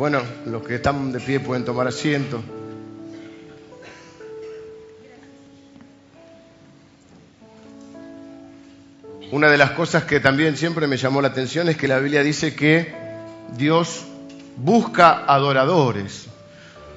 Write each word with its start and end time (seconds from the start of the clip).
Bueno, 0.00 0.22
los 0.46 0.62
que 0.62 0.76
están 0.76 1.12
de 1.12 1.20
pie 1.20 1.40
pueden 1.40 1.62
tomar 1.62 1.86
asiento. 1.86 2.42
Una 9.30 9.50
de 9.50 9.58
las 9.58 9.72
cosas 9.72 10.04
que 10.04 10.18
también 10.18 10.56
siempre 10.56 10.86
me 10.86 10.96
llamó 10.96 11.20
la 11.20 11.28
atención 11.28 11.68
es 11.68 11.76
que 11.76 11.86
la 11.86 11.98
Biblia 11.98 12.22
dice 12.22 12.54
que 12.54 12.94
Dios 13.58 14.06
busca 14.56 15.26
adoradores. 15.26 16.28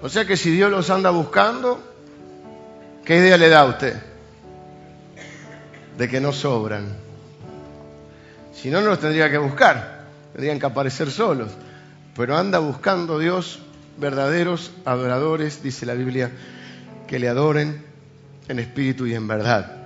O 0.01 0.07
sea 0.07 0.23
que 0.23 0.37
si 0.37 0.51
Dios 0.51 0.71
los 0.71 0.89
anda 0.89 1.09
buscando, 1.09 1.83
¿qué 3.03 3.17
idea 3.17 3.37
le 3.37 3.49
da 3.49 3.59
a 3.59 3.65
usted? 3.65 4.01
De 5.97 6.07
que 6.07 6.21
no 6.21 6.31
sobran. 6.31 6.87
Si 8.53 8.69
no, 8.69 8.79
no 8.79 8.87
los 8.87 9.01
tendría 9.01 9.29
que 9.29 9.39
buscar, 9.39 10.05
tendrían 10.31 10.57
que 10.57 10.67
aparecer 10.67 11.11
solos. 11.11 11.49
Pero 12.15 12.37
anda 12.37 12.59
buscando 12.59 13.17
Dios 13.19 13.59
verdaderos 13.97 14.71
adoradores, 14.85 15.63
dice 15.63 15.85
la 15.85 15.93
Biblia, 15.93 16.31
que 17.07 17.19
le 17.19 17.27
adoren 17.27 17.83
en 18.47 18.59
espíritu 18.59 19.05
y 19.07 19.15
en 19.15 19.27
verdad. 19.27 19.77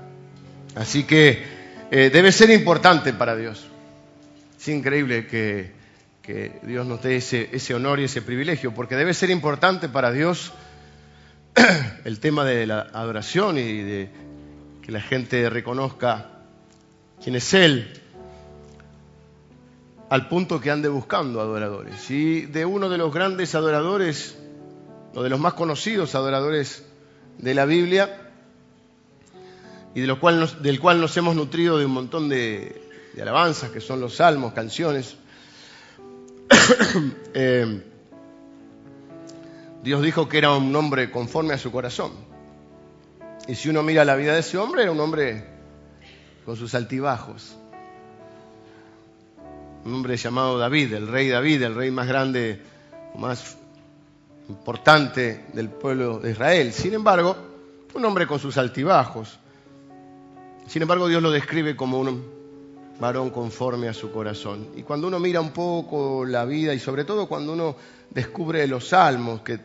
Así 0.76 1.04
que 1.04 1.44
eh, 1.90 2.10
debe 2.12 2.32
ser 2.32 2.50
importante 2.50 3.14
para 3.14 3.36
Dios. 3.36 3.68
Es 4.60 4.68
increíble 4.68 5.28
que, 5.28 5.76
Dios 6.64 6.86
nos 6.86 7.02
dé 7.02 7.16
ese, 7.16 7.50
ese 7.54 7.74
honor 7.74 8.02
y 8.02 8.04
ese 8.04 8.22
privilegio, 8.22 8.74
porque 8.74 8.98
debe 8.98 9.14
ser 9.14 9.30
importante 9.30 9.88
para 9.88 10.12
Dios 10.12 10.52
el 12.04 12.20
tema 12.20 12.44
de 12.44 12.68
la 12.68 12.82
adoración 12.82 13.58
y 13.58 13.82
de 13.82 14.10
que 14.82 14.92
la 14.92 15.00
gente 15.00 15.50
reconozca 15.50 16.32
quién 17.24 17.38
es 17.38 17.54
Él, 17.54 17.94
al 20.10 20.28
punto 20.30 20.60
que 20.60 20.72
ande 20.72 20.88
buscando 20.88 21.42
adoradores. 21.42 22.10
Y 22.10 22.46
de 22.46 22.66
uno 22.66 22.90
de 22.90 22.98
los 22.98 23.14
grandes 23.14 23.56
adoradores, 23.56 24.38
o 25.14 25.24
de 25.24 25.30
los 25.30 25.40
más 25.40 25.54
conocidos 25.54 26.16
adoradores 26.16 26.86
de 27.38 27.54
la 27.54 27.66
Biblia, 27.66 28.32
y 29.94 30.02
de 30.02 30.16
cual 30.16 30.62
del 30.62 30.80
cual 30.80 31.02
nos 31.02 31.16
hemos 31.18 31.36
nutrido 31.36 31.78
de 31.78 31.86
un 31.86 31.92
montón 31.92 32.30
de, 32.30 32.82
alabanzas, 33.20 33.72
que 33.72 33.82
son 33.82 34.00
los 34.00 34.16
salmos, 34.16 34.54
canciones. 34.54 35.18
Eh, 37.40 37.84
Dios 39.84 40.02
dijo 40.02 40.28
que 40.28 40.40
era 40.40 40.52
un 40.52 40.76
hombre 40.76 41.12
conforme 41.12 41.54
a 41.54 41.58
su 41.58 41.72
corazón. 41.72 42.12
Y 43.48 43.56
si 43.56 43.70
uno 43.70 43.84
mira 43.84 44.04
la 44.04 44.16
vida 44.16 44.34
de 44.34 44.40
ese 44.40 44.58
hombre, 44.58 44.82
era 44.84 44.92
un 44.92 45.00
hombre 45.00 45.46
con 46.46 46.56
sus 46.56 46.74
altibajos. 46.74 47.56
Un 49.88 49.94
hombre 49.94 50.18
llamado 50.18 50.58
David, 50.58 50.96
el 50.96 51.08
rey 51.08 51.30
David, 51.30 51.64
el 51.64 51.74
rey 51.74 51.92
más 51.92 52.10
grande, 52.10 52.60
más 53.16 53.56
importante 54.50 55.46
del 55.54 55.70
pueblo 55.70 56.20
de 56.20 56.32
Israel. 56.32 56.74
Sin 56.74 56.94
embargo, 56.94 57.38
un 57.94 58.04
hombre 58.04 58.28
con 58.28 58.38
sus 58.38 58.58
altibajos. 58.58 59.40
Sin 60.68 60.82
embargo, 60.82 61.08
Dios 61.08 61.24
lo 61.24 61.32
describe 61.32 61.78
como 61.78 62.02
un 62.02 62.22
varón 63.00 63.30
conforme 63.30 63.88
a 63.88 63.94
su 63.94 64.12
corazón. 64.12 64.68
Y 64.76 64.84
cuando 64.84 65.08
uno 65.08 65.20
mira 65.20 65.40
un 65.40 65.52
poco 65.52 66.26
la 66.26 66.44
vida 66.44 66.74
y 66.74 66.80
sobre 66.80 67.06
todo 67.06 67.26
cuando 67.30 67.54
uno 67.54 67.78
descubre 68.10 68.68
los 68.68 68.90
salmos 68.90 69.40
que 69.40 69.58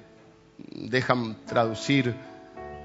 dejan 0.71 1.45
traducir 1.47 2.15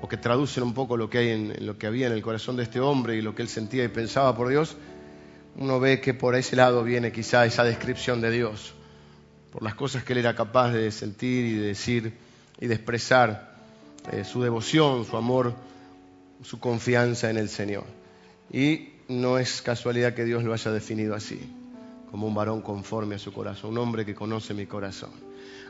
o 0.01 0.07
que 0.07 0.17
traducen 0.17 0.63
un 0.63 0.73
poco 0.73 0.97
lo 0.97 1.07
que, 1.07 1.19
hay 1.19 1.29
en, 1.29 1.67
lo 1.67 1.77
que 1.77 1.85
había 1.85 2.07
en 2.07 2.13
el 2.13 2.23
corazón 2.23 2.55
de 2.55 2.63
este 2.63 2.79
hombre 2.79 3.15
y 3.15 3.21
lo 3.21 3.35
que 3.35 3.43
él 3.43 3.47
sentía 3.47 3.83
y 3.83 3.89
pensaba 3.89 4.35
por 4.35 4.49
Dios, 4.49 4.75
uno 5.57 5.79
ve 5.79 5.99
que 5.99 6.13
por 6.13 6.35
ese 6.35 6.55
lado 6.55 6.83
viene 6.83 7.11
quizá 7.11 7.45
esa 7.45 7.63
descripción 7.63 8.21
de 8.21 8.31
Dios, 8.31 8.73
por 9.51 9.63
las 9.63 9.73
cosas 9.73 10.03
que 10.03 10.13
él 10.13 10.19
era 10.19 10.35
capaz 10.35 10.71
de 10.71 10.91
sentir 10.91 11.45
y 11.45 11.53
de 11.55 11.67
decir 11.67 12.13
y 12.59 12.67
de 12.67 12.75
expresar, 12.75 13.55
eh, 14.11 14.23
su 14.23 14.41
devoción, 14.41 15.05
su 15.05 15.17
amor, 15.17 15.53
su 16.43 16.59
confianza 16.59 17.29
en 17.29 17.37
el 17.37 17.49
Señor. 17.49 17.85
Y 18.51 18.89
no 19.07 19.39
es 19.39 19.61
casualidad 19.61 20.13
que 20.13 20.25
Dios 20.25 20.43
lo 20.43 20.53
haya 20.53 20.71
definido 20.71 21.15
así, 21.15 21.39
como 22.11 22.27
un 22.27 22.35
varón 22.35 22.61
conforme 22.61 23.15
a 23.15 23.19
su 23.19 23.33
corazón, 23.33 23.71
un 23.71 23.79
hombre 23.79 24.05
que 24.05 24.13
conoce 24.13 24.53
mi 24.53 24.67
corazón. 24.67 25.11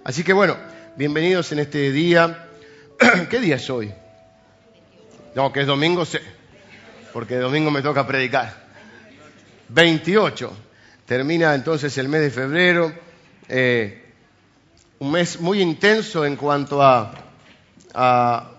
Así 0.03 0.23
que 0.23 0.33
bueno, 0.33 0.57
bienvenidos 0.97 1.51
en 1.53 1.59
este 1.59 1.91
día. 1.91 2.49
¿Qué 3.29 3.39
día 3.39 3.55
es 3.55 3.69
hoy? 3.69 3.93
No, 5.33 5.53
que 5.53 5.61
es 5.61 5.67
domingo, 5.67 6.03
sé, 6.03 6.21
porque 7.13 7.37
domingo 7.37 7.71
me 7.71 7.81
toca 7.81 8.05
predicar. 8.05 8.66
28. 9.69 10.51
Termina 11.05 11.55
entonces 11.55 11.97
el 11.97 12.09
mes 12.09 12.21
de 12.21 12.31
febrero. 12.31 12.93
Eh, 13.47 14.03
un 14.99 15.11
mes 15.11 15.39
muy 15.39 15.61
intenso 15.61 16.25
en 16.25 16.35
cuanto 16.35 16.81
a, 16.81 17.13
a, 17.93 18.51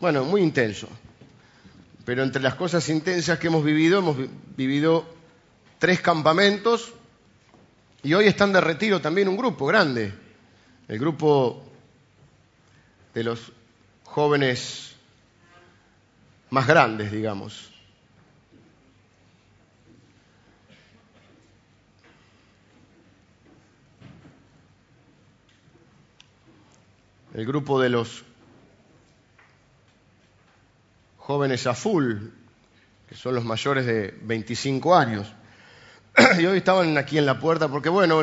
bueno, 0.00 0.24
muy 0.24 0.42
intenso. 0.42 0.88
Pero 2.04 2.22
entre 2.22 2.42
las 2.42 2.54
cosas 2.54 2.88
intensas 2.88 3.38
que 3.38 3.48
hemos 3.48 3.64
vivido, 3.64 3.98
hemos 3.98 4.16
vivido 4.56 5.06
tres 5.78 6.00
campamentos 6.00 6.92
y 8.02 8.14
hoy 8.14 8.26
están 8.26 8.52
de 8.52 8.60
retiro 8.60 9.00
también 9.00 9.26
un 9.26 9.36
grupo 9.36 9.66
grande, 9.66 10.14
el 10.86 10.98
grupo 10.98 11.64
de 13.12 13.24
los 13.24 13.52
jóvenes 14.04 14.94
más 16.50 16.66
grandes, 16.66 17.10
digamos. 17.10 17.75
El 27.36 27.44
grupo 27.44 27.78
de 27.78 27.90
los 27.90 28.24
jóvenes 31.18 31.66
a 31.66 31.74
full, 31.74 32.14
que 33.06 33.14
son 33.14 33.34
los 33.34 33.44
mayores 33.44 33.84
de 33.84 34.18
25 34.22 34.96
años. 34.96 35.30
Y 36.40 36.46
hoy 36.46 36.56
estaban 36.56 36.96
aquí 36.96 37.18
en 37.18 37.26
la 37.26 37.38
puerta 37.38 37.68
porque, 37.68 37.90
bueno, 37.90 38.22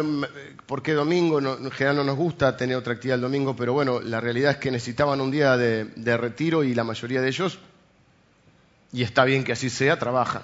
porque 0.65 0.93
domingo, 0.93 1.37
en 1.37 1.69
general 1.69 1.97
no 1.97 2.03
nos 2.05 2.17
gusta 2.17 2.57
tener 2.57 2.75
otra 2.75 2.93
actividad 2.93 3.17
el 3.17 3.21
domingo, 3.21 3.55
pero 3.55 3.73
bueno, 3.73 4.01
la 4.01 4.19
realidad 4.19 4.53
es 4.53 4.57
que 4.57 4.71
necesitaban 4.71 5.21
un 5.21 5.29
día 5.29 5.57
de, 5.57 6.17
retiro 6.17 6.63
y 6.63 6.73
la 6.73 6.83
mayoría 6.83 7.21
de 7.21 7.27
ellos, 7.27 7.59
y 8.91 9.03
está 9.03 9.25
bien 9.25 9.43
que 9.43 9.51
así 9.51 9.69
sea, 9.69 9.99
trabajan. 9.99 10.41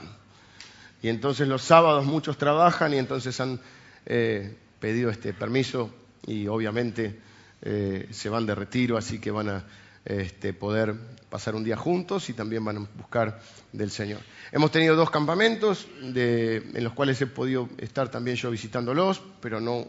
Y 1.01 1.09
entonces 1.09 1.47
los 1.47 1.63
sábados 1.63 2.05
muchos 2.05 2.37
trabajan 2.37 2.93
y 2.93 2.97
entonces 2.97 3.39
han 3.39 3.59
eh, 4.05 4.55
pedido 4.79 5.09
este 5.09 5.33
permiso 5.33 5.89
y 6.27 6.45
obviamente 6.45 7.28
eh, 7.61 8.07
se 8.11 8.29
van 8.29 8.45
de 8.45 8.55
retiro, 8.55 8.97
así 8.97 9.19
que 9.19 9.31
van 9.31 9.49
a 9.49 9.65
este, 10.05 10.53
poder 10.53 10.95
pasar 11.29 11.55
un 11.55 11.63
día 11.63 11.77
juntos 11.77 12.29
y 12.29 12.33
también 12.33 12.63
van 12.65 12.77
a 12.77 12.87
buscar 12.95 13.39
del 13.71 13.91
Señor. 13.91 14.21
Hemos 14.51 14.71
tenido 14.71 14.95
dos 14.95 15.11
campamentos 15.11 15.87
en 16.01 16.83
los 16.83 16.93
cuales 16.93 17.21
he 17.21 17.27
podido 17.27 17.69
estar 17.77 18.09
también 18.09 18.37
yo 18.37 18.49
visitándolos, 18.49 19.21
pero 19.41 19.59
no, 19.59 19.87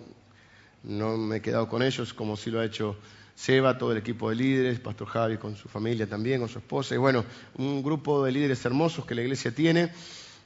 no 0.82 1.16
me 1.16 1.36
he 1.36 1.40
quedado 1.40 1.68
con 1.68 1.82
ellos 1.82 2.12
como 2.12 2.36
si 2.36 2.50
lo 2.50 2.60
ha 2.60 2.64
hecho 2.64 2.96
Seba, 3.34 3.78
todo 3.78 3.92
el 3.92 3.98
equipo 3.98 4.28
de 4.28 4.36
líderes, 4.36 4.80
Pastor 4.80 5.08
Javi 5.08 5.38
con 5.38 5.56
su 5.56 5.66
familia 5.68 6.06
también, 6.06 6.40
con 6.40 6.48
su 6.50 6.58
esposa, 6.58 6.94
y 6.94 6.98
bueno, 6.98 7.24
un 7.56 7.82
grupo 7.82 8.22
de 8.22 8.32
líderes 8.32 8.62
hermosos 8.66 9.06
que 9.06 9.14
la 9.14 9.22
iglesia 9.22 9.54
tiene 9.54 9.90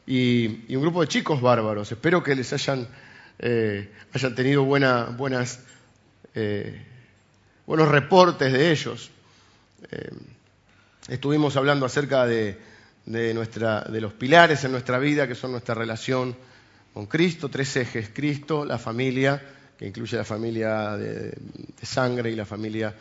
y, 0.06 0.72
un 0.76 0.82
grupo 0.82 1.00
de 1.00 1.08
chicos 1.08 1.40
bárbaros. 1.40 1.90
Espero 1.90 2.22
que 2.22 2.36
les 2.36 2.52
hayan, 2.52 2.86
eh, 3.40 3.90
hayan 4.12 4.34
tenido 4.36 4.62
buena, 4.62 5.06
buenas, 5.06 5.64
eh, 6.36 6.86
buenos 7.66 7.88
reportes 7.88 8.52
de 8.52 8.70
ellos. 8.70 9.10
Eh, 9.90 10.10
estuvimos 11.08 11.56
hablando 11.56 11.86
acerca 11.86 12.26
de, 12.26 12.58
nuestra, 13.06 13.82
de 13.82 14.00
los 14.00 14.12
pilares 14.12 14.64
en 14.64 14.72
nuestra 14.72 14.98
vida, 14.98 15.26
que 15.26 15.34
son 15.34 15.52
nuestra 15.52 15.74
relación 15.74 16.36
con 16.92 17.06
Cristo, 17.06 17.48
tres 17.48 17.76
ejes, 17.76 18.10
Cristo, 18.12 18.64
la 18.64 18.78
familia, 18.78 19.42
que 19.78 19.86
incluye 19.86 20.16
la 20.16 20.24
familia 20.24 20.96
de, 20.96 21.36
sangre 21.82 22.30
y 22.30 22.36
la 22.36 22.46
familia 22.46 22.94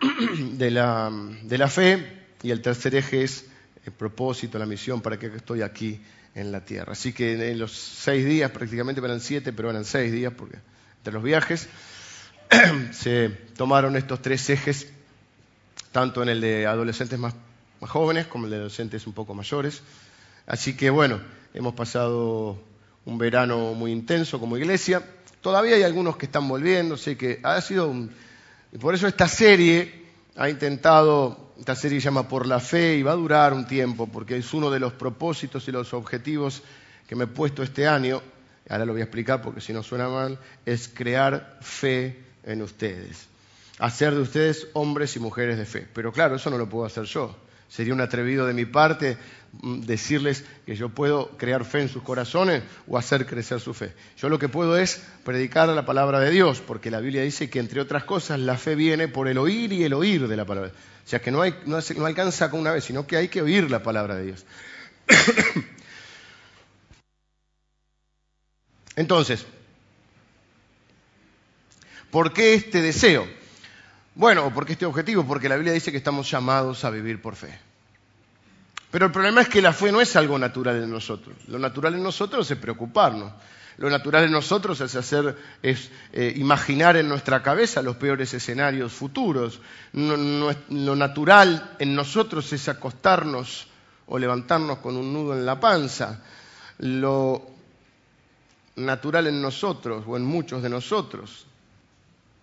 de 0.52 0.70
la, 0.70 1.10
de 1.42 1.58
la, 1.58 1.68
fe, 1.68 2.24
y 2.42 2.50
el 2.50 2.60
tercer 2.60 2.94
eje 2.96 3.22
es 3.22 3.46
el 3.84 3.92
propósito, 3.92 4.58
la 4.58 4.66
misión, 4.66 5.00
para 5.00 5.18
que 5.18 5.26
estoy 5.26 5.62
aquí 5.62 6.00
en 6.34 6.50
la 6.50 6.64
tierra. 6.64 6.92
Así 6.92 7.12
que 7.12 7.50
en 7.50 7.58
los 7.58 7.72
seis 7.72 8.26
días, 8.26 8.50
prácticamente 8.50 9.00
eran 9.00 9.20
siete, 9.20 9.52
pero 9.52 9.70
eran 9.70 9.84
seis 9.84 10.12
días, 10.12 10.32
porque 10.36 10.58
entre 10.98 11.12
los 11.14 11.22
viajes 11.22 11.68
se 12.92 13.28
tomaron 13.56 13.96
estos 13.96 14.22
tres 14.22 14.48
ejes 14.50 14.92
tanto 15.96 16.22
en 16.22 16.28
el 16.28 16.42
de 16.42 16.66
adolescentes 16.66 17.18
más, 17.18 17.34
jóvenes 17.80 18.26
como 18.26 18.44
el 18.44 18.50
de 18.50 18.56
adolescentes 18.56 19.06
un 19.06 19.14
poco 19.14 19.32
mayores. 19.32 19.82
Así 20.46 20.76
que 20.76 20.90
bueno, 20.90 21.20
hemos 21.54 21.74
pasado 21.74 22.58
un 23.06 23.16
verano 23.16 23.72
muy 23.72 23.92
intenso 23.92 24.38
como 24.38 24.58
iglesia. 24.58 25.02
Todavía 25.40 25.76
hay 25.76 25.84
algunos 25.84 26.18
que 26.18 26.26
están 26.26 26.46
volviendo, 26.48 26.98
sé 26.98 27.16
que 27.16 27.40
ha 27.42 27.58
sido 27.62 27.88
un... 27.88 28.10
Y 28.72 28.76
por 28.76 28.94
eso 28.94 29.06
esta 29.06 29.26
serie 29.26 30.04
ha 30.36 30.50
intentado, 30.50 31.54
esta 31.58 31.74
serie 31.74 31.98
se 31.98 32.04
llama 32.04 32.28
Por 32.28 32.46
la 32.46 32.60
Fe 32.60 32.96
y 32.96 33.02
va 33.02 33.12
a 33.12 33.16
durar 33.16 33.54
un 33.54 33.66
tiempo, 33.66 34.06
porque 34.06 34.36
es 34.36 34.52
uno 34.52 34.70
de 34.70 34.80
los 34.80 34.92
propósitos 34.92 35.66
y 35.66 35.72
los 35.72 35.94
objetivos 35.94 36.62
que 37.08 37.16
me 37.16 37.24
he 37.24 37.28
puesto 37.28 37.62
este 37.62 37.88
año, 37.88 38.20
ahora 38.68 38.84
lo 38.84 38.92
voy 38.92 39.00
a 39.00 39.04
explicar 39.04 39.40
porque 39.40 39.62
si 39.62 39.72
no 39.72 39.82
suena 39.82 40.10
mal, 40.10 40.38
es 40.66 40.88
crear 40.88 41.58
fe 41.62 42.25
en 42.46 42.62
ustedes. 42.62 43.26
Hacer 43.78 44.14
de 44.14 44.22
ustedes 44.22 44.68
hombres 44.72 45.14
y 45.16 45.20
mujeres 45.20 45.58
de 45.58 45.66
fe. 45.66 45.86
Pero 45.92 46.12
claro, 46.12 46.36
eso 46.36 46.48
no 46.48 46.56
lo 46.56 46.68
puedo 46.68 46.86
hacer 46.86 47.04
yo. 47.04 47.36
Sería 47.68 47.92
un 47.92 48.00
atrevido 48.00 48.46
de 48.46 48.54
mi 48.54 48.64
parte 48.64 49.18
mm, 49.60 49.80
decirles 49.80 50.44
que 50.64 50.76
yo 50.76 50.88
puedo 50.88 51.36
crear 51.36 51.64
fe 51.64 51.82
en 51.82 51.88
sus 51.88 52.02
corazones 52.02 52.62
o 52.86 52.96
hacer 52.96 53.26
crecer 53.26 53.60
su 53.60 53.74
fe. 53.74 53.92
Yo 54.16 54.28
lo 54.28 54.38
que 54.38 54.48
puedo 54.48 54.78
es 54.78 55.02
predicar 55.24 55.68
la 55.68 55.84
palabra 55.84 56.20
de 56.20 56.30
Dios, 56.30 56.62
porque 56.64 56.90
la 56.90 57.00
Biblia 57.00 57.22
dice 57.22 57.50
que 57.50 57.58
entre 57.58 57.80
otras 57.80 58.04
cosas 58.04 58.38
la 58.38 58.56
fe 58.56 58.76
viene 58.76 59.08
por 59.08 59.28
el 59.28 59.36
oír 59.36 59.72
y 59.72 59.82
el 59.84 59.94
oír 59.94 60.28
de 60.28 60.36
la 60.36 60.44
palabra. 60.44 60.70
O 61.04 61.08
sea 61.08 61.20
que 61.20 61.30
no, 61.30 61.42
no 61.66 62.06
alcanza 62.06 62.50
con 62.50 62.60
una 62.60 62.72
vez, 62.72 62.84
sino 62.84 63.06
que 63.06 63.16
hay 63.16 63.28
que 63.28 63.42
oír 63.42 63.70
la 63.70 63.82
palabra 63.82 64.14
de 64.16 64.24
Dios. 64.26 64.46
Entonces, 68.96 69.46
¿por 72.10 72.32
qué 72.32 72.54
este 72.54 72.82
deseo? 72.82 73.26
Bueno, 74.14 74.52
¿por 74.52 74.64
qué 74.64 74.72
este 74.72 74.86
objetivo? 74.86 75.26
Porque 75.26 75.48
la 75.48 75.56
Biblia 75.56 75.74
dice 75.74 75.90
que 75.90 75.98
estamos 75.98 76.30
llamados 76.30 76.84
a 76.84 76.90
vivir 76.90 77.20
por 77.20 77.36
fe. 77.36 77.58
Pero 78.90 79.06
el 79.06 79.12
problema 79.12 79.42
es 79.42 79.48
que 79.48 79.60
la 79.60 79.74
fe 79.74 79.92
no 79.92 80.00
es 80.00 80.16
algo 80.16 80.38
natural 80.38 80.82
en 80.82 80.90
nosotros. 80.90 81.36
Lo 81.48 81.58
natural 81.58 81.94
en 81.94 82.02
nosotros 82.02 82.50
es 82.50 82.56
preocuparnos. 82.56 83.30
Lo 83.76 83.90
natural 83.90 84.24
en 84.24 84.32
nosotros 84.32 84.80
es 84.80 84.94
hacer, 84.94 85.36
es 85.62 85.90
eh, 86.14 86.32
imaginar 86.36 86.96
en 86.96 87.08
nuestra 87.08 87.42
cabeza 87.42 87.82
los 87.82 87.96
peores 87.96 88.32
escenarios 88.32 88.92
futuros. 88.92 89.60
lo 89.92 90.96
natural 90.96 91.76
en 91.78 91.94
nosotros 91.94 92.50
es 92.54 92.68
acostarnos 92.70 93.66
o 94.06 94.18
levantarnos 94.18 94.78
con 94.78 94.96
un 94.96 95.12
nudo 95.12 95.34
en 95.34 95.44
la 95.44 95.60
panza. 95.60 96.22
Lo 96.78 97.50
natural 98.76 99.26
en 99.26 99.42
nosotros 99.42 100.04
o 100.06 100.16
en 100.16 100.24
muchos 100.24 100.62
de 100.62 100.70
nosotros 100.70 101.46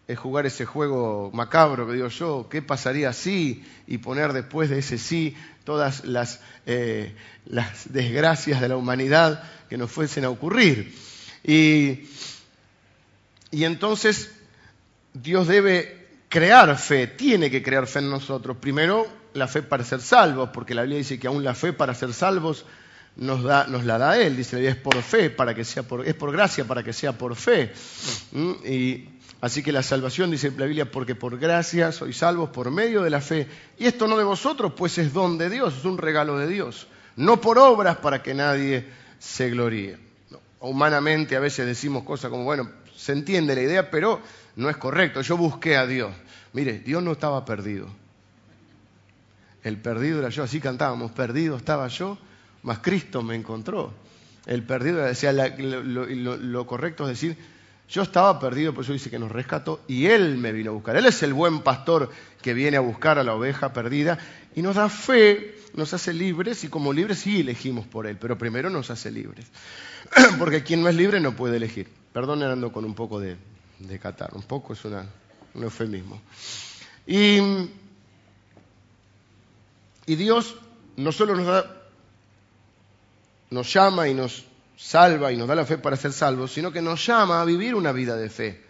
es 0.07 0.19
jugar 0.19 0.45
ese 0.45 0.65
juego 0.65 1.31
macabro 1.33 1.87
que 1.87 1.93
digo 1.93 2.09
yo, 2.09 2.47
¿qué 2.49 2.61
pasaría 2.61 3.13
si? 3.13 3.63
Y 3.87 3.99
poner 3.99 4.33
después 4.33 4.69
de 4.69 4.79
ese 4.79 4.97
sí 4.97 5.35
todas 5.63 6.03
las, 6.05 6.41
eh, 6.65 7.15
las 7.45 7.93
desgracias 7.93 8.59
de 8.59 8.67
la 8.67 8.75
humanidad 8.75 9.43
que 9.69 9.77
nos 9.77 9.91
fuesen 9.91 10.25
a 10.25 10.29
ocurrir. 10.29 10.93
Y, 11.43 12.09
y 13.51 13.63
entonces 13.63 14.31
Dios 15.13 15.47
debe 15.47 16.03
crear 16.27 16.77
fe, 16.77 17.07
tiene 17.07 17.49
que 17.49 17.63
crear 17.63 17.87
fe 17.87 17.99
en 17.99 18.09
nosotros. 18.09 18.57
Primero, 18.57 19.07
la 19.33 19.47
fe 19.47 19.61
para 19.61 19.83
ser 19.83 20.01
salvos, 20.01 20.49
porque 20.53 20.75
la 20.75 20.81
Biblia 20.81 20.97
dice 20.97 21.19
que 21.19 21.27
aún 21.27 21.43
la 21.43 21.53
fe 21.53 21.71
para 21.71 21.93
ser 21.93 22.13
salvos 22.13 22.65
nos, 23.15 23.43
da, 23.43 23.67
nos 23.67 23.85
la 23.85 23.97
da 23.97 24.17
Él. 24.17 24.35
Dice, 24.35 24.67
es 24.67 24.75
por 24.75 25.01
fe, 25.01 25.29
para 25.29 25.53
que 25.53 25.63
sea 25.63 25.83
por, 25.83 26.05
es 26.05 26.13
por 26.13 26.31
gracia 26.31 26.65
para 26.65 26.83
que 26.83 26.91
sea 26.91 27.13
por 27.13 27.35
fe. 27.35 27.71
¿Mm? 28.31 28.51
Y 28.65 29.09
Así 29.43 29.61
que 29.61 29.73
la 29.73 29.83
salvación, 29.83 30.31
dice 30.31 30.53
la 30.55 30.65
Biblia, 30.65 30.89
porque 30.89 31.15
por 31.15 31.37
gracia 31.37 31.91
sois 31.91 32.15
salvos 32.15 32.51
por 32.51 32.71
medio 32.71 33.03
de 33.03 33.09
la 33.09 33.19
fe. 33.19 33.45
Y 33.77 33.87
esto 33.87 34.07
no 34.07 34.15
de 34.15 34.23
vosotros, 34.23 34.71
pues 34.71 34.97
es 34.99 35.11
don 35.11 35.37
de 35.37 35.49
Dios, 35.49 35.75
es 35.79 35.83
un 35.83 35.97
regalo 35.97 36.37
de 36.37 36.47
Dios. 36.47 36.87
No 37.17 37.41
por 37.41 37.57
obras 37.57 37.97
para 37.97 38.23
que 38.23 38.33
nadie 38.33 38.87
se 39.19 39.49
gloríe. 39.49 39.97
Humanamente 40.61 41.35
a 41.35 41.41
veces 41.41 41.65
decimos 41.65 42.03
cosas 42.03 42.31
como, 42.31 42.45
bueno, 42.45 42.71
se 42.95 43.11
entiende 43.11 43.53
la 43.53 43.63
idea, 43.63 43.91
pero 43.91 44.21
no 44.55 44.69
es 44.69 44.77
correcto. 44.77 45.19
Yo 45.19 45.35
busqué 45.35 45.75
a 45.75 45.85
Dios. 45.85 46.13
Mire, 46.53 46.79
Dios 46.79 47.03
no 47.03 47.11
estaba 47.11 47.43
perdido. 47.43 47.89
El 49.61 49.75
perdido 49.75 50.19
era 50.19 50.29
yo, 50.29 50.43
así 50.43 50.61
cantábamos, 50.61 51.11
perdido 51.11 51.57
estaba 51.57 51.89
yo, 51.89 52.17
mas 52.61 52.79
Cristo 52.79 53.21
me 53.21 53.35
encontró. 53.35 53.93
El 54.45 54.63
perdido 54.63 54.99
era, 54.99 55.07
decía, 55.07 55.33
lo 55.33 56.65
correcto 56.65 57.03
es 57.03 57.19
decir, 57.19 57.52
yo 57.89 58.01
estaba 58.01 58.39
perdido, 58.39 58.73
por 58.73 58.83
eso 58.83 58.93
dice 58.93 59.09
que 59.09 59.19
nos 59.19 59.31
rescató 59.31 59.81
y 59.87 60.07
Él 60.07 60.37
me 60.37 60.51
vino 60.51 60.71
a 60.71 60.73
buscar. 60.73 60.95
Él 60.95 61.05
es 61.05 61.21
el 61.23 61.33
buen 61.33 61.61
pastor 61.61 62.09
que 62.41 62.53
viene 62.53 62.77
a 62.77 62.81
buscar 62.81 63.19
a 63.19 63.23
la 63.23 63.35
oveja 63.35 63.73
perdida 63.73 64.17
y 64.55 64.61
nos 64.61 64.75
da 64.75 64.89
fe, 64.89 65.55
nos 65.73 65.93
hace 65.93 66.13
libres 66.13 66.63
y 66.63 66.69
como 66.69 66.93
libres 66.93 67.19
sí 67.19 67.41
elegimos 67.41 67.85
por 67.85 68.07
Él, 68.07 68.17
pero 68.17 68.37
primero 68.37 68.69
nos 68.69 68.89
hace 68.89 69.11
libres. 69.11 69.45
Porque 70.39 70.63
quien 70.63 70.81
no 70.81 70.89
es 70.89 70.95
libre 70.95 71.19
no 71.19 71.35
puede 71.35 71.57
elegir. 71.57 71.87
Perdón, 72.13 72.43
ando 72.43 72.71
con 72.71 72.85
un 72.85 72.95
poco 72.95 73.19
de, 73.19 73.37
de 73.79 73.99
catar, 73.99 74.31
un 74.33 74.43
poco 74.43 74.73
es 74.73 74.85
una, 74.85 75.05
un 75.53 75.63
eufemismo. 75.63 76.21
Y, 77.05 77.39
y 80.05 80.15
Dios 80.15 80.55
no 80.95 81.11
solo 81.11 81.35
nos 81.35 81.45
da, 81.45 81.83
nos 83.49 83.71
llama 83.73 84.07
y 84.07 84.13
nos 84.13 84.45
salva 84.83 85.31
y 85.31 85.37
nos 85.37 85.47
da 85.47 85.55
la 85.55 85.65
fe 85.65 85.77
para 85.77 85.95
ser 85.95 86.11
salvos, 86.11 86.51
sino 86.51 86.71
que 86.71 86.81
nos 86.81 87.05
llama 87.05 87.41
a 87.41 87.45
vivir 87.45 87.73
una 87.73 87.93
vida 87.93 88.17
de 88.17 88.29
fe, 88.29 88.61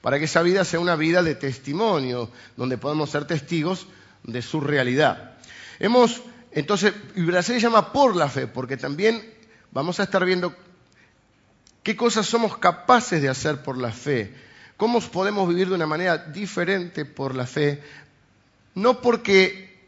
para 0.00 0.18
que 0.18 0.24
esa 0.24 0.42
vida 0.42 0.64
sea 0.64 0.80
una 0.80 0.96
vida 0.96 1.22
de 1.22 1.34
testimonio, 1.34 2.30
donde 2.56 2.78
podamos 2.78 3.10
ser 3.10 3.26
testigos 3.26 3.86
de 4.24 4.40
su 4.40 4.60
realidad. 4.60 5.36
Hemos, 5.78 6.22
entonces, 6.52 6.94
y 7.14 7.20
Brasil 7.20 7.58
llama 7.58 7.92
por 7.92 8.16
la 8.16 8.28
fe, 8.28 8.46
porque 8.46 8.78
también 8.78 9.22
vamos 9.70 10.00
a 10.00 10.04
estar 10.04 10.24
viendo 10.24 10.54
qué 11.82 11.94
cosas 11.96 12.26
somos 12.26 12.56
capaces 12.56 13.20
de 13.20 13.28
hacer 13.28 13.62
por 13.62 13.76
la 13.76 13.92
fe, 13.92 14.34
cómo 14.78 15.00
podemos 15.02 15.48
vivir 15.50 15.68
de 15.68 15.74
una 15.74 15.86
manera 15.86 16.16
diferente 16.16 17.04
por 17.04 17.34
la 17.34 17.46
fe, 17.46 17.82
no 18.74 19.02
porque 19.02 19.86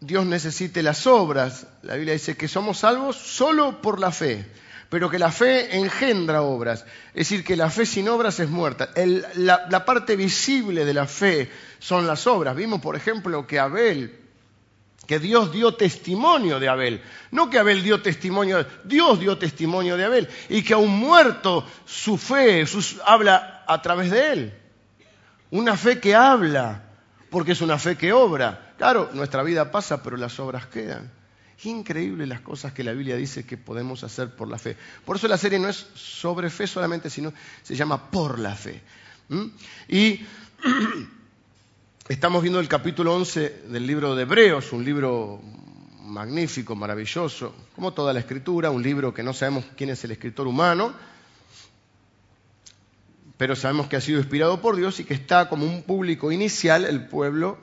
Dios 0.00 0.26
necesite 0.26 0.82
las 0.82 1.06
obras, 1.06 1.68
la 1.82 1.94
Biblia 1.94 2.14
dice 2.14 2.36
que 2.36 2.48
somos 2.48 2.78
salvos 2.78 3.16
solo 3.16 3.80
por 3.80 4.00
la 4.00 4.10
fe 4.10 4.44
pero 4.92 5.08
que 5.08 5.18
la 5.18 5.32
fe 5.32 5.74
engendra 5.74 6.42
obras. 6.42 6.84
Es 7.14 7.30
decir, 7.30 7.42
que 7.42 7.56
la 7.56 7.70
fe 7.70 7.86
sin 7.86 8.10
obras 8.10 8.38
es 8.40 8.50
muerta. 8.50 8.90
la, 9.36 9.84
parte 9.86 10.16
visible 10.16 10.84
de 10.84 10.92
la 10.92 11.06
fe 11.06 11.50
son 11.78 12.06
las 12.06 12.26
obras. 12.26 12.54
Vimos, 12.54 12.82
por 12.82 12.94
ejemplo, 12.94 13.46
que 13.46 13.58
Abel, 13.58 14.14
que 15.06 15.18
Dios 15.18 15.50
dio 15.50 15.76
testimonio 15.76 16.60
de 16.60 16.68
Abel. 16.68 17.02
No 17.30 17.48
que 17.48 17.58
Abel 17.58 17.82
dio 17.82 18.02
testimonio, 18.02 18.66
Dios 18.84 19.18
dio 19.18 19.38
testimonio 19.38 19.96
de 19.96 20.04
Abel. 20.04 20.28
Y 20.50 20.62
que 20.62 20.74
aún 20.74 20.90
muerto 20.90 21.66
su 21.86 22.18
fe 22.18 22.62
habla 23.06 23.64
a 23.66 23.80
través 23.80 24.10
de 24.10 24.32
él. 24.34 24.54
Una 25.52 25.78
fe 25.78 26.00
que 26.00 26.14
habla, 26.14 26.82
porque 27.30 27.52
es 27.52 27.62
una 27.62 27.78
fe 27.78 27.96
que 27.96 28.12
obra. 28.12 28.74
Claro, 28.76 29.08
nuestra 29.14 29.42
vida 29.42 29.70
pasa, 29.70 30.02
pero 30.02 30.18
las 30.18 30.38
obras 30.38 30.66
quedan. 30.66 31.21
Qué 31.62 31.68
increíble 31.68 32.26
las 32.26 32.40
cosas 32.40 32.72
que 32.72 32.82
la 32.82 32.90
Biblia 32.90 33.14
dice 33.14 33.46
que 33.46 33.56
podemos 33.56 34.02
hacer 34.02 34.34
por 34.34 34.48
la 34.48 34.58
fe. 34.58 34.76
Por 35.04 35.14
eso 35.14 35.28
la 35.28 35.38
serie 35.38 35.60
no 35.60 35.68
es 35.68 35.86
sobre 35.94 36.50
fe 36.50 36.66
solamente, 36.66 37.08
sino 37.08 37.32
se 37.62 37.76
llama 37.76 38.10
por 38.10 38.40
la 38.40 38.56
fe. 38.56 38.82
Y 39.86 40.18
estamos 42.08 42.42
viendo 42.42 42.58
el 42.58 42.66
capítulo 42.66 43.14
11 43.14 43.66
del 43.68 43.86
libro 43.86 44.16
de 44.16 44.22
Hebreos, 44.22 44.72
un 44.72 44.84
libro 44.84 45.40
magnífico, 46.00 46.74
maravilloso, 46.74 47.54
como 47.76 47.92
toda 47.92 48.12
la 48.12 48.18
escritura, 48.18 48.72
un 48.72 48.82
libro 48.82 49.14
que 49.14 49.22
no 49.22 49.32
sabemos 49.32 49.64
quién 49.76 49.90
es 49.90 50.02
el 50.02 50.10
escritor 50.10 50.48
humano, 50.48 50.92
pero 53.36 53.54
sabemos 53.54 53.86
que 53.86 53.94
ha 53.94 54.00
sido 54.00 54.18
inspirado 54.18 54.60
por 54.60 54.74
Dios 54.74 54.98
y 54.98 55.04
que 55.04 55.14
está 55.14 55.48
como 55.48 55.64
un 55.64 55.84
público 55.84 56.32
inicial 56.32 56.84
el 56.84 57.06
pueblo 57.06 57.56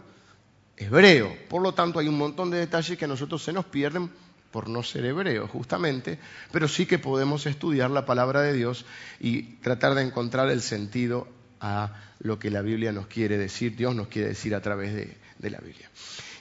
hebreo. 0.79 1.35
Por 1.49 1.61
lo 1.61 1.73
tanto, 1.73 1.99
hay 1.99 2.07
un 2.07 2.17
montón 2.17 2.49
de 2.49 2.57
detalles 2.57 2.97
que 2.97 3.05
a 3.05 3.07
nosotros 3.07 3.43
se 3.43 3.53
nos 3.53 3.65
pierden 3.65 4.09
por 4.49 4.67
no 4.67 4.81
ser 4.81 5.05
hebreos, 5.05 5.51
justamente, 5.51 6.17
pero 6.51 6.67
sí 6.67 6.87
que 6.87 6.97
podemos 6.97 7.45
estudiar 7.45 7.91
la 7.91 8.05
palabra 8.05 8.41
de 8.41 8.53
Dios 8.53 8.85
y 9.19 9.43
tratar 9.57 9.93
de 9.93 10.01
encontrar 10.01 10.49
el 10.49 10.61
sentido 10.61 11.27
a 11.59 11.93
lo 12.19 12.39
que 12.39 12.49
la 12.49 12.61
Biblia 12.61 12.91
nos 12.91 13.05
quiere 13.05 13.37
decir, 13.37 13.75
Dios 13.75 13.93
nos 13.93 14.07
quiere 14.07 14.29
decir 14.29 14.55
a 14.55 14.61
través 14.61 14.95
de, 14.95 15.17
de 15.37 15.49
la 15.51 15.59
Biblia. 15.59 15.89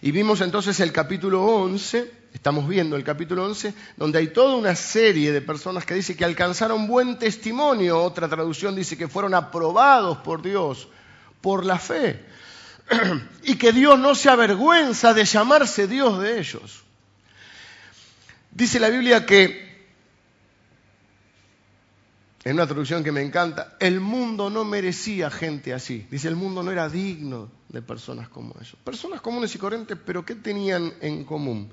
Y 0.00 0.12
vimos 0.12 0.40
entonces 0.40 0.80
el 0.80 0.92
capítulo 0.92 1.44
11, 1.44 2.10
estamos 2.32 2.66
viendo 2.66 2.96
el 2.96 3.04
capítulo 3.04 3.44
11, 3.44 3.74
donde 3.96 4.20
hay 4.20 4.28
toda 4.28 4.56
una 4.56 4.74
serie 4.74 5.32
de 5.32 5.42
personas 5.42 5.84
que 5.84 5.94
dice 5.94 6.16
que 6.16 6.24
alcanzaron 6.24 6.86
buen 6.86 7.18
testimonio, 7.18 8.00
otra 8.00 8.28
traducción 8.28 8.74
dice 8.74 8.96
que 8.96 9.08
fueron 9.08 9.34
aprobados 9.34 10.18
por 10.18 10.40
Dios 10.40 10.88
por 11.42 11.66
la 11.66 11.78
fe 11.78 12.24
y 13.42 13.56
que 13.56 13.72
Dios 13.72 13.98
no 13.98 14.14
se 14.14 14.28
avergüenza 14.28 15.14
de 15.14 15.24
llamarse 15.24 15.86
Dios 15.86 16.20
de 16.20 16.38
ellos. 16.38 16.84
Dice 18.50 18.80
la 18.80 18.88
Biblia 18.88 19.24
que, 19.24 19.68
en 22.44 22.54
una 22.54 22.66
traducción 22.66 23.04
que 23.04 23.12
me 23.12 23.22
encanta, 23.22 23.76
el 23.78 24.00
mundo 24.00 24.50
no 24.50 24.64
merecía 24.64 25.30
gente 25.30 25.74
así. 25.74 26.06
Dice, 26.10 26.28
el 26.28 26.36
mundo 26.36 26.62
no 26.62 26.70
era 26.70 26.88
digno 26.88 27.50
de 27.68 27.82
personas 27.82 28.28
como 28.28 28.54
ellos. 28.58 28.76
Personas 28.82 29.20
comunes 29.20 29.54
y 29.54 29.58
corrientes, 29.58 29.98
pero 30.04 30.24
¿qué 30.24 30.34
tenían 30.34 30.94
en 31.00 31.24
común? 31.24 31.70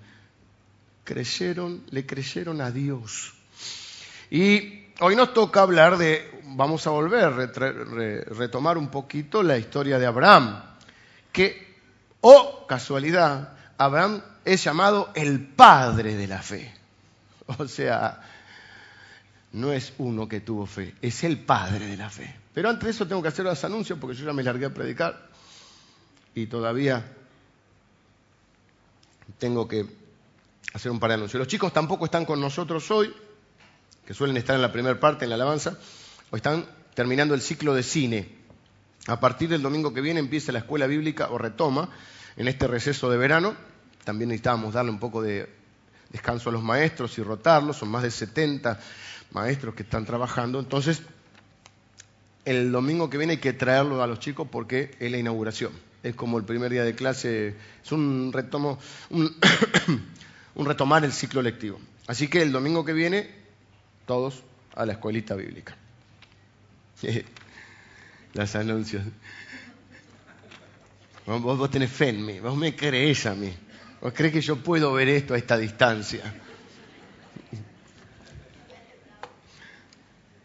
Creyeron, 1.03 1.83
le 1.89 2.05
creyeron 2.05 2.61
a 2.61 2.71
Dios. 2.71 3.33
Y 4.29 4.85
hoy 4.99 5.15
nos 5.15 5.33
toca 5.33 5.61
hablar 5.61 5.97
de, 5.97 6.41
vamos 6.55 6.85
a 6.87 6.89
volver, 6.89 7.33
retomar 8.27 8.77
un 8.77 8.89
poquito 8.89 9.41
la 9.43 9.57
historia 9.57 9.97
de 9.97 10.05
Abraham 10.05 10.74
que, 11.35 11.75
oh 12.21 12.65
casualidad, 12.65 13.49
Abraham 13.77 14.23
es 14.45 14.63
llamado 14.63 15.11
el 15.15 15.45
padre 15.45 16.15
de 16.15 16.27
la 16.27 16.41
fe. 16.41 16.73
O 17.59 17.67
sea, 17.67 18.21
no 19.51 19.71
es 19.71 19.93
uno 19.99 20.27
que 20.27 20.39
tuvo 20.39 20.65
fe, 20.65 20.95
es 21.01 21.23
el 21.23 21.37
padre 21.37 21.85
de 21.85 21.97
la 21.97 22.09
fe. 22.09 22.33
Pero 22.53 22.69
antes 22.69 22.85
de 22.85 22.91
eso 22.91 23.07
tengo 23.07 23.21
que 23.21 23.27
hacer 23.27 23.45
los 23.45 23.63
anuncios 23.63 23.99
porque 23.99 24.15
yo 24.15 24.25
ya 24.25 24.33
me 24.33 24.41
largué 24.41 24.65
a 24.65 24.73
predicar 24.73 25.29
y 26.33 26.47
todavía 26.47 27.05
tengo 29.37 29.67
que 29.67 29.85
hacer 30.73 30.91
un 30.91 30.99
par 30.99 31.09
de 31.09 31.15
anuncios. 31.15 31.37
Los 31.37 31.47
chicos 31.47 31.71
tampoco 31.71 32.05
están 32.05 32.25
con 32.25 32.39
nosotros 32.39 32.89
hoy, 32.91 33.13
que 34.07 34.13
suelen 34.13 34.37
estar 34.37 34.55
en 34.55 34.61
la 34.61 34.71
primera 34.71 34.99
parte, 34.99 35.25
en 35.25 35.29
la 35.29 35.35
alabanza, 35.35 35.77
o 36.31 36.37
están 36.37 36.65
terminando 36.93 37.35
el 37.35 37.41
ciclo 37.41 37.73
de 37.73 37.83
cine. 37.83 38.44
A 39.07 39.19
partir 39.19 39.49
del 39.49 39.61
domingo 39.61 39.93
que 39.93 40.01
viene 40.01 40.19
empieza 40.19 40.51
la 40.51 40.59
escuela 40.59 40.87
bíblica 40.87 41.29
o 41.29 41.37
retoma 41.37 41.89
en 42.37 42.47
este 42.47 42.67
receso 42.67 43.09
de 43.09 43.17
verano. 43.17 43.55
También 44.03 44.29
necesitábamos 44.29 44.73
darle 44.73 44.91
un 44.91 44.99
poco 44.99 45.21
de 45.21 45.47
descanso 46.11 46.49
a 46.49 46.53
los 46.53 46.63
maestros 46.63 47.17
y 47.17 47.23
rotarlos, 47.23 47.77
son 47.77 47.89
más 47.89 48.03
de 48.03 48.11
70 48.11 48.79
maestros 49.31 49.75
que 49.75 49.83
están 49.83 50.05
trabajando. 50.05 50.59
Entonces, 50.59 51.01
el 52.45 52.71
domingo 52.71 53.09
que 53.09 53.17
viene 53.17 53.33
hay 53.33 53.39
que 53.39 53.53
traerlo 53.53 54.01
a 54.01 54.07
los 54.07 54.19
chicos 54.19 54.47
porque 54.51 54.95
es 54.99 55.11
la 55.11 55.17
inauguración. 55.17 55.71
Es 56.03 56.15
como 56.15 56.37
el 56.37 56.43
primer 56.43 56.71
día 56.71 56.83
de 56.83 56.95
clase, 56.95 57.55
es 57.83 57.91
un 57.91 58.31
retomo, 58.31 58.79
un, 59.09 59.35
retomar 60.55 61.03
el 61.03 61.11
ciclo 61.11 61.41
lectivo. 61.41 61.79
Así 62.07 62.27
que 62.27 62.41
el 62.41 62.51
domingo 62.51 62.85
que 62.85 62.93
viene, 62.93 63.29
todos 64.05 64.43
a 64.75 64.85
la 64.85 64.93
escuelita 64.93 65.35
bíblica. 65.35 65.75
Las 68.35 68.55
anuncios. 68.55 69.01
Vos, 71.25 71.41
vos 71.41 71.71
tenés 71.71 71.89
fe 71.89 72.09
en 72.09 72.23
mí, 72.23 72.39
vos 72.39 72.55
me 72.55 72.75
crees 72.75 73.25
a 73.25 73.33
mí. 73.33 73.51
¿Vos 74.01 74.13
crees 74.13 74.33
que 74.33 74.41
yo 74.41 74.57
puedo 74.57 74.93
ver 74.93 75.07
esto 75.07 75.33
a 75.33 75.37
esta 75.37 75.57
distancia? 75.57 76.21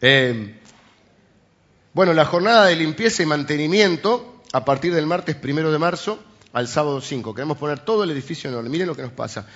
Eh, 0.00 0.54
bueno, 1.92 2.14
la 2.14 2.24
jornada 2.24 2.66
de 2.66 2.76
limpieza 2.76 3.22
y 3.22 3.26
mantenimiento 3.26 4.40
a 4.52 4.64
partir 4.64 4.94
del 4.94 5.06
martes 5.06 5.34
primero 5.34 5.72
de 5.72 5.78
marzo 5.78 6.22
al 6.52 6.68
sábado 6.68 7.00
5. 7.00 7.34
Queremos 7.34 7.58
poner 7.58 7.80
todo 7.80 8.04
el 8.04 8.10
edificio 8.12 8.48
en 8.48 8.56
orden. 8.56 8.70
Miren 8.70 8.86
lo 8.86 8.96
que 8.96 9.02
nos 9.02 9.12
pasa. 9.12 9.46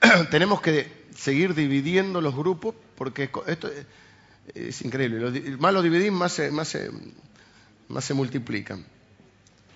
Tenemos 0.30 0.60
que 0.60 1.06
seguir 1.14 1.54
dividiendo 1.54 2.20
los 2.20 2.34
grupos 2.34 2.74
porque 2.94 3.30
esto 3.48 3.68
es 4.54 4.82
increíble. 4.82 5.58
Más 5.58 5.74
lo 5.74 5.82
dividís, 5.82 6.12
más 6.12 6.32
se, 6.32 6.50
más 6.50 6.68
más 7.90 8.04
se 8.04 8.14
multiplican. 8.14 8.84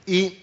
Y 0.06 0.38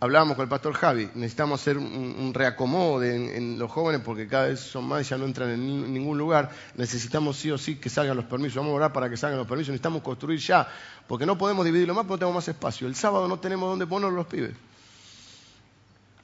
hablábamos 0.00 0.36
con 0.36 0.44
el 0.44 0.48
pastor 0.48 0.74
Javi, 0.74 1.08
necesitamos 1.14 1.60
hacer 1.60 1.78
un, 1.78 2.32
reacomodo 2.34 3.02
en, 3.02 3.58
los 3.58 3.70
jóvenes 3.70 4.02
porque 4.04 4.28
cada 4.28 4.48
vez 4.48 4.60
son 4.60 4.84
más 4.86 5.06
y 5.06 5.10
ya 5.10 5.16
no 5.16 5.24
entran 5.24 5.50
en 5.50 5.92
ningún 5.92 6.18
lugar. 6.18 6.50
Necesitamos 6.76 7.38
sí 7.38 7.50
o 7.50 7.58
sí 7.58 7.76
que 7.76 7.88
salgan 7.88 8.16
los 8.16 8.26
permisos. 8.26 8.56
Vamos 8.56 8.72
a 8.72 8.74
orar 8.74 8.92
para 8.92 9.08
que 9.08 9.16
salgan 9.16 9.38
los 9.38 9.48
permisos. 9.48 9.70
Necesitamos 9.70 10.02
construir 10.02 10.38
ya, 10.38 10.68
porque 11.06 11.26
no 11.26 11.38
podemos 11.38 11.64
dividirlo 11.64 11.94
más 11.94 12.04
porque 12.04 12.14
no 12.14 12.18
tenemos 12.18 12.34
más 12.36 12.48
espacio. 12.48 12.86
El 12.86 12.94
sábado 12.94 13.26
no 13.28 13.38
tenemos 13.38 13.68
dónde 13.68 13.86
poner 13.86 14.12
los 14.12 14.26
pibes. 14.26 14.54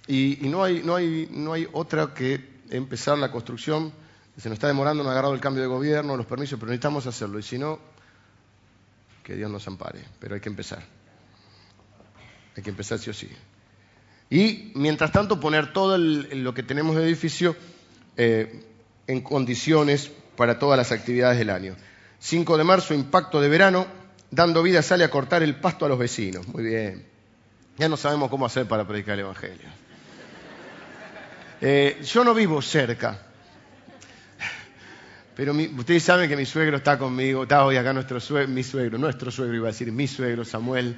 Y, 0.09 0.37
no, 0.43 0.65
hay, 0.65 0.83
no, 0.83 0.97
hay, 0.97 1.29
no 1.31 1.53
hay 1.53 1.69
otra 1.73 2.13
que 2.13 2.61
empezar 2.71 3.17
la 3.19 3.31
construcción. 3.31 3.93
Se 4.37 4.49
nos 4.49 4.57
está 4.57 4.67
demorando, 4.67 5.03
nos 5.03 5.11
ha 5.11 5.13
agarrado 5.13 5.35
el 5.35 5.41
cambio 5.41 5.63
de 5.63 5.69
gobierno, 5.69 6.17
los 6.17 6.27
permisos, 6.27 6.59
pero 6.59 6.71
necesitamos 6.71 7.07
hacerlo. 7.07 7.39
Y 7.39 7.43
si 7.43 7.59
no, 7.59 7.79
que 9.23 9.35
Dios 9.37 9.51
nos 9.51 9.67
ampare. 9.67 10.01
Pero 10.19 10.35
hay 10.35 10.41
que 10.41 10.49
empezar. 10.49 10.83
Hay 12.57 12.63
que 12.63 12.71
empezar 12.71 12.99
sí 12.99 13.11
o 13.11 13.15
sí. 13.15 13.29
Y 14.31 14.73
mientras 14.75 15.13
tanto 15.13 15.41
poner 15.41 15.73
todo 15.73 15.99
lo 15.99 16.55
que 16.55 16.63
tenemos 16.63 16.97
de 16.97 17.05
edificio 17.05 17.55
eh, 18.17 18.65
en 19.07 19.21
condiciones 19.21 20.11
para 20.37 20.59
todas 20.59 20.79
las 20.79 20.93
actividades 20.93 21.39
del 21.39 21.51
año. 21.51 21.77
5 22.19 22.57
de 22.57 22.65
marzo, 22.65 22.95
impacto 22.95 23.41
de 23.41 23.49
verano, 23.49 23.87
dando 24.31 24.63
vida 24.63 24.83
sale 24.83 25.05
a 25.05 25.11
cortar 25.11 25.43
el 25.43 25.57
pasto 25.57 25.85
a 25.85 25.89
los 25.89 25.99
vecinos. 25.99 26.47
Muy 26.49 26.65
bien. 26.65 27.07
Ya 27.79 27.89
no 27.89 27.97
sabemos 27.97 28.31
cómo 28.31 28.47
hacer 28.47 28.67
para 28.67 28.87
predicar 28.87 29.15
el 29.15 29.21
Evangelio. 29.21 29.69
Eh, 31.61 32.01
yo 32.05 32.25
no 32.25 32.35
vivo 32.35 32.61
cerca, 32.61 33.19
pero 35.35 35.53
ustedes 35.53 36.03
saben 36.03 36.29
que 36.29 36.37
mi 36.37 36.47
suegro 36.47 36.77
está 36.77 36.99
conmigo, 36.99 37.45
está 37.45 37.65
hoy 37.65 37.77
acá 37.77 37.93
nuestro 37.93 38.21
suegro, 38.21 38.49
mi 38.49 38.63
suegro, 38.63 38.99
nuestro 38.99 39.31
suegro 39.31 39.57
iba 39.57 39.69
a 39.69 39.73
decir, 39.73 39.91
mi 39.93 40.07
suegro 40.07 40.45
Samuel, 40.45 40.97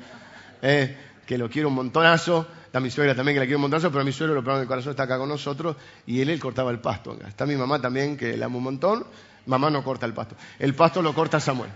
eh, 0.62 0.96
que 1.26 1.38
lo 1.38 1.48
quiero 1.48 1.68
un 1.68 1.74
montonazo, 1.74 2.46
Está 2.74 2.80
mi 2.80 2.90
suegra 2.90 3.14
también, 3.14 3.36
que 3.36 3.38
la 3.38 3.46
quiero 3.46 3.58
un 3.58 3.62
montonazo, 3.62 3.92
pero 3.92 4.04
mi 4.04 4.10
suegro, 4.10 4.34
lo 4.34 4.40
primero 4.40 4.58
del 4.58 4.66
corazón, 4.66 4.90
está 4.90 5.04
acá 5.04 5.16
con 5.16 5.28
nosotros 5.28 5.76
y 6.08 6.20
él, 6.20 6.28
él 6.28 6.40
cortaba 6.40 6.72
el 6.72 6.80
pasto. 6.80 7.16
Está 7.24 7.46
mi 7.46 7.54
mamá 7.54 7.80
también, 7.80 8.16
que 8.16 8.36
la 8.36 8.46
amo 8.46 8.58
un 8.58 8.64
montón. 8.64 9.06
Mamá 9.46 9.70
no 9.70 9.84
corta 9.84 10.06
el 10.06 10.12
pasto. 10.12 10.34
El 10.58 10.74
pasto 10.74 11.00
lo 11.00 11.14
corta 11.14 11.38
Samuel. 11.38 11.70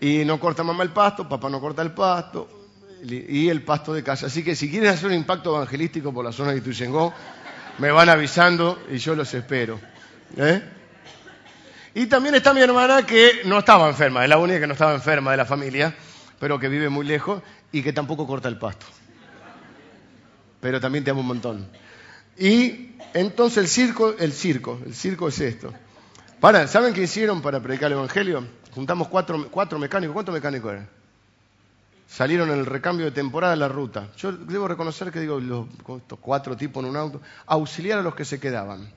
Y 0.00 0.24
no 0.24 0.38
corta 0.38 0.62
mamá 0.62 0.84
el 0.84 0.90
pasto, 0.90 1.28
papá 1.28 1.50
no 1.50 1.60
corta 1.60 1.82
el 1.82 1.90
pasto 1.90 2.48
y 3.02 3.48
el 3.48 3.62
pasto 3.62 3.92
de 3.92 4.04
casa. 4.04 4.26
Así 4.26 4.44
que 4.44 4.54
si 4.54 4.70
quieren 4.70 4.90
hacer 4.90 5.08
un 5.08 5.16
impacto 5.16 5.56
evangelístico 5.56 6.14
por 6.14 6.24
la 6.24 6.30
zona 6.30 6.52
de 6.52 6.58
Ituyengó, 6.58 7.12
me 7.78 7.90
van 7.90 8.08
avisando 8.08 8.78
y 8.88 8.98
yo 8.98 9.16
los 9.16 9.34
espero. 9.34 9.80
¿eh? 10.36 10.62
Y 11.94 12.06
también 12.06 12.34
está 12.34 12.54
mi 12.54 12.60
hermana 12.60 13.04
que 13.04 13.42
no 13.44 13.58
estaba 13.58 13.88
enferma, 13.88 14.22
es 14.22 14.28
la 14.28 14.38
única 14.38 14.60
que 14.60 14.66
no 14.66 14.74
estaba 14.74 14.94
enferma 14.94 15.32
de 15.32 15.36
la 15.36 15.44
familia, 15.44 15.94
pero 16.38 16.58
que 16.58 16.68
vive 16.68 16.88
muy 16.88 17.04
lejos 17.04 17.42
y 17.72 17.82
que 17.82 17.92
tampoco 17.92 18.26
corta 18.26 18.48
el 18.48 18.58
pasto 18.58 18.86
pero 20.60 20.80
también 20.80 21.04
te 21.04 21.10
amo 21.10 21.20
un 21.20 21.26
montón. 21.26 21.68
Y 22.38 22.92
entonces 23.14 23.58
el 23.58 23.68
circo, 23.68 24.14
el 24.18 24.32
circo, 24.32 24.78
el 24.84 24.94
circo 24.94 25.28
es 25.28 25.40
esto. 25.40 25.72
Para, 26.38 26.66
¿saben 26.68 26.94
qué 26.94 27.02
hicieron 27.02 27.42
para 27.42 27.60
predicar 27.60 27.90
el 27.90 27.98
Evangelio? 27.98 28.46
Juntamos 28.74 29.08
cuatro, 29.08 29.48
cuatro 29.50 29.78
mecánicos. 29.78 30.14
¿Cuántos 30.14 30.34
mecánicos 30.34 30.72
eran? 30.72 30.88
Salieron 32.06 32.50
en 32.50 32.58
el 32.58 32.66
recambio 32.66 33.06
de 33.06 33.12
temporada 33.12 33.52
de 33.52 33.58
la 33.58 33.68
ruta. 33.68 34.08
Yo 34.16 34.32
debo 34.32 34.68
reconocer 34.68 35.10
que 35.12 35.20
digo, 35.20 35.38
los, 35.38 35.66
estos 35.98 36.18
cuatro 36.18 36.56
tipos 36.56 36.82
en 36.82 36.90
un 36.90 36.96
auto, 36.96 37.20
auxiliar 37.46 37.98
a 37.98 38.02
los 38.02 38.14
que 38.14 38.24
se 38.24 38.40
quedaban. 38.40 38.90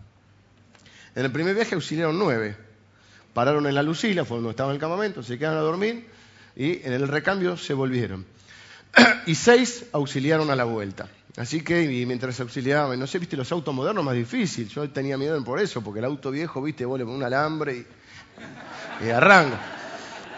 En 1.16 1.26
el 1.26 1.32
primer 1.32 1.54
viaje 1.54 1.76
auxiliaron 1.76 2.18
nueve. 2.18 2.58
Pararon 3.34 3.66
en 3.68 3.76
la 3.76 3.84
Lucila, 3.84 4.26
fue 4.26 4.38
donde 4.38 4.52
estaba 4.52 4.72
el 4.72 4.80
campamento, 4.80 5.24
se 5.24 5.38
quedaron 5.38 5.60
a 5.60 5.62
dormir 5.62 6.08
y 6.56 6.86
en 6.86 6.94
el 6.94 7.08
recambio 7.08 7.58
se 7.58 7.74
volvieron. 7.74 8.26
y 9.26 9.36
seis 9.36 9.86
auxiliaron 9.92 10.50
a 10.52 10.56
la 10.56 10.66
vuelta. 10.66 11.08
Así 11.36 11.62
que 11.64 11.84
y 11.84 12.06
mientras 12.06 12.40
auxiliaba, 12.40 12.96
no 12.96 13.08
sé, 13.08 13.18
viste, 13.18 13.36
los 13.36 13.52
autos 13.52 13.74
modernos 13.74 14.06
más 14.06 14.14
difícil. 14.14 14.70
Yo 14.70 14.88
tenía 14.92 15.18
miedo 15.18 15.44
por 15.44 15.60
eso, 15.60 15.82
porque 15.82 16.00
el 16.00 16.06
auto 16.06 16.30
viejo, 16.30 16.62
viste, 16.62 16.86
vos 16.86 17.00
le 17.00 17.06
un 17.06 17.24
alambre 17.24 17.86
y, 19.02 19.06
y 19.06 19.10
arranca. 19.10 19.60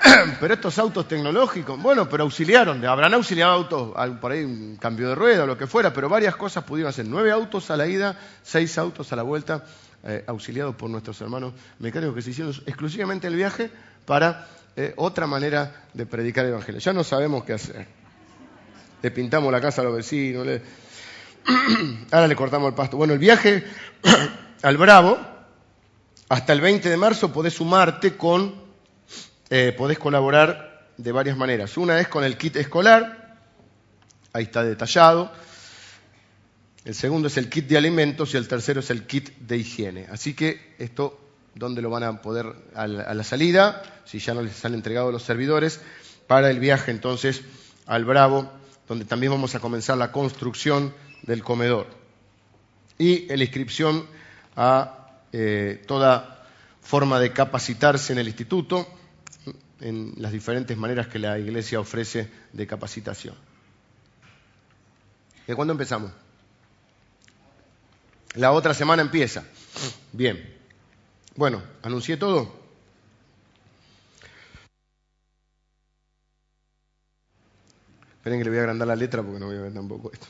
Pero 0.40 0.54
estos 0.54 0.78
autos 0.80 1.08
tecnológicos, 1.08 1.82
bueno, 1.82 2.08
pero 2.08 2.24
auxiliaron, 2.24 2.84
habrán 2.86 3.14
auxiliado 3.16 3.54
autos, 3.54 4.20
por 4.20 4.32
ahí 4.32 4.44
un 4.44 4.78
cambio 4.78 5.10
de 5.10 5.16
rueda 5.16 5.44
o 5.44 5.48
lo 5.48 5.58
que 5.58 5.66
fuera, 5.66 5.92
pero 5.94 6.10
varias 6.10 6.36
cosas 6.36 6.64
pudieron 6.64 6.90
hacer. 6.90 7.06
Nueve 7.08 7.32
autos 7.32 7.72
a 7.72 7.78
la 7.78 7.88
ida, 7.88 8.20
seis 8.44 8.78
autos 8.78 9.12
a 9.14 9.16
la 9.16 9.24
vuelta, 9.24 9.64
eh, 10.06 10.24
auxiliados 10.28 10.76
por 10.76 10.90
nuestros 10.90 11.20
hermanos 11.22 11.54
mecánicos 11.80 12.16
que 12.16 12.22
se 12.22 12.30
hicieron 12.32 12.54
exclusivamente 12.66 13.28
el 13.28 13.36
viaje 13.36 13.70
para 14.06 14.48
eh, 14.76 14.94
otra 14.98 15.28
manera 15.28 15.86
de 15.94 16.06
predicar 16.06 16.46
el 16.46 16.52
Evangelio. 16.52 16.80
Ya 16.80 16.94
no 16.94 17.04
sabemos 17.04 17.44
qué 17.44 17.54
hacer. 17.54 17.88
Le 19.02 19.12
pintamos 19.12 19.52
la 19.52 19.62
casa 19.62 19.82
a 19.82 19.86
los 19.86 19.96
vecinos, 19.96 20.46
le 20.46 20.62
Ahora 22.12 22.28
le 22.28 22.36
cortamos 22.36 22.70
el 22.70 22.76
pasto. 22.76 22.98
Bueno, 22.98 23.14
el 23.14 23.20
viaje 23.20 23.64
al 24.64 24.78
Bravo, 24.78 25.18
hasta 26.30 26.54
el 26.54 26.62
20 26.62 26.90
de 26.90 26.98
marzo 26.98 27.32
podés 27.32 27.54
sumarte 27.54 28.18
con, 28.18 28.56
eh, 29.50 29.74
podés 29.78 30.00
colaborar 30.00 30.90
de 30.98 31.12
varias 31.12 31.38
maneras. 31.38 31.78
Una 31.78 32.00
es 32.00 32.08
con 32.08 32.24
el 32.24 32.38
kit 32.38 32.56
escolar, 32.56 33.38
ahí 34.34 34.44
está 34.44 34.64
detallado. 34.64 35.32
El 36.86 36.94
segundo 36.94 37.28
es 37.28 37.38
el 37.38 37.50
kit 37.50 37.68
de 37.68 37.78
alimentos 37.78 38.34
y 38.34 38.38
el 38.38 38.48
tercero 38.48 38.80
es 38.80 38.92
el 38.92 39.08
kit 39.08 39.36
de 39.40 39.58
higiene. 39.58 40.08
Así 40.12 40.36
que 40.36 40.76
esto, 40.78 41.20
¿dónde 41.56 41.82
lo 41.82 41.90
van 41.90 42.04
a 42.04 42.22
poder 42.22 42.54
a 42.76 42.86
la, 42.86 43.04
a 43.04 43.14
la 43.16 43.24
salida? 43.24 43.82
Si 44.06 44.20
ya 44.20 44.36
no 44.36 44.44
les 44.44 44.64
han 44.64 44.76
entregado 44.76 45.12
los 45.12 45.24
servidores, 45.24 45.82
para 46.28 46.50
el 46.52 46.60
viaje 46.60 46.92
entonces 46.92 47.42
al 47.88 48.06
Bravo, 48.06 48.52
donde 48.88 49.06
también 49.06 49.32
vamos 49.32 49.56
a 49.56 49.60
comenzar 49.60 49.98
la 49.98 50.12
construcción 50.12 50.94
del 51.24 51.44
comedor. 51.44 51.88
Y 52.98 53.26
la 53.36 53.44
inscripción 53.44 54.06
a 54.56 55.10
eh, 55.32 55.84
toda 55.88 56.48
forma 56.82 57.20
de 57.20 57.34
capacitarse 57.34 58.14
en 58.14 58.20
el 58.20 58.28
instituto, 58.28 58.88
en 59.82 60.14
las 60.18 60.32
diferentes 60.32 60.78
maneras 60.78 61.08
que 61.08 61.20
la 61.20 61.38
Iglesia 61.38 61.80
ofrece 61.80 62.30
de 62.54 62.68
capacitación. 62.68 63.36
¿De 65.48 65.56
cuándo 65.56 65.74
empezamos? 65.74 66.12
La 68.36 68.52
otra 68.52 68.74
semana 68.74 69.02
empieza. 69.02 69.44
Bien. 70.12 70.54
Bueno, 71.36 71.62
anuncié 71.82 72.18
todo. 72.18 72.66
Esperen 78.18 78.40
que 78.40 78.46
le 78.46 78.50
voy 78.50 78.60
a 78.60 78.62
agrandar 78.62 78.88
la 78.88 78.96
letra 78.96 79.22
porque 79.22 79.40
no 79.40 79.48
voy 79.48 79.58
a 79.58 79.62
ver 79.62 79.74
tampoco 79.74 80.12
esto. 80.12 80.28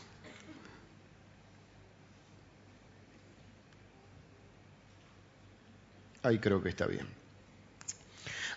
Ahí 6.23 6.39
creo 6.39 6.61
que 6.61 6.69
está 6.69 6.87
bien. 6.87 7.07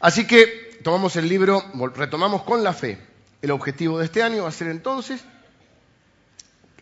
Así 0.00 0.26
que 0.26 0.80
tomamos 0.82 1.16
el 1.16 1.28
libro, 1.28 1.62
retomamos 1.94 2.42
con 2.42 2.64
la 2.64 2.72
fe. 2.72 2.98
El 3.42 3.50
objetivo 3.50 3.98
de 3.98 4.06
este 4.06 4.22
año 4.22 4.42
va 4.42 4.48
a 4.48 4.52
ser 4.52 4.68
entonces 4.68 5.22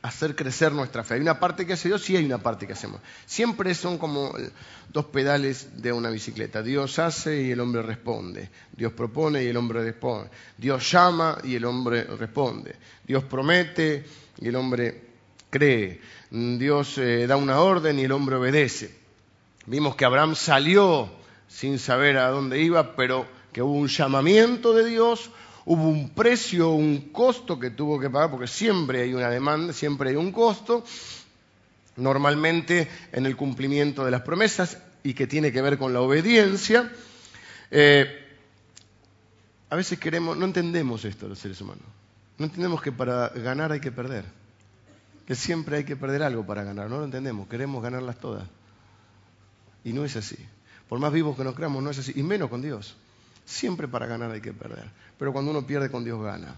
hacer 0.06 0.36
crecer 0.36 0.72
nuestra 0.72 1.02
fe. 1.02 1.14
Hay 1.14 1.20
una 1.20 1.40
parte 1.40 1.66
que 1.66 1.72
hace 1.72 1.88
Dios, 1.88 2.02
sí 2.02 2.16
hay 2.16 2.24
una 2.24 2.38
parte 2.38 2.66
que 2.66 2.74
hacemos. 2.74 3.00
Siempre 3.24 3.74
son 3.74 3.98
como 3.98 4.32
dos 4.92 5.06
pedales 5.06 5.82
de 5.82 5.92
una 5.92 6.10
bicicleta. 6.10 6.62
Dios 6.62 6.98
hace 6.98 7.42
y 7.42 7.50
el 7.50 7.60
hombre 7.60 7.82
responde. 7.82 8.50
Dios 8.72 8.92
propone 8.92 9.42
y 9.42 9.48
el 9.48 9.56
hombre 9.56 9.82
responde. 9.82 10.30
Dios 10.56 10.90
llama 10.90 11.38
y 11.42 11.56
el 11.56 11.64
hombre 11.64 12.04
responde. 12.04 12.76
Dios 13.04 13.24
promete 13.24 14.06
y 14.40 14.48
el 14.48 14.56
hombre 14.56 15.02
cree. 15.50 16.00
Dios 16.30 16.98
eh, 16.98 17.26
da 17.26 17.36
una 17.36 17.60
orden 17.60 17.98
y 17.98 18.04
el 18.04 18.12
hombre 18.12 18.36
obedece. 18.36 18.94
Vimos 19.66 19.96
que 19.96 20.04
Abraham 20.04 20.36
salió 20.36 21.10
sin 21.48 21.78
saber 21.78 22.18
a 22.18 22.28
dónde 22.28 22.60
iba, 22.60 22.94
pero 22.94 23.26
que 23.52 23.62
hubo 23.62 23.72
un 23.72 23.88
llamamiento 23.88 24.72
de 24.72 24.84
Dios, 24.84 25.30
hubo 25.66 25.88
un 25.88 26.10
precio, 26.10 26.70
un 26.70 27.10
costo 27.12 27.58
que 27.58 27.70
tuvo 27.70 28.00
que 28.00 28.08
pagar, 28.08 28.30
porque 28.30 28.46
siempre 28.46 29.02
hay 29.02 29.12
una 29.12 29.28
demanda, 29.28 29.72
siempre 29.72 30.10
hay 30.10 30.16
un 30.16 30.32
costo, 30.32 30.84
normalmente 31.96 32.88
en 33.12 33.26
el 33.26 33.36
cumplimiento 33.36 34.04
de 34.04 34.10
las 34.10 34.22
promesas 34.22 34.78
y 35.02 35.14
que 35.14 35.26
tiene 35.26 35.52
que 35.52 35.60
ver 35.60 35.76
con 35.76 35.92
la 35.92 36.00
obediencia. 36.00 36.90
Eh, 37.70 38.06
a 39.68 39.76
veces 39.76 39.98
queremos, 39.98 40.36
no 40.36 40.44
entendemos 40.44 41.04
esto 41.04 41.28
los 41.28 41.38
seres 41.38 41.60
humanos. 41.60 41.84
No 42.38 42.46
entendemos 42.46 42.80
que 42.80 42.92
para 42.92 43.28
ganar 43.30 43.72
hay 43.72 43.80
que 43.80 43.90
perder. 43.90 44.24
Que 45.26 45.34
siempre 45.34 45.78
hay 45.78 45.84
que 45.84 45.96
perder 45.96 46.22
algo 46.22 46.46
para 46.46 46.62
ganar. 46.62 46.88
No 46.88 46.98
lo 46.98 47.04
entendemos. 47.04 47.48
Queremos 47.48 47.82
ganarlas 47.82 48.20
todas. 48.20 48.46
Y 49.82 49.92
no 49.92 50.04
es 50.04 50.14
así. 50.14 50.36
Por 50.88 51.00
más 51.00 51.12
vivos 51.12 51.36
que 51.36 51.42
nos 51.42 51.54
creamos, 51.54 51.82
no 51.82 51.90
es 51.90 51.98
así. 51.98 52.12
Y 52.14 52.22
menos 52.22 52.48
con 52.48 52.62
Dios. 52.62 52.96
Siempre 53.46 53.86
para 53.86 54.06
ganar 54.06 54.32
hay 54.32 54.40
que 54.40 54.52
perder. 54.52 54.90
Pero 55.18 55.32
cuando 55.32 55.52
uno 55.52 55.66
pierde 55.66 55.88
con 55.88 56.04
Dios 56.04 56.20
gana. 56.22 56.56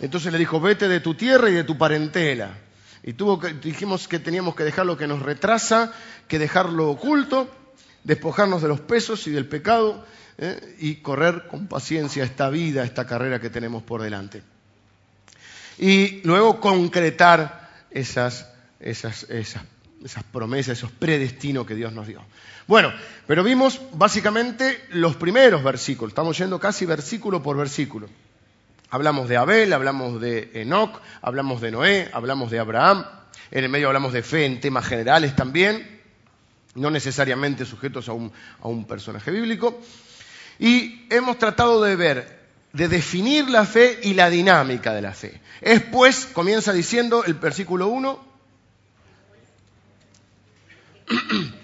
Entonces 0.00 0.32
le 0.32 0.38
dijo, 0.38 0.58
vete 0.58 0.88
de 0.88 1.00
tu 1.00 1.14
tierra 1.14 1.50
y 1.50 1.52
de 1.52 1.64
tu 1.64 1.76
parentela. 1.76 2.58
Y 3.02 3.12
tuvo 3.12 3.38
que, 3.38 3.52
dijimos 3.52 4.08
que 4.08 4.18
teníamos 4.18 4.56
que 4.56 4.64
dejar 4.64 4.86
lo 4.86 4.96
que 4.96 5.06
nos 5.06 5.20
retrasa, 5.22 5.92
que 6.26 6.38
dejarlo 6.38 6.90
oculto, 6.90 7.48
despojarnos 8.04 8.62
de 8.62 8.68
los 8.68 8.80
pesos 8.80 9.26
y 9.26 9.32
del 9.32 9.46
pecado 9.46 10.04
¿eh? 10.38 10.76
y 10.80 10.96
correr 10.96 11.46
con 11.46 11.66
paciencia 11.66 12.24
esta 12.24 12.48
vida, 12.48 12.84
esta 12.84 13.06
carrera 13.06 13.40
que 13.40 13.50
tenemos 13.50 13.82
por 13.82 14.02
delante. 14.02 14.42
Y 15.78 16.22
luego 16.22 16.58
concretar 16.60 17.70
esas, 17.90 18.48
esas, 18.80 19.24
esas 19.24 19.62
esas 20.04 20.24
promesas, 20.24 20.78
esos 20.78 20.90
predestinos 20.90 21.66
que 21.66 21.74
Dios 21.74 21.92
nos 21.92 22.06
dio. 22.06 22.22
Bueno, 22.66 22.92
pero 23.26 23.42
vimos 23.42 23.80
básicamente 23.92 24.84
los 24.90 25.16
primeros 25.16 25.62
versículos, 25.62 26.12
estamos 26.12 26.38
yendo 26.38 26.58
casi 26.58 26.86
versículo 26.86 27.42
por 27.42 27.56
versículo. 27.56 28.08
Hablamos 28.90 29.28
de 29.28 29.36
Abel, 29.36 29.72
hablamos 29.72 30.20
de 30.20 30.50
Enoch, 30.54 31.00
hablamos 31.22 31.60
de 31.60 31.70
Noé, 31.70 32.10
hablamos 32.12 32.50
de 32.50 32.58
Abraham, 32.58 33.06
en 33.50 33.64
el 33.64 33.70
medio 33.70 33.86
hablamos 33.88 34.12
de 34.12 34.22
fe 34.22 34.44
en 34.44 34.60
temas 34.60 34.86
generales 34.86 35.34
también, 35.34 36.00
no 36.74 36.90
necesariamente 36.90 37.64
sujetos 37.64 38.08
a 38.08 38.12
un, 38.12 38.32
a 38.60 38.68
un 38.68 38.86
personaje 38.86 39.30
bíblico. 39.30 39.80
Y 40.58 41.06
hemos 41.10 41.38
tratado 41.38 41.82
de 41.82 41.96
ver, 41.96 42.40
de 42.72 42.88
definir 42.88 43.48
la 43.48 43.64
fe 43.64 43.98
y 44.02 44.14
la 44.14 44.30
dinámica 44.30 44.92
de 44.92 45.02
la 45.02 45.12
fe. 45.12 45.40
Es 45.60 45.80
pues, 45.82 46.26
comienza 46.26 46.72
diciendo 46.72 47.24
el 47.24 47.34
versículo 47.34 47.88
1, 47.88 48.31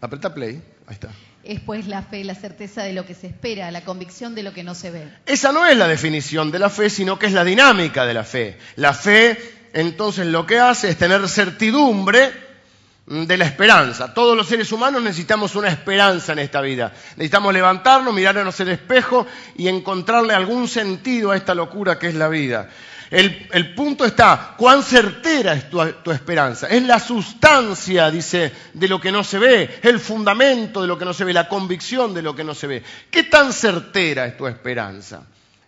Apreta 0.00 0.34
play, 0.34 0.62
ahí 0.86 0.94
está. 0.94 1.10
Es 1.42 1.60
pues 1.60 1.86
la 1.86 2.02
fe, 2.02 2.24
la 2.24 2.34
certeza 2.34 2.82
de 2.82 2.92
lo 2.92 3.06
que 3.06 3.14
se 3.14 3.28
espera, 3.28 3.70
la 3.70 3.82
convicción 3.82 4.34
de 4.34 4.42
lo 4.42 4.52
que 4.52 4.64
no 4.64 4.74
se 4.74 4.90
ve. 4.90 5.08
Esa 5.26 5.52
no 5.52 5.64
es 5.66 5.76
la 5.76 5.86
definición 5.86 6.50
de 6.50 6.58
la 6.58 6.70
fe, 6.70 6.90
sino 6.90 7.18
que 7.18 7.26
es 7.26 7.32
la 7.32 7.44
dinámica 7.44 8.04
de 8.04 8.14
la 8.14 8.24
fe. 8.24 8.58
La 8.74 8.92
fe, 8.92 9.38
entonces, 9.72 10.26
lo 10.26 10.44
que 10.44 10.58
hace 10.58 10.88
es 10.88 10.96
tener 10.98 11.28
certidumbre 11.28 12.32
de 13.06 13.36
la 13.36 13.44
esperanza. 13.44 14.12
Todos 14.12 14.36
los 14.36 14.48
seres 14.48 14.72
humanos 14.72 15.00
necesitamos 15.02 15.54
una 15.54 15.68
esperanza 15.68 16.32
en 16.32 16.40
esta 16.40 16.60
vida. 16.60 16.92
Necesitamos 17.16 17.54
levantarnos, 17.54 18.12
mirarnos 18.12 18.58
en 18.58 18.68
el 18.68 18.74
espejo 18.74 19.26
y 19.56 19.68
encontrarle 19.68 20.34
algún 20.34 20.66
sentido 20.66 21.30
a 21.30 21.36
esta 21.36 21.54
locura 21.54 21.98
que 21.98 22.08
es 22.08 22.16
la 22.16 22.28
vida. 22.28 22.68
El, 23.10 23.74
punto 23.74 24.04
está, 24.04 24.54
¿cuán 24.56 24.82
certera 24.82 25.54
es 25.54 25.70
tu, 25.70 25.80
esperanza? 26.10 26.66
Es 26.68 26.82
la 26.82 26.98
sustancia, 26.98 28.10
dice, 28.10 28.52
de 28.74 28.88
lo 28.88 29.00
que 29.00 29.12
no 29.12 29.22
se 29.22 29.38
ve, 29.38 29.80
el 29.82 30.00
fundamento 30.00 30.82
de 30.82 30.88
lo 30.88 30.98
que 30.98 31.04
no 31.04 31.14
se 31.14 31.24
ve, 31.24 31.32
la 31.32 31.48
convicción 31.48 32.12
de 32.14 32.22
lo 32.22 32.34
que 32.34 32.44
no 32.44 32.54
se 32.54 32.66
ve. 32.66 32.82
¿Qué 33.10 33.24
tan 33.24 33.52
certera 33.52 34.26
es 34.26 34.36
tu 34.36 34.46
esperanza? 34.46 35.22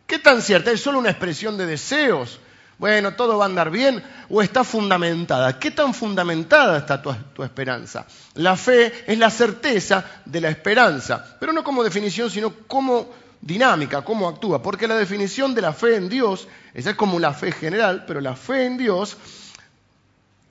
¿Qué 0.07 0.19
tan 0.19 0.43
cierta? 0.43 0.71
¿Es 0.71 0.81
solo 0.81 0.99
una 0.99 1.11
expresión 1.11 1.57
de 1.57 1.67
deseos? 1.67 2.41
Bueno, 2.79 3.15
todo 3.15 3.39
va 3.39 3.45
a 3.45 3.49
andar 3.49 3.71
bien 3.71 4.03
o 4.29 4.41
está 4.41 4.65
fundamentada. 4.65 5.59
¿Qué 5.59 5.71
tan 5.71 5.93
fundamentada 5.93 6.79
está 6.79 7.03
tu, 7.03 7.13
tu, 7.35 7.43
esperanza? 7.43 8.07
La 8.35 8.57
fe 8.57 9.05
es 9.07 9.19
la 9.19 9.31
certeza 9.31 10.05
de 10.25 10.41
la 10.41 10.49
esperanza, 10.49 11.37
pero 11.39 11.53
no 11.53 11.65
como 11.65 11.83
definición, 11.83 12.31
sino 12.31 12.55
como 12.67 13.13
dinámica, 13.41 14.03
cómo 14.03 14.29
actúa, 14.29 14.63
porque 14.63 14.89
la 14.89 14.97
definición 14.97 15.55
de 15.55 15.63
la 15.63 15.73
fe 15.73 15.97
en 15.97 16.09
Dios, 16.09 16.49
esa 16.75 16.91
es 16.91 16.97
como 16.97 17.19
la 17.19 17.33
fe 17.33 17.53
general, 17.53 18.05
pero 18.07 18.21
la 18.21 18.37
fe 18.37 18.67
en 18.67 18.77
Dios 18.77 19.17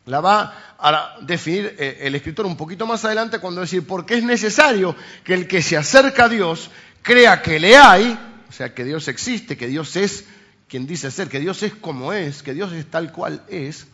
la 0.06 0.21
va 0.21 0.76
a 0.80 1.17
definir 1.21 1.76
eh, 1.78 2.00
el 2.02 2.15
escritor 2.15 2.45
un 2.45 2.56
poquito 2.56 2.88
más 2.88 3.04
adelante 3.04 3.39
cuando 3.39 3.62
decir, 3.62 3.86
porque 3.86 4.15
es 4.15 4.23
necesario 4.23 4.95
que 5.23 5.34
el 5.34 5.47
que 5.47 5.62
se 5.62 5.76
acerca 5.76 6.26
a 6.26 6.30
Dios 6.30 6.69
crea 7.02 7.41
que 7.41 7.60
le 7.60 7.76
hay, 7.76 8.17
o 8.47 8.52
sea, 8.52 8.73
que 8.73 8.86
Dios 8.86 9.08
existe, 9.10 9.58
que 9.58 9.67
Dios 9.67 9.95
es 9.95 10.26
quien 10.69 10.88
dice 10.88 11.12
ser, 11.12 11.28
que 11.30 11.39
Dios 11.39 11.62
es 11.63 11.73
como 11.76 12.13
es, 12.13 12.41
que 12.41 12.54
Dios 12.54 12.71
es 12.73 12.89
tal 12.89 13.12
cual 13.12 13.43
es, 13.50 13.88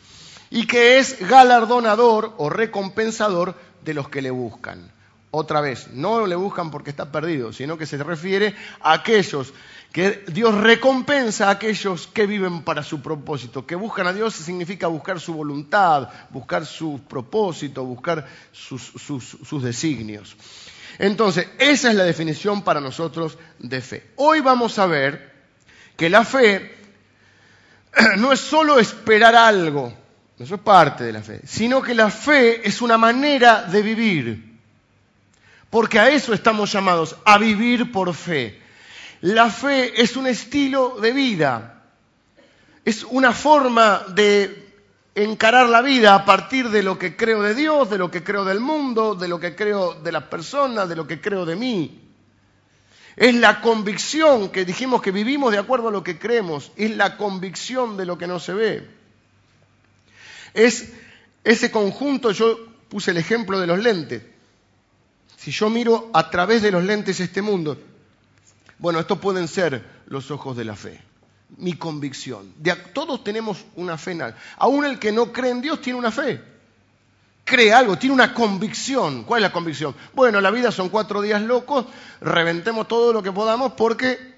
y 0.50 0.68
que 0.68 1.00
es 1.00 1.18
galardonador 1.28 2.36
o 2.38 2.50
recompensador 2.50 3.56
de 3.84 3.94
los 3.94 4.10
que 4.10 4.22
le 4.22 4.32
buscan 4.32 4.93
otra 5.36 5.62
vez, 5.62 5.88
no 5.94 6.28
le 6.28 6.36
buscan 6.36 6.70
porque 6.70 6.92
está 6.92 7.12
perdido, 7.12 7.52
sino 7.52 7.76
que 7.76 7.88
se 7.88 7.98
refiere 7.98 8.54
a 8.80 8.94
aquellos 8.94 9.52
que 9.92 10.24
Dios 10.28 10.54
recompensa 10.54 11.48
a 11.48 11.52
aquellos 11.52 12.06
que 12.06 12.28
viven 12.28 12.62
para 12.62 12.84
su 12.84 13.02
propósito. 13.02 13.66
Que 13.66 13.74
buscan 13.74 14.06
a 14.06 14.14
Dios 14.14 14.36
significa 14.36 14.86
buscar 14.86 15.20
su 15.20 15.34
voluntad, 15.34 16.08
buscar 16.30 16.68
su 16.68 17.02
propósito, 17.10 17.84
buscar 17.84 18.28
sus, 18.52 18.84
sus 18.84 19.64
designios. 19.64 20.38
Entonces, 21.00 21.48
esa 21.58 21.90
es 21.90 21.96
la 21.96 22.04
definición 22.04 22.62
para 22.62 22.80
nosotros 22.80 23.40
de 23.58 23.82
fe. 23.82 24.12
Hoy 24.18 24.42
vamos 24.42 24.78
a 24.78 24.86
ver 24.86 25.34
que 25.98 26.12
la 26.12 26.24
fe 26.24 26.76
no 28.18 28.32
es 28.32 28.40
solo 28.40 28.78
esperar 28.78 29.36
algo, 29.36 29.92
eso 30.38 30.56
es 30.56 30.62
parte 30.62 31.06
de 31.06 31.14
la 31.14 31.24
fe, 31.24 31.42
sino 31.44 31.82
que 31.82 31.96
la 31.96 32.12
fe 32.12 32.68
es 32.68 32.84
una 32.84 33.00
manera 33.00 33.64
de 33.64 33.82
vivir. 33.82 34.53
Porque 35.74 35.98
a 35.98 36.12
eso 36.12 36.36
estamos 36.36 36.72
llamados, 36.72 37.16
a 37.26 37.40
vivir 37.40 37.92
por 37.92 38.14
fe. 38.14 38.62
La 39.22 39.50
fe 39.50 40.04
es 40.04 40.16
un 40.16 40.28
estilo 40.28 41.00
de 41.02 41.12
vida, 41.12 41.82
es 42.86 43.04
una 43.06 43.32
forma 43.32 44.06
de 44.10 44.72
encarar 45.16 45.68
la 45.70 45.82
vida 45.82 46.14
a 46.14 46.26
partir 46.26 46.70
de 46.70 46.84
lo 46.84 47.00
que 47.00 47.16
creo 47.16 47.42
de 47.42 47.56
Dios, 47.56 47.90
de 47.90 47.98
lo 47.98 48.12
que 48.12 48.24
creo 48.24 48.46
del 48.46 48.60
mundo, 48.60 49.16
de 49.16 49.28
lo 49.28 49.40
que 49.40 49.56
creo 49.56 49.96
de 49.96 50.12
las 50.12 50.26
personas, 50.26 50.88
de 50.88 50.96
lo 50.96 51.08
que 51.08 51.20
creo 51.20 51.44
de 51.44 51.56
mí. 51.56 52.02
Es 53.16 53.34
la 53.34 53.60
convicción 53.60 54.50
que 54.50 54.66
dijimos 54.66 55.02
que 55.02 55.10
vivimos 55.10 55.52
de 55.52 55.58
acuerdo 55.58 55.88
a 55.88 55.92
lo 55.92 56.04
que 56.04 56.20
creemos, 56.20 56.72
es 56.76 56.96
la 56.96 57.18
convicción 57.18 57.98
de 57.98 58.06
lo 58.06 58.20
que 58.20 58.28
no 58.28 58.40
se 58.40 58.54
ve. 58.54 58.88
Es 60.54 60.94
ese 61.44 61.72
conjunto, 61.72 62.30
yo 62.30 62.60
puse 62.90 63.10
el 63.10 63.18
ejemplo 63.18 63.60
de 63.60 63.66
los 63.66 63.80
lentes. 63.80 64.33
Si 65.44 65.52
yo 65.52 65.70
miro 65.70 66.10
a 66.14 66.30
través 66.30 66.62
de 66.62 66.72
los 66.72 66.86
lentes 66.86 67.20
este 67.20 67.42
mundo, 67.42 67.78
bueno, 68.80 69.02
estos 69.02 69.20
pueden 69.20 69.50
ser 69.50 69.84
los 70.06 70.32
ojos 70.32 70.56
de 70.56 70.64
la 70.64 70.74
fe, 70.74 71.02
mi 71.58 71.74
convicción. 71.74 72.54
todos 72.94 73.26
tenemos 73.26 73.66
una 73.76 73.98
fe 73.98 74.12
en 74.12 74.22
algo. 74.22 74.38
Aún 74.56 74.86
el 74.86 75.00
que 75.00 75.12
no 75.12 75.34
cree 75.34 75.52
en 75.52 75.60
Dios 75.60 75.82
tiene 75.82 76.00
una 76.00 76.12
fe. 76.12 76.42
Cree 77.44 77.74
algo, 77.74 77.98
tiene 77.98 78.14
una 78.14 78.34
convicción. 78.34 79.26
¿Cuál 79.26 79.44
es 79.44 79.50
la 79.50 79.52
convicción? 79.52 79.94
Bueno, 80.14 80.40
la 80.40 80.50
vida 80.50 80.72
son 80.72 80.88
cuatro 80.88 81.22
días 81.22 81.42
locos, 81.42 81.88
reventemos 82.22 82.88
todo 82.88 83.12
lo 83.12 83.22
que 83.22 83.34
podamos 83.34 83.74
porque 83.74 84.33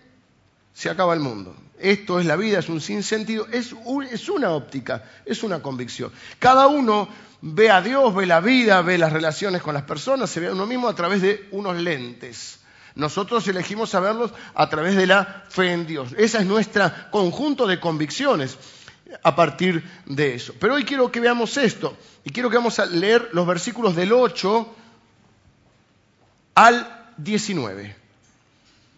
se 0.75 0.89
acaba 0.89 1.13
el 1.13 1.21
mundo. 1.21 1.55
Esto 1.79 2.19
es 2.19 2.25
la 2.25 2.35
vida, 2.35 2.59
es 2.59 2.67
un 2.67 2.81
sinsentido, 2.81 3.47
es, 3.51 3.73
es 4.11 4.29
una 4.29 4.51
óptica, 4.51 5.03
es 5.25 5.41
una 5.41 5.61
convicción. 5.61 6.11
Cada 6.38 6.67
uno 6.67 7.07
ve 7.41 7.71
a 7.71 7.81
Dios, 7.81 8.13
ve 8.13 8.25
la 8.25 8.41
vida, 8.41 8.81
ve 8.81 8.97
las 8.97 9.13
relaciones 9.13 9.61
con 9.61 9.73
las 9.73 9.83
personas, 9.83 10.29
se 10.29 10.41
ve 10.41 10.47
a 10.47 10.51
uno 10.51 10.65
mismo 10.65 10.89
a 10.89 10.95
través 10.95 11.21
de 11.21 11.47
unos 11.51 11.77
lentes. 11.77 12.59
Nosotros 12.95 13.47
elegimos 13.47 13.89
saberlos 13.89 14.31
a 14.53 14.69
través 14.69 14.95
de 14.95 15.07
la 15.07 15.45
fe 15.49 15.71
en 15.71 15.88
Dios. 15.88 16.13
Ese 16.17 16.39
es 16.39 16.45
nuestro 16.45 16.91
conjunto 17.09 17.67
de 17.67 17.79
convicciones 17.79 18.57
a 19.23 19.33
partir 19.33 19.81
de 20.05 20.35
eso. 20.35 20.53
Pero 20.59 20.75
hoy 20.75 20.83
quiero 20.83 21.09
que 21.09 21.21
veamos 21.21 21.55
esto, 21.55 21.97
y 22.25 22.31
quiero 22.31 22.49
que 22.49 22.57
vamos 22.57 22.79
a 22.79 22.85
leer 22.85 23.29
los 23.31 23.47
versículos 23.47 23.95
del 23.95 24.11
8 24.11 24.75
al 26.55 27.11
19. 27.17 28.04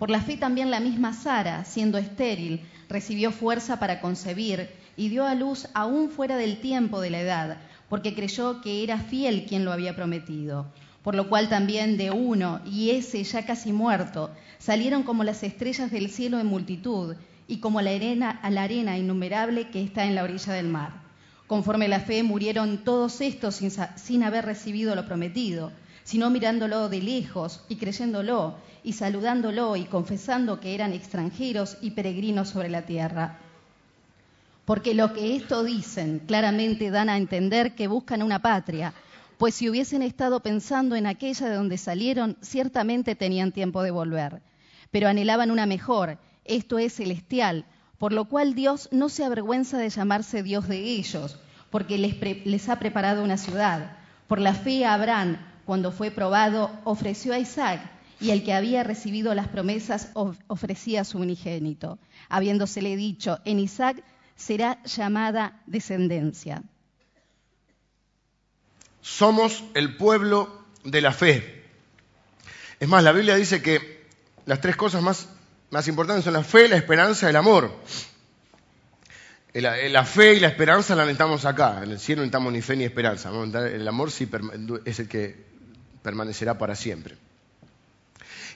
Por 0.00 0.08
la 0.08 0.22
fe 0.22 0.38
también 0.38 0.70
la 0.70 0.80
misma 0.80 1.12
Sara, 1.12 1.66
siendo 1.66 1.98
estéril, 1.98 2.62
recibió 2.88 3.32
fuerza 3.32 3.78
para 3.78 4.00
concebir 4.00 4.70
y 4.96 5.10
dio 5.10 5.26
a 5.26 5.34
luz 5.34 5.68
aún 5.74 6.08
fuera 6.08 6.38
del 6.38 6.58
tiempo 6.62 7.02
de 7.02 7.10
la 7.10 7.20
edad, 7.20 7.58
porque 7.90 8.14
creyó 8.14 8.62
que 8.62 8.82
era 8.82 8.96
fiel 8.96 9.44
quien 9.44 9.66
lo 9.66 9.72
había 9.72 9.94
prometido. 9.94 10.64
Por 11.02 11.14
lo 11.14 11.28
cual 11.28 11.50
también 11.50 11.98
de 11.98 12.10
uno, 12.10 12.62
y 12.64 12.92
ese 12.92 13.22
ya 13.24 13.44
casi 13.44 13.74
muerto, 13.74 14.30
salieron 14.58 15.02
como 15.02 15.22
las 15.22 15.42
estrellas 15.42 15.90
del 15.90 16.08
cielo 16.08 16.40
en 16.40 16.46
multitud, 16.46 17.16
y 17.46 17.58
como 17.58 17.82
la 17.82 17.90
arena, 17.90 18.30
a 18.30 18.48
la 18.48 18.62
arena 18.62 18.96
innumerable 18.96 19.68
que 19.68 19.82
está 19.82 20.06
en 20.06 20.14
la 20.14 20.22
orilla 20.22 20.54
del 20.54 20.68
mar. 20.68 20.94
Conforme 21.46 21.88
la 21.88 22.00
fe 22.00 22.22
murieron 22.22 22.78
todos 22.84 23.20
estos 23.20 23.56
sin, 23.56 23.70
sin 23.96 24.22
haber 24.22 24.46
recibido 24.46 24.94
lo 24.94 25.04
prometido, 25.04 25.72
sino 26.04 26.30
mirándolo 26.30 26.88
de 26.88 27.02
lejos 27.02 27.60
y 27.68 27.76
creyéndolo 27.76 28.56
y 28.82 28.94
saludándolo 28.94 29.76
y 29.76 29.84
confesando 29.84 30.60
que 30.60 30.74
eran 30.74 30.92
extranjeros 30.92 31.76
y 31.80 31.90
peregrinos 31.90 32.48
sobre 32.48 32.68
la 32.68 32.82
tierra. 32.82 33.38
Porque 34.64 34.94
lo 34.94 35.12
que 35.12 35.36
esto 35.36 35.64
dicen 35.64 36.20
claramente 36.26 36.90
dan 36.90 37.08
a 37.08 37.16
entender 37.16 37.74
que 37.74 37.88
buscan 37.88 38.22
una 38.22 38.40
patria, 38.40 38.94
pues 39.36 39.54
si 39.54 39.68
hubiesen 39.68 40.02
estado 40.02 40.40
pensando 40.40 40.96
en 40.96 41.06
aquella 41.06 41.48
de 41.48 41.56
donde 41.56 41.78
salieron, 41.78 42.36
ciertamente 42.40 43.14
tenían 43.14 43.52
tiempo 43.52 43.82
de 43.82 43.90
volver. 43.90 44.42
Pero 44.90 45.08
anhelaban 45.08 45.50
una 45.50 45.66
mejor, 45.66 46.18
esto 46.44 46.78
es 46.78 46.94
celestial, 46.94 47.64
por 47.98 48.12
lo 48.12 48.26
cual 48.26 48.54
Dios 48.54 48.88
no 48.92 49.08
se 49.08 49.24
avergüenza 49.24 49.78
de 49.78 49.90
llamarse 49.90 50.42
Dios 50.42 50.68
de 50.68 50.78
ellos, 50.78 51.38
porque 51.70 51.98
les, 51.98 52.68
ha 52.68 52.78
preparado 52.78 53.22
una 53.22 53.36
ciudad. 53.36 53.96
Por 54.26 54.40
la 54.40 54.54
fe 54.54 54.84
Abraham, 54.84 55.38
cuando 55.70 55.92
fue 55.92 56.10
probado, 56.10 56.68
ofreció 56.82 57.32
a 57.32 57.38
Isaac, 57.38 57.80
y 58.20 58.30
el 58.32 58.42
que 58.42 58.54
había 58.54 58.82
recibido 58.82 59.32
las 59.36 59.46
promesas 59.46 60.10
of- 60.14 60.36
ofrecía 60.48 61.02
a 61.02 61.04
su 61.04 61.18
unigénito, 61.18 62.00
habiéndosele 62.28 62.96
dicho, 62.96 63.38
en 63.44 63.60
Isaac 63.60 64.02
será 64.34 64.82
llamada 64.82 65.62
descendencia. 65.66 66.64
Somos 69.00 69.62
el 69.74 69.96
pueblo 69.96 70.50
de 70.82 71.02
la 71.02 71.12
fe. 71.12 71.62
Es 72.80 72.88
más, 72.88 73.04
la 73.04 73.12
Biblia 73.12 73.36
dice 73.36 73.62
que 73.62 74.08
las 74.46 74.60
tres 74.60 74.74
cosas 74.74 75.02
más, 75.04 75.28
más 75.70 75.86
importantes 75.86 76.24
son 76.24 76.32
la 76.32 76.42
fe, 76.42 76.66
la 76.68 76.78
esperanza 76.78 77.26
y 77.26 77.30
el 77.30 77.36
amor. 77.36 77.72
La, 79.54 80.04
fe 80.04 80.34
y 80.34 80.40
la 80.40 80.48
esperanza 80.48 80.96
la 80.96 81.04
necesitamos 81.04 81.44
acá. 81.44 81.84
En 81.84 81.92
el 81.92 82.00
cielo 82.00 82.22
no 82.22 82.24
necesitamos 82.24 82.52
ni 82.52 82.60
fe 82.60 82.74
ni 82.74 82.82
esperanza. 82.82 83.30
El 83.30 83.86
amor 83.86 84.10
sí 84.10 84.28
es 84.84 84.98
el 84.98 85.08
que 85.08 85.49
permanecerá 86.02 86.58
para 86.58 86.74
siempre. 86.74 87.16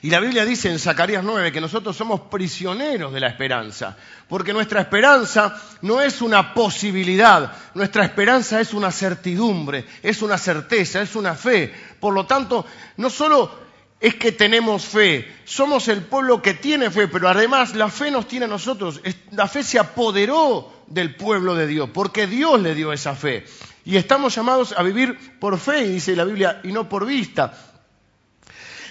Y 0.01 0.09
la 0.09 0.19
Biblia 0.19 0.45
dice 0.45 0.69
en 0.69 0.77
Zacarías 0.77 1.23
9 1.23 1.51
que 1.51 1.61
nosotros 1.61 1.95
somos 1.95 2.21
prisioneros 2.21 3.11
de 3.11 3.19
la 3.19 3.27
esperanza, 3.27 3.97
porque 4.27 4.53
nuestra 4.53 4.81
esperanza 4.81 5.59
no 5.81 5.99
es 5.99 6.21
una 6.21 6.53
posibilidad, 6.53 7.51
nuestra 7.73 8.05
esperanza 8.05 8.59
es 8.59 8.73
una 8.73 8.91
certidumbre, 8.91 9.85
es 10.03 10.21
una 10.21 10.37
certeza, 10.37 11.01
es 11.01 11.15
una 11.15 11.33
fe. 11.33 11.73
Por 11.99 12.13
lo 12.13 12.25
tanto, 12.25 12.65
no 12.97 13.09
solo 13.09 13.65
es 13.99 14.15
que 14.15 14.33
tenemos 14.33 14.85
fe, 14.85 15.33
somos 15.45 15.87
el 15.87 16.03
pueblo 16.03 16.39
que 16.41 16.53
tiene 16.53 16.91
fe, 16.91 17.07
pero 17.07 17.27
además 17.27 17.73
la 17.73 17.89
fe 17.89 18.11
nos 18.11 18.27
tiene 18.27 18.45
a 18.45 18.49
nosotros, 18.49 19.01
la 19.31 19.47
fe 19.47 19.63
se 19.63 19.79
apoderó 19.79 20.83
del 20.87 21.15
pueblo 21.15 21.55
de 21.55 21.65
Dios, 21.65 21.89
porque 21.91 22.27
Dios 22.27 22.61
le 22.61 22.75
dio 22.75 22.93
esa 22.93 23.15
fe. 23.15 23.45
Y 23.85 23.97
estamos 23.97 24.35
llamados 24.35 24.73
a 24.75 24.83
vivir 24.83 25.37
por 25.39 25.57
fe, 25.59 25.87
dice 25.87 26.15
la 26.15 26.25
Biblia, 26.25 26.59
y 26.63 26.71
no 26.71 26.89
por 26.89 27.05
vista. 27.05 27.53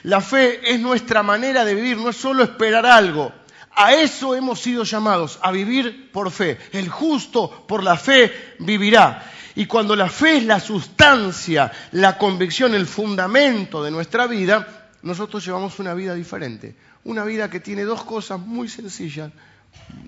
La 0.05 0.21
fe 0.21 0.73
es 0.73 0.81
nuestra 0.81 1.23
manera 1.23 1.65
de 1.65 1.75
vivir, 1.75 1.97
no 1.97 2.11
es 2.11 2.17
solo 2.17 2.45
esperar 2.45 2.87
algo. 2.87 3.33
A 3.77 3.95
eso 3.95 4.37
hemos 4.37 4.61
sido 4.61 4.85
llamados, 4.85 5.39
a 5.43 5.51
vivir 5.51 6.13
por 6.13 6.31
fe. 6.31 6.59
El 6.73 6.89
justo 6.89 7.65
por 7.67 7.83
la 7.83 7.97
fe 7.97 8.55
vivirá. 8.61 9.31
Y 9.57 9.67
cuando 9.67 9.97
la 9.97 10.09
fe 10.09 10.39
es 10.39 10.45
la 10.45 10.61
sustancia, 10.61 11.73
la 11.93 12.17
convicción, 12.17 12.75
el 12.75 12.87
fundamento 12.87 13.83
de 13.83 13.91
nuestra 13.91 14.27
vida, 14.27 14.91
nosotros 15.03 15.45
llevamos 15.45 15.79
una 15.81 15.95
vida 15.95 16.15
diferente. 16.15 16.77
Una 17.05 17.25
vida 17.25 17.51
que 17.51 17.61
tiene 17.61 17.83
dos 17.83 18.05
cosas 18.05 18.39
muy 18.39 18.69
sencillas 18.69 19.33
de 19.33 19.45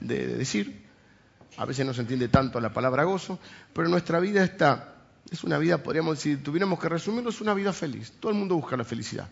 de 0.00 0.26
decir. 0.26 0.85
A 1.56 1.64
veces 1.64 1.86
no 1.86 1.94
se 1.94 2.02
entiende 2.02 2.28
tanto 2.28 2.60
la 2.60 2.72
palabra 2.72 3.04
gozo, 3.04 3.38
pero 3.72 3.88
nuestra 3.88 4.20
vida 4.20 4.44
está, 4.44 4.94
es 5.30 5.42
una 5.44 5.58
vida, 5.58 5.82
podríamos 5.82 6.16
decir, 6.16 6.38
si 6.38 6.42
tuviéramos 6.42 6.78
que 6.78 6.88
resumirlo, 6.88 7.30
es 7.30 7.40
una 7.40 7.54
vida 7.54 7.72
feliz. 7.72 8.12
Todo 8.20 8.32
el 8.32 8.38
mundo 8.38 8.56
busca 8.56 8.76
la 8.76 8.84
felicidad. 8.84 9.28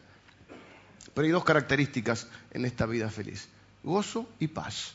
Pero 1.12 1.26
hay 1.26 1.32
dos 1.32 1.44
características 1.44 2.26
en 2.50 2.64
esta 2.64 2.87
vida 2.87 3.08
feliz. 3.10 3.48
Gozo 3.82 4.28
y 4.40 4.48
paz. 4.48 4.94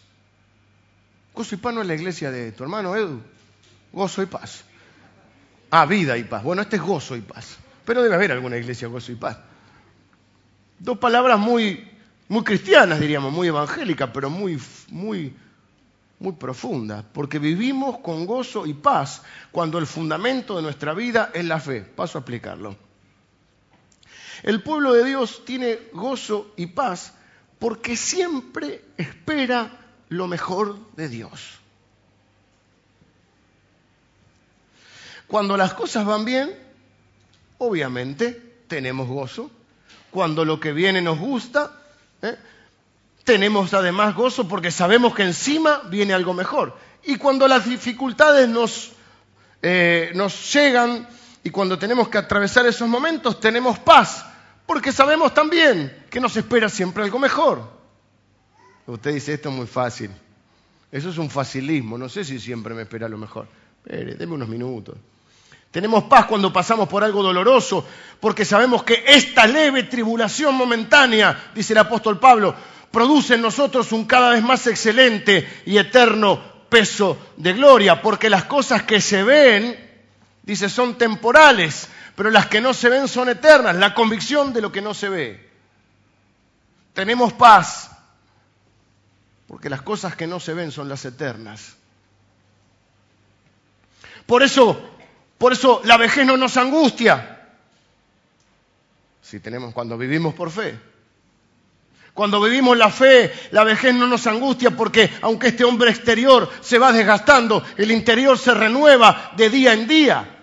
Gozo 1.33 1.55
y 1.55 1.57
paz 1.59 1.73
no 1.73 1.81
es 1.81 1.87
la 1.87 1.95
iglesia 1.95 2.31
de 2.31 2.51
tu 2.51 2.63
hermano 2.63 2.95
Edu. 2.95 3.21
Gozo 3.93 4.21
y 4.21 4.25
paz. 4.25 4.63
Ah, 5.71 5.85
vida 5.85 6.17
y 6.17 6.23
paz. 6.23 6.43
Bueno, 6.43 6.61
este 6.61 6.75
es 6.75 6.81
gozo 6.81 7.15
y 7.15 7.21
paz. 7.21 7.57
Pero 7.85 8.03
debe 8.03 8.15
haber 8.15 8.31
alguna 8.31 8.57
iglesia 8.57 8.87
gozo 8.87 9.11
y 9.11 9.15
paz. 9.15 9.37
Dos 10.79 10.97
palabras 10.97 11.39
muy, 11.39 11.87
muy 12.27 12.43
cristianas, 12.43 12.99
diríamos, 12.99 13.31
muy 13.31 13.47
evangélicas, 13.47 14.09
pero 14.13 14.29
muy, 14.29 14.59
muy, 14.89 15.33
muy 16.19 16.33
profundas. 16.33 17.05
Porque 17.13 17.39
vivimos 17.39 17.99
con 17.99 18.25
gozo 18.25 18.65
y 18.65 18.73
paz 18.73 19.23
cuando 19.51 19.77
el 19.77 19.87
fundamento 19.87 20.55
de 20.55 20.61
nuestra 20.61 20.93
vida 20.93 21.31
es 21.33 21.45
la 21.45 21.59
fe. 21.59 21.81
Paso 21.81 22.17
a 22.17 22.21
explicarlo. 22.21 22.75
El 24.43 24.61
pueblo 24.61 24.93
de 24.93 25.03
Dios 25.03 25.43
tiene 25.45 25.79
gozo 25.93 26.53
y 26.55 26.67
paz 26.67 27.13
porque 27.57 27.97
siempre 27.97 28.85
espera 28.97 29.71
lo 30.09 30.27
mejor 30.27 30.77
de 30.95 31.09
Dios. 31.09 31.59
Cuando 35.27 35.57
las 35.57 35.73
cosas 35.73 36.05
van 36.05 36.25
bien, 36.25 36.49
obviamente 37.59 38.63
tenemos 38.67 39.07
gozo. 39.07 39.51
Cuando 40.09 40.43
lo 40.43 40.59
que 40.59 40.71
viene 40.71 41.01
nos 41.01 41.19
gusta, 41.19 41.71
¿eh? 42.21 42.35
Tenemos 43.29 43.75
además 43.75 44.15
gozo 44.15 44.47
porque 44.47 44.71
sabemos 44.71 45.13
que 45.13 45.21
encima 45.21 45.83
viene 45.87 46.15
algo 46.15 46.33
mejor. 46.33 46.75
Y 47.03 47.17
cuando 47.17 47.47
las 47.47 47.63
dificultades 47.69 48.49
nos, 48.49 48.93
eh, 49.61 50.11
nos 50.15 50.51
llegan 50.51 51.07
y 51.43 51.51
cuando 51.51 51.77
tenemos 51.77 52.09
que 52.09 52.17
atravesar 52.17 52.65
esos 52.65 52.89
momentos, 52.89 53.39
tenemos 53.39 53.77
paz, 53.77 54.25
porque 54.65 54.91
sabemos 54.91 55.31
también 55.31 56.05
que 56.09 56.19
nos 56.19 56.35
espera 56.37 56.69
siempre 56.69 57.03
algo 57.03 57.19
mejor. 57.19 57.69
Usted 58.87 59.13
dice, 59.13 59.35
esto 59.35 59.49
es 59.49 59.55
muy 59.55 59.67
fácil. 59.67 60.09
Eso 60.91 61.11
es 61.11 61.19
un 61.19 61.29
facilismo, 61.29 61.99
no 61.99 62.09
sé 62.09 62.23
si 62.23 62.39
siempre 62.39 62.73
me 62.73 62.81
espera 62.81 63.07
lo 63.07 63.19
mejor. 63.19 63.47
Espere, 63.85 64.15
deme 64.15 64.33
unos 64.33 64.49
minutos. 64.49 64.97
Tenemos 65.69 66.05
paz 66.05 66.25
cuando 66.25 66.51
pasamos 66.51 66.89
por 66.89 67.03
algo 67.03 67.21
doloroso, 67.21 67.85
porque 68.19 68.43
sabemos 68.43 68.81
que 68.81 69.03
esta 69.05 69.45
leve 69.45 69.83
tribulación 69.83 70.55
momentánea, 70.55 71.51
dice 71.53 71.73
el 71.73 71.79
apóstol 71.79 72.19
Pablo, 72.19 72.55
produce 72.91 73.35
en 73.35 73.41
nosotros 73.41 73.91
un 73.91 74.05
cada 74.05 74.31
vez 74.31 74.43
más 74.43 74.65
excelente 74.67 75.47
y 75.65 75.77
eterno 75.77 76.41
peso 76.69 77.17
de 77.37 77.53
gloria, 77.53 78.01
porque 78.01 78.29
las 78.29 78.45
cosas 78.45 78.83
que 78.83 79.01
se 79.01 79.23
ven, 79.23 79.77
dice, 80.43 80.69
son 80.69 80.97
temporales, 80.97 81.87
pero 82.15 82.31
las 82.31 82.47
que 82.47 82.61
no 82.61 82.73
se 82.73 82.89
ven 82.89 83.07
son 83.07 83.29
eternas, 83.29 83.75
la 83.75 83.93
convicción 83.93 84.53
de 84.53 84.61
lo 84.61 84.71
que 84.71 84.81
no 84.81 84.93
se 84.93 85.09
ve. 85.09 85.49
Tenemos 86.93 87.33
paz, 87.33 87.91
porque 89.47 89.69
las 89.69 89.81
cosas 89.81 90.15
que 90.15 90.27
no 90.27 90.39
se 90.39 90.53
ven 90.53 90.71
son 90.71 90.89
las 90.89 91.05
eternas. 91.05 91.75
Por 94.25 94.43
eso, 94.43 94.79
por 95.37 95.53
eso 95.53 95.81
la 95.85 95.97
vejez 95.97 96.25
no 96.25 96.37
nos 96.37 96.55
angustia. 96.57 97.47
Si 99.23 99.39
tenemos 99.39 99.73
cuando 99.73 99.97
vivimos 99.97 100.35
por 100.35 100.51
fe. 100.51 100.79
Cuando 102.13 102.41
vivimos 102.41 102.77
la 102.77 102.89
fe, 102.89 103.31
la 103.51 103.63
vejez 103.63 103.93
no 103.93 104.07
nos 104.07 104.27
angustia 104.27 104.71
porque 104.71 105.09
aunque 105.21 105.49
este 105.49 105.63
hombre 105.63 105.89
exterior 105.89 106.49
se 106.61 106.77
va 106.77 106.91
desgastando, 106.91 107.63
el 107.77 107.91
interior 107.91 108.37
se 108.37 108.53
renueva 108.53 109.31
de 109.37 109.49
día 109.49 109.73
en 109.73 109.87
día. 109.87 110.35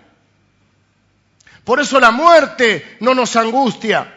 Por 1.63 1.79
eso 1.79 1.99
la 1.99 2.11
muerte 2.11 2.97
no 3.01 3.13
nos 3.13 3.35
angustia, 3.35 4.13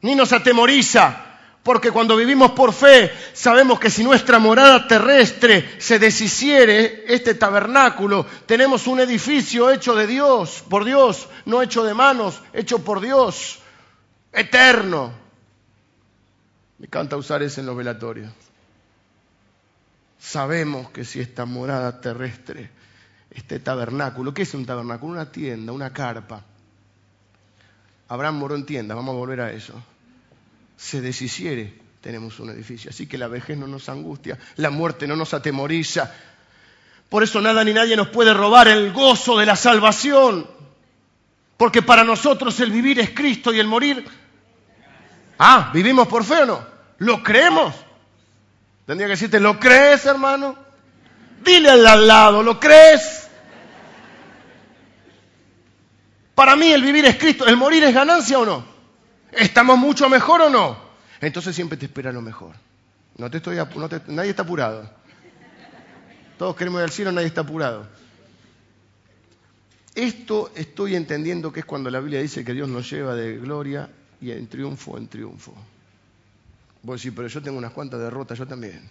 ni 0.00 0.14
nos 0.14 0.32
atemoriza, 0.32 1.26
Porque 1.66 1.90
cuando 1.90 2.14
vivimos 2.14 2.52
por 2.52 2.72
fe, 2.72 3.12
sabemos 3.32 3.80
que 3.80 3.90
si 3.90 4.04
nuestra 4.04 4.38
morada 4.38 4.86
terrestre 4.86 5.68
se 5.78 5.98
deshiciere, 5.98 7.02
este 7.08 7.34
tabernáculo, 7.34 8.24
tenemos 8.46 8.86
un 8.86 9.00
edificio 9.00 9.68
hecho 9.72 9.96
de 9.96 10.06
Dios, 10.06 10.62
por 10.70 10.84
Dios, 10.84 11.28
no 11.44 11.62
hecho 11.62 11.82
de 11.82 11.92
manos, 11.92 12.40
hecho 12.52 12.84
por 12.84 13.00
Dios, 13.00 13.58
eterno. 14.32 15.25
Me 16.78 16.86
encanta 16.86 17.16
usar 17.16 17.42
eso 17.42 17.60
en 17.60 17.66
los 17.66 17.76
velatorios. 17.76 18.30
Sabemos 20.18 20.90
que 20.90 21.04
si 21.04 21.20
esta 21.20 21.44
morada 21.44 22.00
terrestre, 22.00 22.70
este 23.30 23.60
tabernáculo, 23.60 24.34
¿qué 24.34 24.42
es 24.42 24.54
un 24.54 24.66
tabernáculo? 24.66 25.12
Una 25.12 25.30
tienda, 25.30 25.72
una 25.72 25.92
carpa. 25.92 26.44
Abraham 28.08 28.36
moró 28.36 28.54
en 28.54 28.66
tienda, 28.66 28.94
vamos 28.94 29.14
a 29.14 29.18
volver 29.18 29.40
a 29.40 29.52
eso 29.52 29.82
se 30.76 31.00
deshiciere, 31.00 31.74
tenemos 32.00 32.38
un 32.38 32.50
edificio. 32.50 32.90
Así 32.90 33.06
que 33.06 33.18
la 33.18 33.28
vejez 33.28 33.56
no 33.56 33.66
nos 33.66 33.88
angustia, 33.88 34.38
la 34.56 34.70
muerte 34.70 35.06
no 35.06 35.16
nos 35.16 35.34
atemoriza. 35.34 36.12
Por 37.08 37.22
eso 37.22 37.40
nada 37.40 37.64
ni 37.64 37.72
nadie 37.72 37.96
nos 37.96 38.08
puede 38.08 38.34
robar 38.34 38.68
el 38.68 38.92
gozo 38.92 39.38
de 39.38 39.46
la 39.46 39.56
salvación. 39.56 40.46
Porque 41.56 41.82
para 41.82 42.04
nosotros 42.04 42.60
el 42.60 42.70
vivir 42.70 43.00
es 43.00 43.10
Cristo 43.10 43.52
y 43.52 43.58
el 43.58 43.66
morir. 43.66 44.04
Ah, 45.38 45.70
¿vivimos 45.72 46.08
por 46.08 46.24
fe 46.24 46.42
o 46.42 46.46
no? 46.46 46.66
¿Lo 46.98 47.22
creemos? 47.22 47.74
Tendría 48.86 49.08
que 49.08 49.12
decirte, 49.12 49.40
¿lo 49.40 49.58
crees, 49.58 50.06
hermano? 50.06 50.56
Dile 51.44 51.70
al 51.70 52.06
lado, 52.06 52.42
¿lo 52.42 52.58
crees? 52.58 53.28
Para 56.34 56.54
mí 56.54 56.70
el 56.70 56.82
vivir 56.82 57.04
es 57.06 57.16
Cristo, 57.16 57.46
el 57.46 57.56
morir 57.56 57.82
es 57.84 57.94
ganancia 57.94 58.38
o 58.38 58.44
no? 58.44 58.64
¿Estamos 59.32 59.78
mucho 59.78 60.08
mejor 60.08 60.42
o 60.42 60.50
no? 60.50 60.78
Entonces 61.20 61.54
siempre 61.54 61.78
te 61.78 61.86
espera 61.86 62.12
lo 62.12 62.22
mejor. 62.22 62.54
No 63.16 63.30
te 63.30 63.38
estoy, 63.38 63.56
nadie 64.08 64.30
está 64.30 64.42
apurado. 64.42 64.88
Todos 66.38 66.54
queremos 66.54 66.80
ir 66.80 66.84
al 66.84 66.90
cielo, 66.90 67.12
nadie 67.12 67.28
está 67.28 67.40
apurado. 67.40 67.86
Esto 69.94 70.52
estoy 70.54 70.94
entendiendo 70.94 71.50
que 71.50 71.60
es 71.60 71.66
cuando 71.66 71.90
la 71.90 72.00
Biblia 72.00 72.20
dice 72.20 72.44
que 72.44 72.52
Dios 72.52 72.68
nos 72.68 72.90
lleva 72.90 73.14
de 73.14 73.38
gloria 73.38 73.88
y 74.20 74.30
en 74.30 74.46
triunfo 74.46 74.98
en 74.98 75.08
triunfo. 75.08 75.54
Vos 76.82 77.02
decís, 77.02 77.14
pero 77.16 77.28
yo 77.28 77.42
tengo 77.42 77.58
unas 77.58 77.72
cuantas 77.72 78.00
derrotas, 78.00 78.38
yo 78.38 78.46
también. 78.46 78.88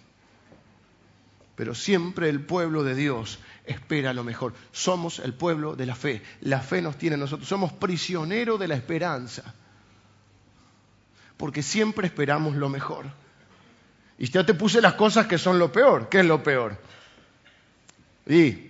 Pero 1.54 1.74
siempre 1.74 2.28
el 2.28 2.40
pueblo 2.40 2.84
de 2.84 2.94
Dios 2.94 3.38
espera 3.64 4.12
lo 4.12 4.24
mejor. 4.24 4.52
Somos 4.72 5.18
el 5.20 5.32
pueblo 5.32 5.74
de 5.74 5.86
la 5.86 5.94
fe. 5.94 6.22
La 6.42 6.60
fe 6.60 6.82
nos 6.82 6.98
tiene 6.98 7.14
a 7.14 7.18
nosotros. 7.18 7.48
Somos 7.48 7.72
prisioneros 7.72 8.60
de 8.60 8.68
la 8.68 8.74
esperanza 8.74 9.54
porque 11.36 11.62
siempre 11.62 12.06
esperamos 12.06 12.56
lo 12.56 12.68
mejor. 12.68 13.06
Y 14.18 14.30
ya 14.30 14.44
te 14.44 14.54
puse 14.54 14.80
las 14.80 14.94
cosas 14.94 15.26
que 15.26 15.38
son 15.38 15.58
lo 15.58 15.70
peor. 15.70 16.08
¿Qué 16.08 16.20
es 16.20 16.26
lo 16.26 16.42
peor? 16.42 16.78
Y 18.26 18.65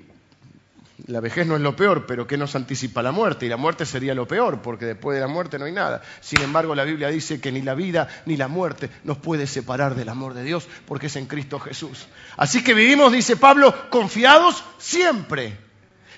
la 1.05 1.21
vejez 1.21 1.47
no 1.47 1.57
es 1.57 1.61
lo 1.61 1.77
peor, 1.77 2.07
pero 2.07 2.27
¿qué 2.27 2.39
nos 2.39 2.55
anticipa 2.57 3.03
la 3.03 3.13
muerte? 3.13 3.45
Y 3.45 3.49
la 3.51 3.59
muerte 3.59 3.85
sería 3.85 4.15
lo 4.15 4.27
peor, 4.27 4.63
porque 4.63 4.87
después 4.87 5.15
de 5.15 5.21
la 5.21 5.29
muerte 5.29 5.59
no 5.59 5.67
hay 5.67 5.73
nada. 5.73 6.03
Sin 6.21 6.41
embargo, 6.41 6.75
la 6.75 6.85
Biblia 6.85 7.09
dice 7.09 7.39
que 7.39 7.53
ni 7.53 7.61
la 7.61 7.75
vida 7.75 8.09
ni 8.25 8.37
la 8.37 8.49
muerte 8.49 8.89
nos 9.05 9.19
puede 9.19 9.47
separar 9.47 9.95
del 9.95 10.09
amor 10.09 10.33
de 10.33 10.43
Dios, 10.43 10.67
porque 10.87 11.07
es 11.07 11.17
en 11.17 11.27
Cristo 11.27 11.61
Jesús. 11.61 12.07
Así 12.37 12.65
que 12.65 12.73
vivimos, 12.73 13.13
dice 13.13 13.37
Pablo, 13.37 13.91
confiados 13.91 14.65
siempre. 14.79 15.59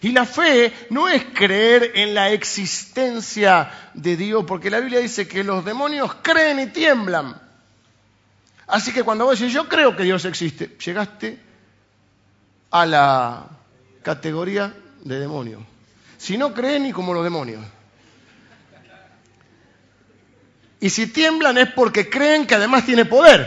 Y 0.00 0.12
la 0.12 0.24
fe 0.24 0.72
no 0.90 1.08
es 1.08 1.24
creer 1.34 1.90
en 1.96 2.14
la 2.14 2.30
existencia 2.30 3.90
de 3.94 4.16
Dios, 4.16 4.44
porque 4.46 4.70
la 4.70 4.78
Biblia 4.78 5.00
dice 5.00 5.26
que 5.26 5.42
los 5.42 5.64
demonios 5.64 6.14
creen 6.22 6.60
y 6.60 6.66
tiemblan. 6.66 7.34
Así 8.68 8.92
que 8.92 9.02
cuando 9.02 9.24
vos 9.24 9.40
decís, 9.40 9.52
yo 9.52 9.68
creo 9.68 9.96
que 9.96 10.04
Dios 10.04 10.24
existe, 10.24 10.76
llegaste 10.78 11.40
a 12.70 12.86
la 12.86 13.57
categoría 14.08 14.74
de 15.04 15.20
demonio. 15.20 15.60
Si 16.16 16.38
no 16.38 16.54
creen 16.54 16.84
ni 16.84 16.92
como 16.92 17.12
los 17.12 17.22
demonios. 17.22 17.62
Y 20.80 20.88
si 20.88 21.08
tiemblan 21.08 21.58
es 21.58 21.68
porque 21.72 22.08
creen 22.08 22.46
que 22.46 22.54
además 22.54 22.86
tiene 22.86 23.04
poder. 23.04 23.44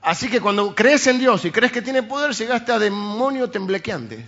Así 0.00 0.30
que 0.30 0.40
cuando 0.40 0.72
crees 0.72 1.08
en 1.08 1.18
Dios 1.18 1.44
y 1.44 1.50
crees 1.50 1.72
que 1.72 1.82
tiene 1.82 2.04
poder, 2.04 2.32
llegaste 2.32 2.70
a 2.70 2.78
demonio 2.78 3.50
temblequeante. 3.50 4.24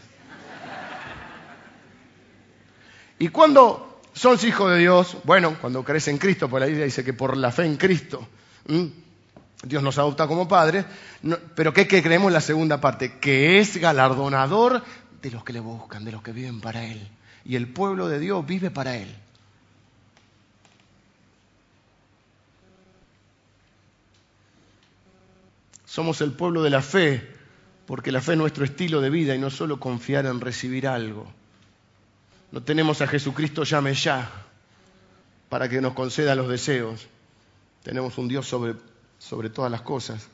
¿Y 3.20 3.28
cuando 3.28 4.00
sos 4.12 4.42
hijos 4.42 4.72
de 4.72 4.78
Dios? 4.78 5.18
Bueno, 5.22 5.56
cuando 5.60 5.84
crees 5.84 6.08
en 6.08 6.18
Cristo, 6.18 6.48
por 6.48 6.62
la 6.62 6.66
Biblia 6.66 6.84
dice 6.84 7.04
que 7.04 7.12
por 7.12 7.36
la 7.36 7.52
fe 7.52 7.64
en 7.64 7.76
Cristo, 7.76 8.26
Dios 9.62 9.84
nos 9.84 9.98
adopta 9.98 10.26
como 10.26 10.48
padres, 10.48 10.84
pero 11.54 11.72
¿qué, 11.72 11.86
¿qué 11.86 12.02
creemos 12.02 12.26
en 12.28 12.34
la 12.34 12.40
segunda 12.40 12.80
parte? 12.80 13.18
Que 13.20 13.60
es 13.60 13.76
galardonador 13.76 14.82
de 15.24 15.30
los 15.30 15.42
que 15.42 15.54
le 15.54 15.60
buscan, 15.60 16.04
de 16.04 16.12
los 16.12 16.22
que 16.22 16.32
viven 16.32 16.60
para 16.60 16.84
Él. 16.84 17.00
Y 17.46 17.56
el 17.56 17.66
pueblo 17.66 18.08
de 18.08 18.18
Dios 18.18 18.44
vive 18.46 18.70
para 18.70 18.94
Él. 18.98 19.08
Somos 25.87 26.20
el 26.20 26.32
pueblo 26.32 26.62
de 26.62 26.68
la 26.68 26.82
fe, 26.82 27.26
porque 27.87 28.12
la 28.12 28.20
fe 28.20 28.32
es 28.32 28.38
nuestro 28.38 28.66
estilo 28.66 29.00
de 29.00 29.08
vida 29.08 29.34
y 29.34 29.38
no 29.38 29.48
solo 29.48 29.80
confiar 29.80 30.26
en 30.26 30.42
recibir 30.42 30.87
algo. 30.87 31.26
No 32.52 32.62
tenemos 32.62 33.00
a 33.00 33.06
Jesucristo 33.06 33.64
llame 33.64 33.94
ya 33.94 34.30
para 35.48 35.70
que 35.70 35.80
nos 35.80 35.94
conceda 35.94 36.34
los 36.34 36.50
deseos. 36.50 37.06
Tenemos 37.82 38.18
un 38.18 38.28
Dios 38.28 38.46
sobre, 38.46 38.74
sobre 39.18 39.48
todas 39.48 39.70
las 39.70 39.80
cosas. 39.80 40.28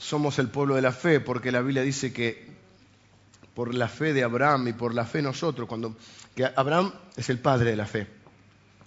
Somos 0.00 0.40
el 0.40 0.48
pueblo 0.48 0.74
de 0.74 0.82
la 0.82 0.90
fe 0.90 1.20
porque 1.20 1.52
la 1.52 1.60
Biblia 1.60 1.82
dice 1.82 2.12
que 2.12 2.48
por 3.54 3.72
la 3.72 3.86
fe 3.86 4.12
de 4.12 4.24
Abraham 4.24 4.66
y 4.66 4.72
por 4.72 4.94
la 4.94 5.04
fe 5.04 5.22
nosotros, 5.22 5.68
cuando 5.68 5.94
que 6.34 6.44
Abraham 6.44 6.92
es 7.16 7.30
el 7.30 7.38
padre 7.38 7.70
de 7.70 7.76
la 7.76 7.86
fe, 7.86 8.08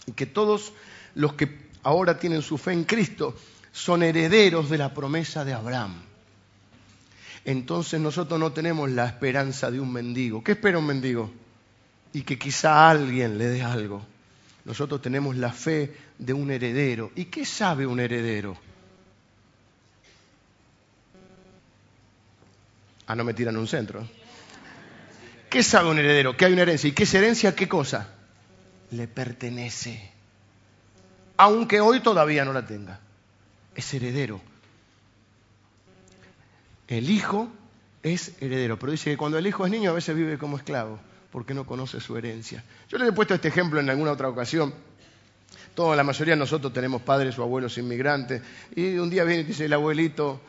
y 0.07 0.11
que 0.11 0.25
todos 0.25 0.73
los 1.15 1.33
que 1.35 1.69
ahora 1.83 2.19
tienen 2.19 2.41
su 2.41 2.57
fe 2.57 2.73
en 2.73 2.83
Cristo 2.83 3.33
son 3.71 4.03
herederos 4.03 4.69
de 4.69 4.77
la 4.77 4.93
promesa 4.93 5.45
de 5.45 5.53
Abraham 5.53 6.01
entonces 7.45 7.99
nosotros 7.99 8.39
no 8.39 8.53
tenemos 8.53 8.89
la 8.89 9.05
esperanza 9.05 9.69
de 9.69 9.79
un 9.79 9.91
mendigo. 9.91 10.43
¿Qué 10.43 10.53
espera 10.53 10.77
un 10.77 10.85
mendigo? 10.85 11.31
Y 12.13 12.21
que 12.21 12.39
quizá 12.39 12.89
alguien 12.89 13.37
le 13.37 13.47
dé 13.47 13.61
algo. 13.61 14.05
Nosotros 14.65 15.01
tenemos 15.01 15.35
la 15.35 15.51
fe 15.51 15.93
de 16.17 16.31
un 16.31 16.51
heredero. 16.51 17.11
¿Y 17.15 17.25
qué 17.25 17.45
sabe 17.45 17.85
un 17.85 17.99
heredero? 17.99 18.57
Ah, 23.07 23.15
no 23.15 23.23
me 23.23 23.33
tiran 23.33 23.57
un 23.57 23.67
centro. 23.67 24.07
¿Qué 25.49 25.61
sabe 25.63 25.89
un 25.89 25.99
heredero? 25.99 26.35
Que 26.35 26.45
hay 26.45 26.53
una 26.53 26.63
herencia. 26.63 26.87
¿Y 26.87 26.93
qué 26.93 27.03
es 27.03 27.13
herencia? 27.13 27.55
¿Qué 27.55 27.67
cosa? 27.67 28.09
Le 28.91 29.07
pertenece. 29.07 30.11
Aunque 31.37 31.81
hoy 31.81 31.99
todavía 31.99 32.45
no 32.45 32.53
la 32.53 32.65
tenga. 32.65 32.99
Es 33.75 33.93
heredero 33.93 34.41
el 36.87 37.09
hijo 37.09 37.49
es 38.01 38.33
heredero, 38.41 38.77
pero 38.77 38.91
dice 38.91 39.11
que 39.11 39.17
cuando 39.17 39.37
el 39.37 39.47
hijo 39.47 39.65
es 39.65 39.71
niño 39.71 39.89
a 39.89 39.93
veces 39.93 40.15
vive 40.15 40.37
como 40.37 40.57
esclavo, 40.57 40.99
porque 41.31 41.53
no 41.53 41.65
conoce 41.65 41.99
su 41.99 42.17
herencia. 42.17 42.63
Yo 42.89 42.97
les 42.97 43.09
he 43.09 43.11
puesto 43.11 43.33
este 43.33 43.47
ejemplo 43.47 43.79
en 43.79 43.89
alguna 43.89 44.11
otra 44.11 44.29
ocasión. 44.29 44.73
Toda 45.73 45.95
la 45.95 46.03
mayoría 46.03 46.35
de 46.35 46.39
nosotros 46.39 46.71
tenemos 46.73 47.01
padres 47.01 47.37
o 47.39 47.43
abuelos 47.43 47.77
inmigrantes, 47.77 48.41
y 48.75 48.97
un 48.97 49.09
día 49.09 49.23
viene 49.23 49.41
y 49.41 49.45
dice 49.45 49.65
el 49.65 49.73
abuelito, 49.73 50.41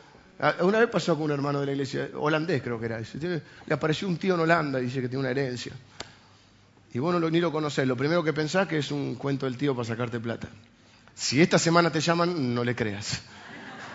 una 0.61 0.79
vez 0.79 0.89
pasó 0.89 1.15
con 1.15 1.25
un 1.25 1.31
hermano 1.31 1.61
de 1.61 1.67
la 1.67 1.71
iglesia, 1.71 2.09
holandés 2.13 2.61
creo 2.61 2.79
que 2.79 2.87
era, 2.87 2.99
le 2.99 3.73
apareció 3.73 4.07
un 4.07 4.17
tío 4.17 4.35
en 4.35 4.41
Holanda 4.41 4.79
dice 4.79 5.01
que 5.01 5.07
tiene 5.07 5.21
una 5.21 5.31
herencia. 5.31 5.71
Y 6.93 6.99
vos 6.99 7.13
no, 7.19 7.29
ni 7.29 7.39
lo 7.39 7.51
conocés, 7.51 7.87
lo 7.87 7.97
primero 7.97 8.23
que 8.23 8.31
pensás 8.31 8.67
que 8.67 8.77
es 8.77 8.91
un 8.91 9.15
cuento 9.15 9.45
del 9.45 9.57
tío 9.57 9.75
para 9.75 9.85
sacarte 9.85 10.19
plata. 10.19 10.47
Si 11.13 11.41
esta 11.41 11.59
semana 11.59 11.91
te 11.91 11.99
llaman, 11.99 12.53
no 12.53 12.63
le 12.63 12.75
creas. 12.75 13.21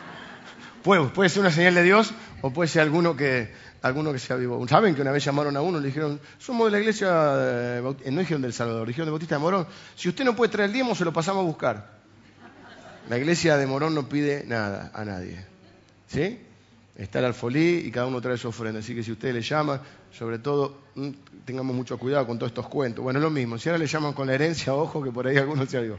Puede, 0.83 1.29
ser 1.29 1.41
una 1.41 1.51
señal 1.51 1.75
de 1.75 1.83
Dios 1.83 2.13
o 2.41 2.51
puede 2.51 2.69
ser 2.69 2.83
alguno 2.83 3.15
que, 3.17 3.53
alguno 3.83 4.13
que 4.13 4.19
sea 4.19 4.37
vivo. 4.37 4.67
¿Saben 4.67 4.95
que 4.95 5.03
una 5.03 5.13
vez 5.13 5.25
llamaron 5.25 5.57
a 5.57 5.61
uno 5.61 5.79
y 5.79 5.83
le 5.83 5.87
dijeron, 5.89 6.21
somos 6.39 6.67
de 6.67 6.73
la 6.73 6.79
iglesia, 6.79 7.09
eh, 7.11 8.11
no 8.11 8.21
dijeron 8.21 8.41
del 8.41 8.55
Salvador, 8.55 8.89
dijeron 8.89 9.07
de 9.07 9.11
Bautista 9.11 9.35
de 9.35 9.41
Morón, 9.41 9.67
si 9.95 10.09
usted 10.09 10.25
no 10.25 10.35
puede 10.35 10.51
traer 10.53 10.69
el 10.69 10.73
diezmo, 10.73 10.95
se 10.95 11.05
lo 11.05 11.13
pasamos 11.13 11.43
a 11.43 11.47
buscar. 11.47 12.01
La 13.11 13.19
iglesia 13.19 13.57
de 13.57 13.67
Morón 13.67 13.95
no 13.95 14.09
pide 14.09 14.45
nada 14.47 14.91
a 14.95 15.05
nadie. 15.05 15.45
¿Sí? 16.11 16.39
Está 16.97 17.21
el 17.21 17.27
alfolí 17.27 17.83
y 17.87 17.91
cada 17.91 18.07
uno 18.07 18.21
trae 18.21 18.37
su 18.37 18.49
ofrenda. 18.49 18.81
Así 18.81 18.95
que 18.95 19.03
si 19.03 19.13
usted 19.13 19.33
le 19.33 19.41
llama, 19.41 19.81
sobre 20.13 20.39
todo, 20.39 20.83
mm, 20.97 21.11
tengamos 21.45 21.75
mucho 21.75 21.97
cuidado 21.99 22.27
con 22.27 22.39
todos 22.39 22.51
estos 22.51 22.69
cuentos. 22.69 23.03
Bueno, 23.03 23.21
es 23.21 23.23
lo 23.23 23.31
mismo. 23.31 23.59
Si 23.59 23.69
ahora 23.69 23.79
le 23.79 23.87
llaman 23.87 24.13
con 24.13 24.27
la 24.27 24.35
herencia, 24.35 24.75
ojo 24.75 25.03
que 25.03 25.11
por 25.11 25.27
ahí 25.27 25.37
alguno 25.37 25.65
se 25.67 25.79
algo. 25.79 25.99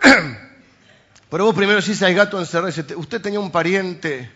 Pero 1.30 1.44
vos 1.44 1.54
primero 1.54 1.80
decís 1.80 2.02
al 2.02 2.14
gato 2.14 2.38
encerrado, 2.40 2.72
usted 2.96 3.20
tenía 3.20 3.40
un 3.40 3.50
pariente, 3.50 4.30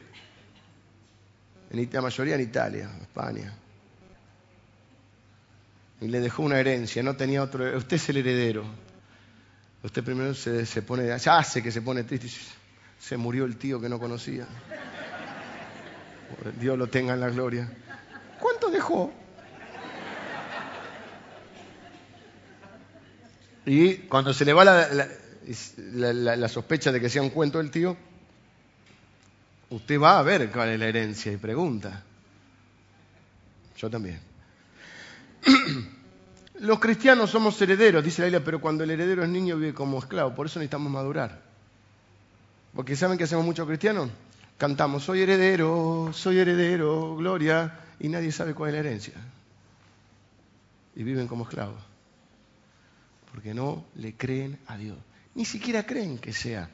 en 1.70 1.88
la 1.92 2.00
mayoría 2.00 2.36
en 2.36 2.40
Italia, 2.40 2.90
España, 3.02 3.52
y 6.00 6.08
le 6.08 6.20
dejó 6.20 6.42
una 6.42 6.58
herencia, 6.58 7.02
no 7.02 7.16
tenía 7.16 7.42
otro, 7.42 7.76
usted 7.76 7.96
es 7.96 8.08
el 8.10 8.18
heredero. 8.18 8.64
Usted 9.82 10.02
primero 10.02 10.34
se, 10.34 10.64
se 10.64 10.82
pone, 10.82 11.10
hace 11.10 11.62
que 11.62 11.70
se 11.70 11.82
pone 11.82 12.04
triste. 12.04 12.30
Se 12.98 13.16
murió 13.16 13.44
el 13.44 13.56
tío 13.56 13.80
que 13.80 13.88
no 13.88 13.98
conocía. 13.98 14.46
Dios 16.58 16.78
lo 16.78 16.88
tenga 16.88 17.14
en 17.14 17.20
la 17.20 17.30
gloria. 17.30 17.70
¿Cuánto 18.40 18.70
dejó? 18.70 19.12
Y 23.64 23.94
cuando 24.08 24.32
se 24.32 24.44
le 24.44 24.52
va 24.52 24.64
la, 24.64 26.48
sospecha 26.48 26.92
de 26.92 27.00
que 27.00 27.08
sea 27.08 27.22
un 27.22 27.30
cuento 27.30 27.58
del 27.58 27.72
tío, 27.72 27.96
usted 29.70 30.00
va 30.00 30.20
a 30.20 30.22
ver 30.22 30.50
cuál 30.52 30.70
es 30.70 30.78
la 30.78 30.86
herencia 30.86 31.32
y 31.32 31.36
pregunta. 31.36 32.04
Yo 33.76 33.90
también. 33.90 34.20
Los 36.60 36.78
cristianos 36.78 37.30
somos 37.30 37.60
herederos, 37.60 38.02
dice 38.02 38.22
la 38.22 38.26
Biblia, 38.26 38.44
pero 38.44 38.60
cuando 38.60 38.84
el 38.84 38.90
heredero 38.90 39.24
es 39.24 39.28
niño 39.28 39.56
vive 39.56 39.74
como 39.74 39.98
esclavo, 39.98 40.34
por 40.34 40.46
eso 40.46 40.58
necesitamos 40.58 40.90
madurar. 40.90 41.45
Porque 42.76 42.94
¿saben 42.94 43.18
que 43.18 43.24
hacemos 43.24 43.44
muchos 43.44 43.66
cristianos? 43.66 44.10
Cantamos, 44.58 45.02
soy 45.02 45.22
heredero, 45.22 46.10
soy 46.12 46.38
heredero, 46.38 47.16
gloria, 47.16 47.80
y 47.98 48.08
nadie 48.08 48.30
sabe 48.30 48.54
cuál 48.54 48.70
es 48.70 48.74
la 48.74 48.80
herencia. 48.88 49.14
Y 50.94 51.02
viven 51.02 51.26
como 51.26 51.44
esclavos 51.44 51.96
porque 53.36 53.52
no 53.52 53.84
le 53.96 54.14
creen 54.14 54.58
a 54.66 54.78
Dios. 54.78 54.96
Ni 55.34 55.44
siquiera 55.44 55.84
creen 55.84 56.16
que 56.16 56.32
sea 56.32 56.70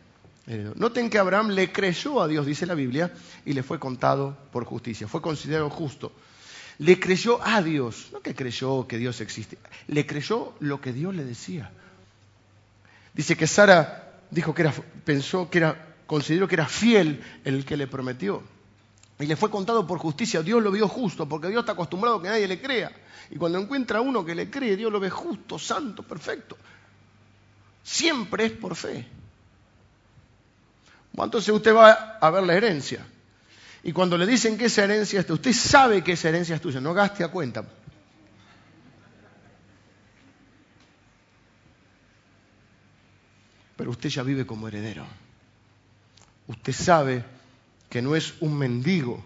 heredero. 0.46 0.74
Noten 0.76 1.10
que 1.10 1.18
Abraham 1.18 1.48
le 1.48 1.72
creyó 1.72 2.22
a 2.22 2.28
Dios, 2.28 2.46
dice 2.46 2.66
la 2.66 2.74
Biblia, 2.74 3.12
y 3.44 3.52
le 3.52 3.64
fue 3.64 3.80
contado 3.80 4.38
por 4.52 4.64
justicia. 4.64 5.08
Fue 5.08 5.20
considerado 5.20 5.68
justo. 5.70 6.12
Le 6.78 7.00
creyó 7.00 7.44
a 7.44 7.60
Dios, 7.62 8.10
no 8.12 8.20
que 8.20 8.36
creyó 8.36 8.86
que 8.86 8.96
Dios 8.96 9.20
existe, 9.20 9.58
le 9.88 10.06
creyó 10.06 10.54
lo 10.60 10.80
que 10.80 10.92
Dios 10.92 11.12
le 11.16 11.24
decía. 11.24 11.72
Dice 13.12 13.36
que 13.36 13.48
Sara 13.48 14.20
dijo 14.30 14.54
que 14.54 14.62
era, 14.62 14.72
pensó 15.04 15.50
que 15.50 15.58
era, 15.58 15.91
consideró 16.06 16.48
que 16.48 16.54
era 16.56 16.66
fiel 16.66 17.22
el 17.44 17.64
que 17.64 17.76
le 17.76 17.86
prometió. 17.86 18.42
Y 19.18 19.26
le 19.26 19.36
fue 19.36 19.50
contado 19.50 19.86
por 19.86 19.98
justicia. 19.98 20.42
Dios 20.42 20.62
lo 20.62 20.70
vio 20.70 20.88
justo, 20.88 21.28
porque 21.28 21.48
Dios 21.48 21.60
está 21.60 21.72
acostumbrado 21.72 22.16
a 22.16 22.22
que 22.22 22.28
nadie 22.28 22.48
le 22.48 22.60
crea. 22.60 22.90
Y 23.30 23.36
cuando 23.36 23.58
encuentra 23.58 24.00
uno 24.00 24.24
que 24.24 24.34
le 24.34 24.50
cree, 24.50 24.76
Dios 24.76 24.90
lo 24.90 24.98
ve 24.98 25.10
justo, 25.10 25.58
santo, 25.58 26.02
perfecto. 26.02 26.56
Siempre 27.82 28.46
es 28.46 28.52
por 28.52 28.74
fe. 28.74 29.06
Entonces 31.16 31.54
usted 31.54 31.74
va 31.74 32.18
a 32.20 32.30
ver 32.30 32.42
la 32.42 32.54
herencia. 32.54 33.06
Y 33.84 33.92
cuando 33.92 34.16
le 34.16 34.26
dicen 34.26 34.56
que 34.56 34.66
esa 34.66 34.84
herencia 34.84 35.20
es 35.20 35.26
tuya, 35.26 35.34
usted 35.34 35.52
sabe 35.52 36.02
que 36.02 36.12
esa 36.12 36.28
herencia 36.28 36.56
es 36.56 36.60
tuya, 36.60 36.80
no 36.80 36.94
gaste 36.94 37.24
a 37.24 37.28
cuenta. 37.28 37.64
Pero 43.76 43.90
usted 43.90 44.08
ya 44.08 44.22
vive 44.22 44.46
como 44.46 44.68
heredero. 44.68 45.04
Usted 46.46 46.72
sabe 46.72 47.24
que 47.88 48.02
no 48.02 48.16
es 48.16 48.34
un 48.40 48.56
mendigo, 48.56 49.22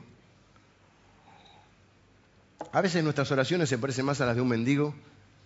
a 2.72 2.80
veces 2.80 3.02
nuestras 3.02 3.30
oraciones 3.30 3.68
se 3.68 3.78
parecen 3.78 4.04
más 4.04 4.20
a 4.20 4.26
las 4.26 4.36
de 4.36 4.42
un 4.42 4.48
mendigo 4.48 4.94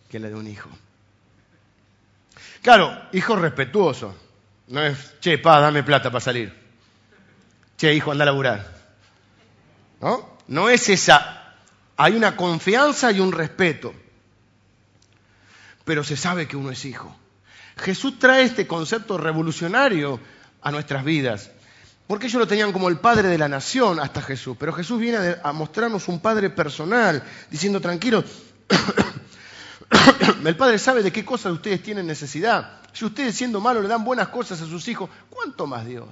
que 0.09 0.17
a 0.17 0.21
las 0.21 0.31
de 0.31 0.37
un 0.37 0.49
hijo. 0.49 0.69
Claro, 2.63 3.01
hijo 3.13 3.37
respetuoso. 3.37 4.15
No 4.69 4.83
es, 4.83 5.15
che, 5.21 5.39
pa, 5.39 5.61
dame 5.61 5.83
plata 5.83 6.11
para 6.11 6.21
salir. 6.21 6.53
Che, 7.77 7.95
hijo, 7.95 8.11
anda 8.11 8.25
a 8.25 8.27
laburar. 8.27 8.67
¿No? 10.01 10.39
No 10.49 10.69
es 10.69 10.89
esa. 10.89 11.55
Hay 11.97 12.15
una 12.15 12.37
confianza 12.37 13.13
y 13.13 13.21
un 13.21 13.33
respeto. 13.33 13.95
Pero 15.85 16.05
se 16.05 16.17
sabe 16.17 16.47
que 16.47 16.57
uno 16.57 16.71
es 16.71 16.85
hijo. 16.85 17.17
Jesús 17.77 18.19
trae 18.19 18.43
este 18.43 18.67
concepto 18.67 19.19
revolucionario 19.19 20.21
a 20.63 20.71
nuestras 20.71 21.05
vidas. 21.05 21.51
Porque 22.11 22.27
ellos 22.27 22.41
lo 22.41 22.49
tenían 22.49 22.73
como 22.73 22.89
el 22.89 22.99
padre 22.99 23.29
de 23.29 23.39
la 23.39 23.47
nación 23.47 24.01
hasta 24.01 24.21
Jesús. 24.21 24.57
Pero 24.59 24.73
Jesús 24.73 24.99
viene 24.99 25.37
a 25.45 25.53
mostrarnos 25.53 26.09
un 26.09 26.19
padre 26.19 26.51
personal, 26.51 27.23
diciendo, 27.53 27.81
tranquilo, 27.81 28.25
el 30.45 30.57
padre 30.57 30.81
sabe 30.81 31.05
de 31.05 31.13
qué 31.13 31.25
cosas 31.25 31.53
ustedes 31.53 31.81
tienen 31.85 32.09
necesidad. 32.09 32.81
Si 32.93 33.05
ustedes 33.05 33.37
siendo 33.37 33.61
malos 33.61 33.85
le 33.85 33.89
dan 33.89 34.03
buenas 34.03 34.27
cosas 34.27 34.61
a 34.61 34.67
sus 34.67 34.89
hijos, 34.89 35.09
¿cuánto 35.31 35.69
más 35.69 35.87
Dios? 35.87 36.09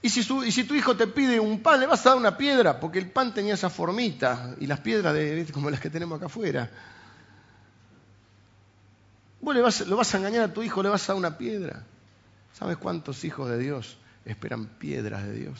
Y 0.00 0.08
si, 0.08 0.24
tu 0.24 0.74
hijo 0.74 0.96
te 0.96 1.06
pide 1.06 1.38
un 1.38 1.60
pan, 1.60 1.78
le 1.78 1.86
vas 1.86 2.06
a 2.06 2.08
dar 2.08 2.18
una 2.18 2.38
piedra, 2.38 2.80
porque 2.80 3.00
el 3.00 3.10
pan 3.10 3.34
tenía 3.34 3.52
esa 3.52 3.68
formita 3.68 4.54
y 4.60 4.66
las 4.66 4.80
piedras 4.80 5.12
de, 5.12 5.46
como 5.52 5.68
las 5.68 5.78
que 5.78 5.90
tenemos 5.90 6.16
acá 6.16 6.24
afuera. 6.24 6.70
Vos 9.42 9.54
le 9.54 9.60
lo 9.90 9.96
vas 9.98 10.14
a 10.14 10.16
engañar 10.16 10.44
a 10.44 10.54
tu 10.54 10.62
hijo, 10.62 10.82
le 10.82 10.88
vas 10.88 11.06
a 11.06 11.12
dar 11.12 11.18
una 11.18 11.36
piedra. 11.36 11.84
¿Sabes 12.58 12.76
cuántos 12.76 13.24
hijos 13.24 13.48
de 13.48 13.58
Dios 13.58 13.96
esperan 14.24 14.66
piedras 14.66 15.24
de 15.24 15.32
Dios? 15.32 15.58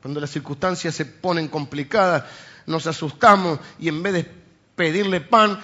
Cuando 0.00 0.20
las 0.20 0.30
circunstancias 0.30 0.94
se 0.94 1.04
ponen 1.04 1.48
complicadas, 1.48 2.24
nos 2.66 2.86
asustamos 2.86 3.58
y 3.78 3.88
en 3.88 4.02
vez 4.02 4.12
de 4.14 4.30
pedirle 4.74 5.20
pan, 5.20 5.60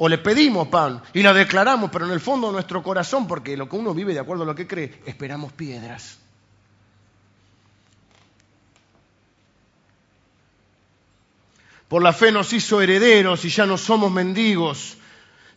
o 0.00 0.08
le 0.08 0.18
pedimos 0.18 0.68
pan 0.68 1.02
y 1.12 1.22
la 1.22 1.32
declaramos, 1.32 1.90
pero 1.90 2.06
en 2.06 2.12
el 2.12 2.20
fondo 2.20 2.48
de 2.48 2.54
nuestro 2.54 2.82
corazón, 2.82 3.26
porque 3.26 3.56
lo 3.56 3.68
que 3.68 3.76
uno 3.76 3.94
vive 3.94 4.14
de 4.14 4.20
acuerdo 4.20 4.44
a 4.44 4.46
lo 4.46 4.54
que 4.54 4.66
cree, 4.66 5.02
esperamos 5.06 5.52
piedras. 5.52 6.18
Por 11.88 12.02
la 12.02 12.12
fe 12.12 12.30
nos 12.30 12.52
hizo 12.52 12.82
herederos 12.82 13.44
y 13.44 13.48
ya 13.48 13.64
no 13.64 13.78
somos 13.78 14.12
mendigos. 14.12 14.98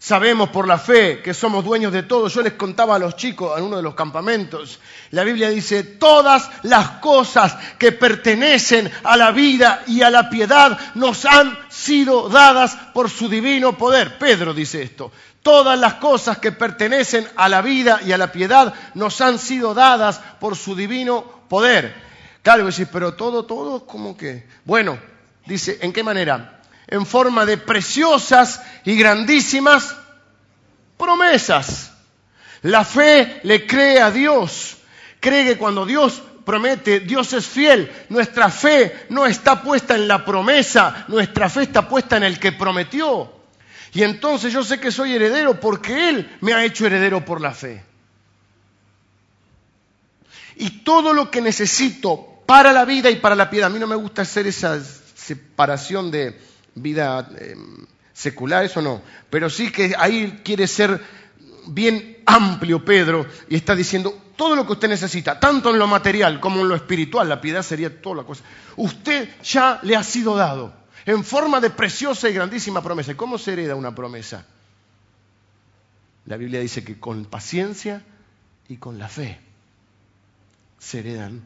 Sabemos 0.04 0.50
por 0.50 0.68
la 0.68 0.80
fe 0.80 1.22
que 1.22 1.32
somos 1.32 1.64
dueños 1.64 1.94
de 1.94 2.02
todo. 2.02 2.28
Yo 2.28 2.42
les 2.42 2.54
contaba 2.54 2.96
a 2.96 3.00
los 3.00 3.16
chicos 3.16 3.56
en 3.56 3.66
uno 3.66 3.78
de 3.78 3.84
los 3.84 3.94
campamentos, 3.94 4.80
la 5.12 5.24
Biblia 5.24 5.50
dice, 5.50 5.84
todas 5.84 6.50
las 6.64 6.90
cosas 7.02 7.56
que 7.78 7.92
pertenecen 7.92 8.92
a 9.04 9.16
la 9.16 9.30
vida 9.30 9.84
y 9.86 10.02
a 10.02 10.10
la 10.10 10.28
piedad 10.32 10.76
nos 10.96 11.26
han 11.26 11.56
sido 11.70 12.30
dadas 12.30 12.76
por 12.96 13.12
su 13.12 13.30
divino 13.30 13.78
poder. 13.78 14.18
Pedro 14.18 14.56
dice 14.56 14.82
esto. 14.82 15.12
Todas 15.44 15.78
las 15.78 15.96
cosas 15.96 16.40
que 16.40 16.52
pertenecen 16.52 17.28
a 17.36 17.48
la 17.48 17.62
vida 17.62 18.00
y 18.04 18.12
a 18.12 18.18
la 18.18 18.32
piedad 18.32 18.74
nos 18.96 19.22
han 19.22 19.38
sido 19.38 19.76
dadas 19.76 20.20
por 20.40 20.58
su 20.58 20.76
divino 20.76 21.24
poder. 21.48 21.94
Claro, 22.42 22.66
decir, 22.66 22.88
pero 22.92 23.14
todo, 23.14 23.46
todo, 23.46 23.86
como 23.86 24.18
que? 24.18 24.48
Bueno, 24.66 24.98
dice, 25.46 25.78
¿en 25.84 25.94
qué 25.94 26.02
manera? 26.02 26.61
En 26.92 27.06
forma 27.06 27.46
de 27.46 27.58
preciosas 27.58 28.62
y 28.84 28.96
grandísimas 28.98 29.96
promesas. 30.98 31.94
La 32.64 32.84
fe 32.86 33.40
le 33.44 33.66
cree 33.66 34.02
a 34.02 34.12
Dios. 34.12 34.78
Cree 35.20 35.46
que 35.46 35.58
cuando 35.58 35.86
Dios 35.86 36.22
promete, 36.46 37.00
Dios 37.00 37.32
es 37.34 37.48
fiel. 37.48 37.92
Nuestra 38.10 38.50
fe 38.50 39.06
no 39.10 39.26
está 39.26 39.64
puesta 39.64 39.96
en 39.96 40.08
la 40.08 40.26
promesa, 40.26 41.06
nuestra 41.08 41.50
fe 41.50 41.64
está 41.64 41.88
puesta 41.88 42.18
en 42.18 42.24
el 42.24 42.40
que 42.40 42.52
prometió. 42.52 43.32
Y 43.94 44.04
entonces 44.04 44.52
yo 44.52 44.64
sé 44.64 44.80
que 44.80 44.92
soy 44.92 45.14
heredero 45.14 45.60
porque 45.60 46.10
Él 46.10 46.38
me 46.42 46.54
ha 46.54 46.64
hecho 46.64 46.86
heredero 46.86 47.24
por 47.24 47.40
la 47.40 47.52
fe. 47.52 47.84
Y 50.58 50.84
todo 50.84 51.14
lo 51.14 51.32
que 51.32 51.42
necesito 51.42 52.44
para 52.46 52.74
la 52.74 52.84
vida 52.84 53.10
y 53.10 53.16
para 53.16 53.36
la 53.36 53.50
piedad, 53.50 53.68
a 53.68 53.74
mí 53.74 53.80
no 53.80 53.88
me 53.88 53.96
gusta 53.96 54.24
hacer 54.24 54.46
esa 54.46 54.80
separación 55.16 56.12
de, 56.12 56.51
vida 56.76 57.30
eh, 57.38 57.56
secular, 58.14 58.66
eso 58.66 58.82
no. 58.82 59.02
Pero 59.30 59.50
sí 59.50 59.72
que 59.72 59.94
ahí 59.98 60.42
quiere 60.44 60.68
ser 60.68 61.02
bien 61.68 62.18
amplio 62.26 62.84
Pedro 62.84 63.26
y 63.50 63.56
está 63.56 63.76
diciendo 63.76 64.18
todo 64.36 64.56
lo 64.56 64.66
que 64.66 64.74
usted 64.74 64.90
necesita, 64.90 65.40
tanto 65.40 65.70
en 65.70 65.78
lo 65.78 65.88
material 65.88 66.40
como 66.40 66.62
en 66.62 66.70
lo 66.70 66.76
espiritual, 66.76 67.30
la 67.30 67.42
piedad 67.42 67.62
sería 67.62 68.02
toda 68.02 68.18
la 68.18 68.24
cosa. 68.24 68.44
Usted 68.76 69.30
ya 69.44 69.80
le 69.84 69.96
ha 69.96 70.04
sido 70.04 70.36
dado 70.36 70.74
en 71.06 71.24
forma 71.24 71.60
de 71.60 71.70
preciosa 71.70 72.30
y 72.30 72.34
grandísima 72.34 72.82
promesa. 72.82 73.12
¿Y 73.12 73.16
cómo 73.16 73.38
se 73.38 73.54
hereda 73.54 73.76
una 73.76 73.94
promesa? 73.94 74.46
La 76.26 76.38
Biblia 76.38 76.60
dice 76.60 76.84
que 76.84 77.00
con 77.00 77.26
paciencia 77.26 78.04
y 78.68 78.78
con 78.78 78.98
la 78.98 79.08
fe 79.08 79.40
se 80.80 81.00
heredan 81.00 81.46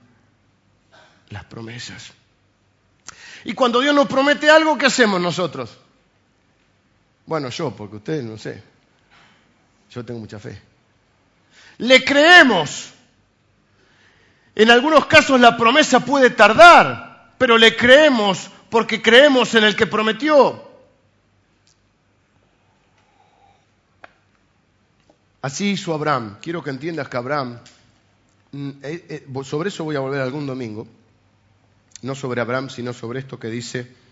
las 1.29 1.43
promesas. 1.45 2.13
Y 3.45 3.53
cuando 3.53 3.79
Dios 3.79 3.93
nos 3.93 4.07
promete 4.07 4.49
algo, 4.49 4.75
¿qué 4.75 4.87
hacemos 4.87 5.21
nosotros? 5.21 5.77
Bueno, 7.27 7.49
yo, 7.49 7.71
porque 7.71 7.97
ustedes 7.97 8.23
no 8.23 8.39
sé. 8.39 8.61
Yo 9.91 10.03
tengo 10.03 10.19
mucha 10.19 10.39
fe. 10.39 10.59
Le 11.77 12.03
creemos. 12.03 12.91
En 14.55 14.71
algunos 14.71 15.05
casos 15.05 15.39
la 15.39 15.55
promesa 15.55 15.99
puede 15.99 16.31
tardar, 16.31 17.33
pero 17.37 17.57
le 17.57 17.75
creemos 17.75 18.49
porque 18.71 19.01
creemos 19.01 19.53
en 19.53 19.65
el 19.65 19.75
que 19.75 19.85
prometió. 19.85 20.63
Así 25.43 25.71
hizo 25.71 25.93
Abraham. 25.93 26.37
Quiero 26.41 26.63
que 26.63 26.71
entiendas 26.71 27.09
que 27.09 27.17
Abraham, 27.17 27.59
mm, 28.53 28.69
eh, 28.81 29.05
eh, 29.09 29.43
sobre 29.43 29.69
eso 29.69 29.83
voy 29.83 29.95
a 29.95 29.99
volver 29.99 30.21
algún 30.21 30.47
domingo, 30.47 30.87
no 32.01 32.15
sobre 32.15 32.41
Abraham, 32.41 32.69
sino 32.69 32.93
sobre 32.93 33.19
esto 33.19 33.39
que 33.39 33.49
dice 33.49 34.05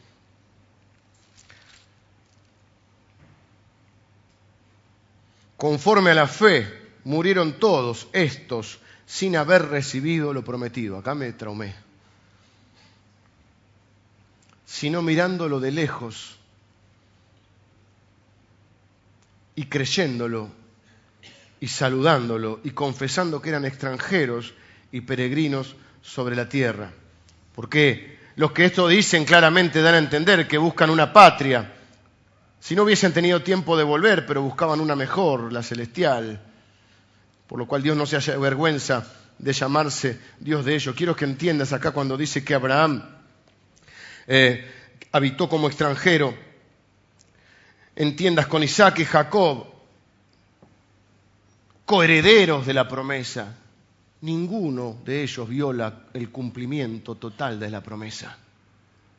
conforme 5.64 6.12
a 6.12 6.14
la 6.14 6.28
fe, 6.28 6.68
murieron 7.06 7.58
todos 7.58 8.10
estos 8.12 8.80
sin 9.06 9.38
haber 9.38 9.70
recibido 9.70 10.34
lo 10.34 10.44
prometido. 10.44 10.98
Acá 10.98 11.16
me 11.16 11.32
traumé. 11.32 11.74
Sino 14.66 15.02
mirándolo 15.02 15.62
de 15.62 15.72
lejos 15.72 16.36
y 19.56 19.68
creyéndolo 19.68 20.50
y 21.62 21.70
saludándolo 21.70 22.60
y 22.66 22.72
confesando 22.72 23.42
que 23.42 23.48
eran 23.48 23.64
extranjeros 23.64 24.54
y 24.92 25.00
peregrinos 25.00 25.78
sobre 26.02 26.36
la 26.36 26.50
tierra. 26.50 26.92
Porque 27.54 28.18
los 28.36 28.52
que 28.52 28.66
esto 28.66 28.88
dicen 28.88 29.26
claramente 29.26 29.82
dan 29.82 29.96
a 29.96 30.00
entender 30.00 30.48
que 30.48 30.58
buscan 30.58 30.90
una 30.90 31.14
patria. 31.14 31.74
Si 32.60 32.76
no 32.76 32.84
hubiesen 32.84 33.14
tenido 33.14 33.44
tiempo 33.44 33.78
de 33.78 33.84
volver, 33.84 34.26
pero 34.26 34.42
buscaban 34.42 34.80
una 34.80 34.96
mejor, 34.96 35.52
la 35.54 35.62
celestial. 35.62 36.42
Por 37.48 37.60
lo 37.60 37.68
cual 37.68 37.84
Dios 37.84 37.96
no 37.96 38.06
se 38.06 38.16
haya 38.16 38.38
vergüenza 38.38 39.06
de 39.38 39.54
llamarse 39.54 40.20
Dios 40.40 40.66
de 40.66 40.76
ellos. 40.76 40.96
Quiero 40.96 41.16
que 41.16 41.26
entiendas 41.26 41.74
acá 41.74 41.92
cuando 41.92 42.18
dice 42.18 42.44
que 42.44 42.56
Abraham 42.56 43.04
eh, 44.26 44.72
habitó 45.12 45.48
como 45.48 45.68
extranjero, 45.68 46.34
entiendas 47.96 48.48
con 48.48 48.64
Isaac 48.64 49.00
y 49.00 49.06
Jacob, 49.06 49.68
coherederos 51.86 52.66
de 52.66 52.74
la 52.74 52.88
promesa 52.88 53.58
ninguno 54.24 54.96
de 55.04 55.22
ellos 55.22 55.50
viola 55.50 55.94
el 56.14 56.30
cumplimiento 56.30 57.16
total 57.16 57.60
de 57.60 57.70
la 57.70 57.84
promesa. 57.84 58.38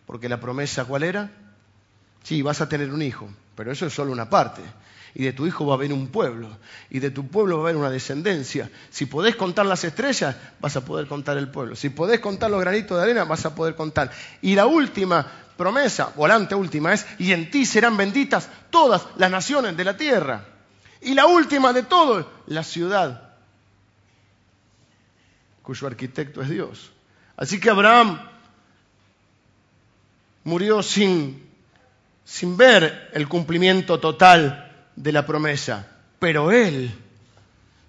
Porque 0.07 0.30
la 0.30 0.40
promesa, 0.40 0.86
¿cuál 0.86 1.02
era? 1.02 1.30
Sí, 2.22 2.40
vas 2.40 2.62
a 2.62 2.68
tener 2.70 2.90
un 2.90 3.02
hijo, 3.02 3.28
pero 3.55 3.70
eso 3.70 3.86
es 3.86 3.92
solo 3.92 4.12
una 4.12 4.30
parte. 4.30 4.62
Y 5.14 5.24
de 5.24 5.34
tu 5.34 5.46
hijo 5.46 5.66
va 5.66 5.74
a 5.74 5.76
haber 5.76 5.92
un 5.92 6.09
pueblo, 6.09 6.48
y 6.88 7.00
de 7.00 7.11
tu 7.11 7.28
pueblo 7.28 7.59
va 7.59 7.64
a 7.64 7.66
haber 7.66 7.76
una 7.76 7.90
descendencia. 7.90 8.70
Si 8.90 9.05
podés 9.05 9.36
contar 9.36 9.66
las 9.66 9.84
estrellas, 9.84 10.36
vas 10.59 10.74
a 10.76 10.84
poder 10.86 11.07
contar 11.07 11.36
el 11.36 11.48
pueblo. 11.48 11.76
Si 11.76 11.90
podés 11.90 12.20
contar 12.20 12.50
los 12.50 12.61
granitos 12.61 12.96
de 12.96 13.02
arena, 13.02 13.24
vas 13.24 13.44
a 13.44 13.55
poder 13.55 13.74
contar. 13.76 14.11
Y 14.40 14.55
la 14.55 14.64
última 14.64 15.30
promesa, 15.59 16.14
o 16.16 16.26
la 16.26 16.36
anteúltima, 16.36 16.94
es, 16.94 17.07
y 17.18 17.32
en 17.32 17.50
ti 17.50 17.66
serán 17.66 17.98
benditas 17.98 18.48
todas 18.70 19.07
las 19.16 19.30
naciones 19.30 19.76
de 19.76 19.84
la 19.84 19.98
tierra. 19.98 20.46
Y 21.02 21.12
la 21.12 21.26
última 21.26 21.74
de 21.74 21.82
todo, 21.82 22.26
la 22.46 22.64
ciudad 22.64 23.24
cuyo 25.65 25.87
arquitecto 25.87 26.43
es 26.43 26.51
Dios. 26.51 26.93
Así 27.37 27.59
que 27.59 27.71
Abraham 27.71 28.21
murió 30.45 30.83
sin, 30.83 31.43
sin 32.25 32.57
ver 32.57 33.11
el 33.15 33.27
cumplimiento 33.27 33.99
total 33.99 34.87
de 34.95 35.11
la 35.11 35.27
promesa, 35.27 35.89
pero 36.21 36.53
él 36.53 36.95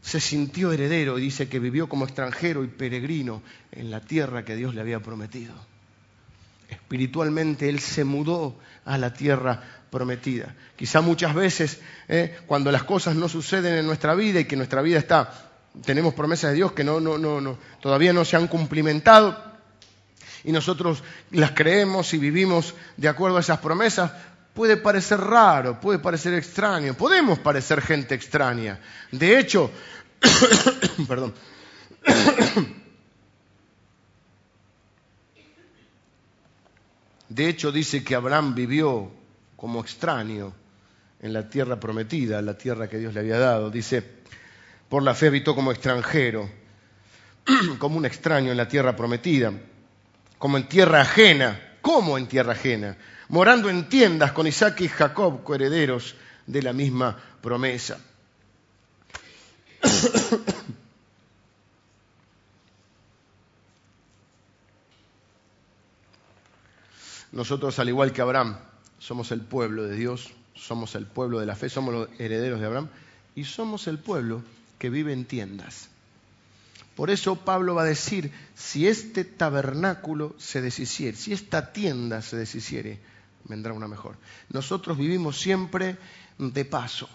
se 0.01 0.19
sintió 0.21 0.71
heredero 0.71 1.19
y 1.19 1.23
dice 1.23 1.49
que 1.49 1.59
vivió 1.59 1.89
como 1.89 2.05
extranjero 2.05 2.63
y 2.63 2.67
peregrino 2.67 3.43
en 3.71 3.91
la 3.91 3.99
tierra 3.99 4.45
que 4.45 4.55
Dios 4.55 4.73
le 4.73 4.81
había 4.81 5.01
prometido. 5.01 5.53
Espiritualmente 6.69 7.67
él 7.69 7.79
se 7.79 8.05
mudó 8.05 8.57
a 8.85 8.97
la 8.97 9.13
tierra 9.13 9.61
prometida. 9.91 10.55
Quizá 10.77 11.01
muchas 11.01 11.35
veces, 11.35 11.81
eh, 12.07 12.37
cuando 12.47 12.71
las 12.71 12.83
cosas 12.83 13.15
no 13.15 13.27
suceden 13.27 13.75
en 13.75 13.85
nuestra 13.85 14.15
vida 14.15 14.39
y 14.39 14.45
que 14.45 14.55
nuestra 14.55 14.81
vida 14.81 14.97
está 14.97 15.51
tenemos 15.83 16.13
promesas 16.13 16.51
de 16.51 16.57
Dios 16.57 16.71
que 16.73 16.83
no, 16.83 16.99
todavía 17.81 18.13
no 18.13 18.23
se 18.25 18.35
han 18.35 18.47
cumplimentado 18.47 19.37
y 20.43 20.51
nosotros 20.51 21.03
las 21.31 21.51
creemos 21.51 22.13
y 22.13 22.17
vivimos 22.17 22.75
de 22.97 23.07
acuerdo 23.07 23.37
a 23.37 23.41
esas 23.41 23.59
promesas, 23.59 24.11
puede 24.53 24.77
parecer 24.77 25.19
raro, 25.19 25.79
puede 25.81 25.99
parecer 25.99 26.33
extraño, 26.35 26.93
podemos 26.93 27.39
parecer 27.39 27.81
gente 27.81 28.15
extraña. 28.15 28.79
De 29.11 29.39
hecho, 29.39 29.71
perdón. 31.07 31.33
De 37.27 37.49
hecho 37.49 37.71
dice 37.71 38.03
que 38.03 38.15
Abraham 38.15 38.55
vivió 38.55 39.11
como 39.57 39.81
extraño 39.81 40.53
en 41.19 41.33
la 41.33 41.49
tierra 41.49 41.79
prometida, 41.79 42.41
la 42.41 42.57
tierra 42.57 42.87
que 42.87 42.99
Dios 42.99 43.13
le 43.13 43.19
había 43.19 43.39
dado. 43.39 43.69
Dice, 43.71 44.14
por 44.89 45.03
la 45.03 45.13
fe 45.13 45.27
habitó 45.27 45.55
como 45.55 45.71
extranjero, 45.71 46.49
como 47.79 47.97
un 47.97 48.05
extraño 48.05 48.51
en 48.51 48.57
la 48.57 48.67
tierra 48.67 48.95
prometida, 48.95 49.53
como 50.37 50.57
en 50.57 50.67
tierra 50.67 51.01
ajena, 51.01 51.77
como 51.81 52.17
en 52.17 52.27
tierra 52.27 52.53
ajena, 52.53 52.97
morando 53.29 53.69
en 53.69 53.89
tiendas 53.89 54.31
con 54.31 54.47
Isaac 54.47 54.81
y 54.81 54.87
Jacob, 54.87 55.43
coherederos 55.43 56.15
de 56.45 56.61
la 56.61 56.73
misma 56.73 57.17
promesa. 57.41 57.99
Nosotros, 67.31 67.79
al 67.79 67.89
igual 67.89 68.13
que 68.13 68.21
Abraham, 68.21 68.57
somos 68.97 69.31
el 69.31 69.41
pueblo 69.41 69.83
de 69.83 69.95
Dios, 69.95 70.31
somos 70.53 70.95
el 70.95 71.05
pueblo 71.05 71.39
de 71.39 71.45
la 71.45 71.55
fe, 71.55 71.69
somos 71.69 71.93
los 71.93 72.09
herederos 72.17 72.59
de 72.59 72.65
Abraham 72.65 72.87
y 73.35 73.43
somos 73.43 73.87
el 73.87 73.99
pueblo 73.99 74.41
que 74.77 74.89
vive 74.89 75.13
en 75.13 75.25
tiendas. 75.25 75.89
Por 76.95 77.09
eso 77.09 77.35
Pablo 77.35 77.75
va 77.75 77.81
a 77.81 77.85
decir, 77.85 78.31
si 78.55 78.87
este 78.87 79.25
tabernáculo 79.25 80.33
se 80.37 80.61
deshiciere, 80.61 81.17
si 81.17 81.33
esta 81.33 81.73
tienda 81.73 82.21
se 82.21 82.37
deshiciere, 82.37 82.99
vendrá 83.43 83.73
una 83.73 83.87
mejor. 83.87 84.15
Nosotros 84.49 84.97
vivimos 84.97 85.37
siempre 85.37 85.97
de 86.37 86.63
paso, 86.63 87.09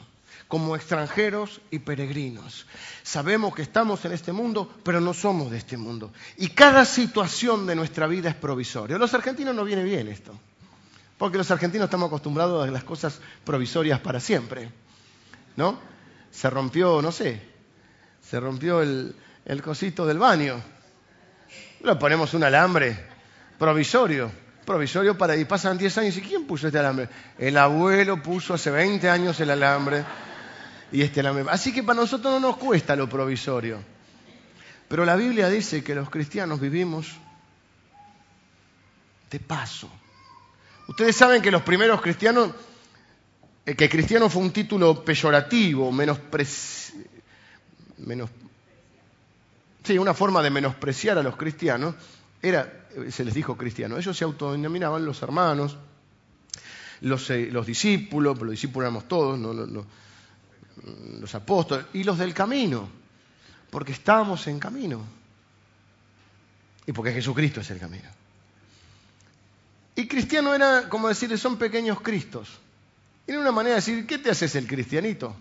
como 0.49 0.77
extranjeros 0.77 1.63
y 1.71 1.79
peregrinos. 1.79 2.67
Sabemos 3.03 3.55
que 3.55 3.63
estamos 3.63 4.05
en 4.05 4.13
este 4.13 4.33
mundo, 4.33 4.71
pero 4.83 5.01
no 5.01 5.15
somos 5.15 5.51
de 5.51 5.57
este 5.57 5.79
mundo. 5.79 6.13
Y 6.37 6.49
cada 6.49 6.85
situación 6.85 7.67
de 7.67 7.75
nuestra 7.75 8.07
vida 8.07 8.29
es 8.29 8.37
provisoria. 8.37 8.97
A 8.97 8.99
los 8.99 9.15
argentinos 9.15 9.55
no 9.55 9.65
viene 9.65 9.83
bien 9.83 10.09
esto, 10.09 10.39
porque 11.17 11.39
los 11.39 11.51
argentinos 11.51 11.87
estamos 11.87 12.09
acostumbrados 12.09 12.69
a 12.69 12.71
las 12.71 12.85
cosas 12.85 13.19
provisorias 13.45 14.01
para 14.01 14.21
siempre. 14.21 14.71
¿No? 15.57 15.79
Se 16.31 16.51
rompió, 16.51 17.01
no 17.01 17.13
sé, 17.13 17.50
se 18.31 18.39
rompió 18.39 18.81
el, 18.81 19.13
cosito 19.61 20.07
del 20.07 20.19
baño. 20.19 20.63
Le 21.83 21.97
ponemos 21.97 22.33
un 22.35 22.45
alambre 22.45 22.97
provisorio, 23.59 24.31
provisorio 24.65 25.19
para... 25.19 25.37
Y 25.37 25.45
pasan 25.47 25.77
10 25.77 25.99
años 25.99 26.17
y 26.17 26.21
¿quién 26.21 26.47
puso 26.47 26.69
este 26.69 26.79
alambre? 26.79 27.09
El 27.37 27.57
abuelo 27.57 28.23
puso 28.23 28.55
hace 28.55 28.71
20 28.71 29.11
años 29.11 29.41
el 29.41 29.51
alambre 29.51 30.05
y 30.93 31.03
este 31.03 31.19
alambre. 31.19 31.47
Así 31.49 31.73
que 31.73 31.83
para 31.83 31.99
nosotros 31.99 32.33
no 32.35 32.39
nos 32.39 32.57
cuesta 32.57 32.95
lo 32.95 33.09
provisorio. 33.09 33.79
Pero 34.87 35.05
la 35.05 35.17
Biblia 35.17 35.49
dice 35.49 35.83
que 35.83 35.97
los 35.97 36.09
cristianos 36.09 36.61
vivimos 36.61 37.09
de 39.29 39.41
paso. 39.41 39.91
Ustedes 40.87 41.17
saben 41.17 41.43
que 41.43 41.51
los 41.51 41.63
primeros 41.63 42.01
cristianos, 42.01 42.51
eh, 43.67 43.75
que 43.75 43.89
cristiano 43.89 44.31
fue 44.31 44.43
un 44.43 44.53
título 44.53 45.05
peyorativo, 45.05 45.91
menos 45.91 46.19
sí, 49.83 49.99
una 49.99 50.15
forma 50.15 50.43
de 50.43 50.51
menospreciar 50.51 51.19
a 51.19 51.23
los 51.23 51.37
cristianos 51.37 51.95
era, 52.43 52.87
se 53.11 53.25
les 53.25 53.35
dijo 53.35 53.57
cristiano, 53.57 53.99
ellos 53.99 54.17
se 54.17 54.25
autodenominaban 54.25 55.05
los 55.05 55.23
hermanos, 55.23 55.77
los, 57.03 57.31
eh, 57.31 57.49
los 57.51 57.67
discípulos, 57.67 58.39
los 58.39 58.51
discípulos 58.51 58.87
éramos 58.87 59.09
todos, 59.09 59.39
los 61.21 61.35
apóstoles, 61.35 61.87
y 61.93 62.05
los 62.05 62.19
del 62.19 62.35
camino, 62.35 62.89
porque 63.71 63.93
estábamos 63.93 64.47
en 64.47 64.59
camino, 64.59 65.05
y 66.87 66.93
porque 66.93 67.13
Jesucristo 67.13 67.61
es 67.61 67.71
el 67.71 67.79
camino. 67.79 68.09
Y 69.97 70.09
cristiano 70.09 70.55
era 70.55 70.89
como 70.89 71.09
decirle, 71.09 71.37
son 71.37 71.59
pequeños 71.59 72.01
cristos. 72.01 72.49
Era 73.27 73.39
una 73.39 73.53
manera 73.53 73.75
de 73.75 73.81
decir, 73.81 74.07
¿qué 74.07 74.19
te 74.19 74.31
haces 74.31 74.55
el 74.55 74.67
cristianito? 74.67 75.37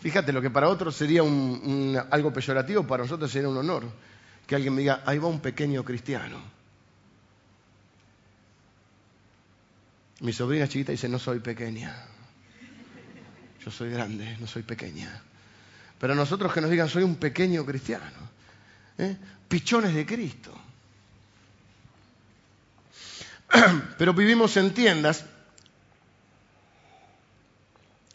Fíjate, 0.00 0.32
lo 0.32 0.40
que 0.40 0.50
para 0.50 0.68
otros 0.68 0.96
sería 0.96 1.22
algo 1.22 2.32
peyorativo, 2.32 2.86
para 2.86 3.02
nosotros 3.02 3.30
sería 3.30 3.48
un 3.48 3.58
honor 3.58 3.84
que 4.46 4.56
alguien 4.56 4.74
me 4.74 4.80
diga, 4.80 5.02
ahí 5.06 5.18
va 5.18 5.28
un 5.28 5.40
pequeño 5.40 5.84
cristiano. 5.84 6.40
Mi 10.20 10.32
sobrina 10.32 10.66
chiquita 10.66 10.92
dice, 10.92 11.08
no 11.08 11.18
soy 11.18 11.40
pequeña. 11.40 11.94
Yo 13.64 13.70
soy 13.70 13.90
grande, 13.90 14.36
no 14.40 14.46
soy 14.46 14.62
pequeña. 14.62 15.22
Pero 15.98 16.14
a 16.14 16.16
nosotros 16.16 16.52
que 16.52 16.60
nos 16.60 16.70
digan, 16.70 16.88
soy 16.88 17.02
un 17.02 17.16
pequeño 17.16 17.64
cristiano. 17.64 18.28
¿eh? 18.98 19.16
Pichones 19.48 19.94
de 19.94 20.04
Cristo. 20.04 20.52
Pero 23.98 24.14
vivimos 24.14 24.56
en 24.56 24.72
tiendas 24.74 25.24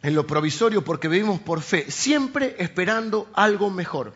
en 0.05 0.13
lo 0.13 0.27
provisorio 0.27 0.83
porque 0.83 1.07
vivimos 1.07 1.39
por 1.39 1.63
fe, 1.63 1.89
siempre 1.89 2.55
esperando 2.59 3.27
algo 3.33 3.71
mejor. 3.71 4.13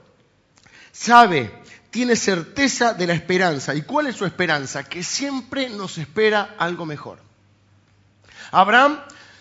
Sabe, 0.91 1.51
tiene 1.89 2.15
certeza 2.15 2.93
de 2.93 3.07
la 3.07 3.13
esperanza. 3.13 3.73
¿Y 3.73 3.81
cuál 3.81 4.05
es 4.05 4.15
su 4.15 4.25
esperanza? 4.25 4.83
Que 4.83 5.01
siempre 5.01 5.67
nos 5.67 5.97
espera 5.97 6.53
algo 6.59 6.85
mejor. 6.85 7.17
Abraham 8.51 8.99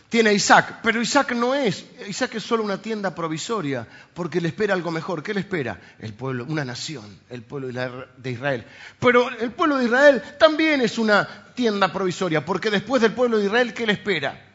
tiene 0.09 0.31
a 0.31 0.33
Isaac, 0.33 0.79
pero 0.83 1.03
Isaac 1.03 1.33
no 1.33 1.55
es, 1.55 1.85
Isaac 2.09 2.37
es 2.37 2.45
solo 2.45 2.65
una 2.65 2.81
tienda 2.81 3.15
provisoria, 3.15 3.87
porque 4.15 4.41
le 4.41 4.49
espera 4.49 4.73
algo 4.73 4.91
mejor. 4.91 5.23
¿Qué 5.23 5.35
le 5.35 5.41
espera? 5.41 5.79
El 5.99 6.15
pueblo, 6.15 6.47
una 6.49 6.65
nación, 6.65 7.19
el 7.29 7.43
pueblo 7.43 7.69
de 8.17 8.31
Israel. 8.31 8.65
Pero 8.99 9.29
el 9.39 9.53
pueblo 9.53 9.77
de 9.77 9.85
Israel 9.85 10.23
también 10.39 10.81
es 10.81 10.97
una 10.97 11.53
tienda 11.55 11.93
provisoria, 11.93 12.43
porque 12.43 12.71
después 12.71 13.03
del 13.03 13.13
pueblo 13.13 13.37
de 13.37 13.45
Israel, 13.45 13.75
¿qué 13.75 13.87
le 13.87 13.93
espera? 13.93 14.48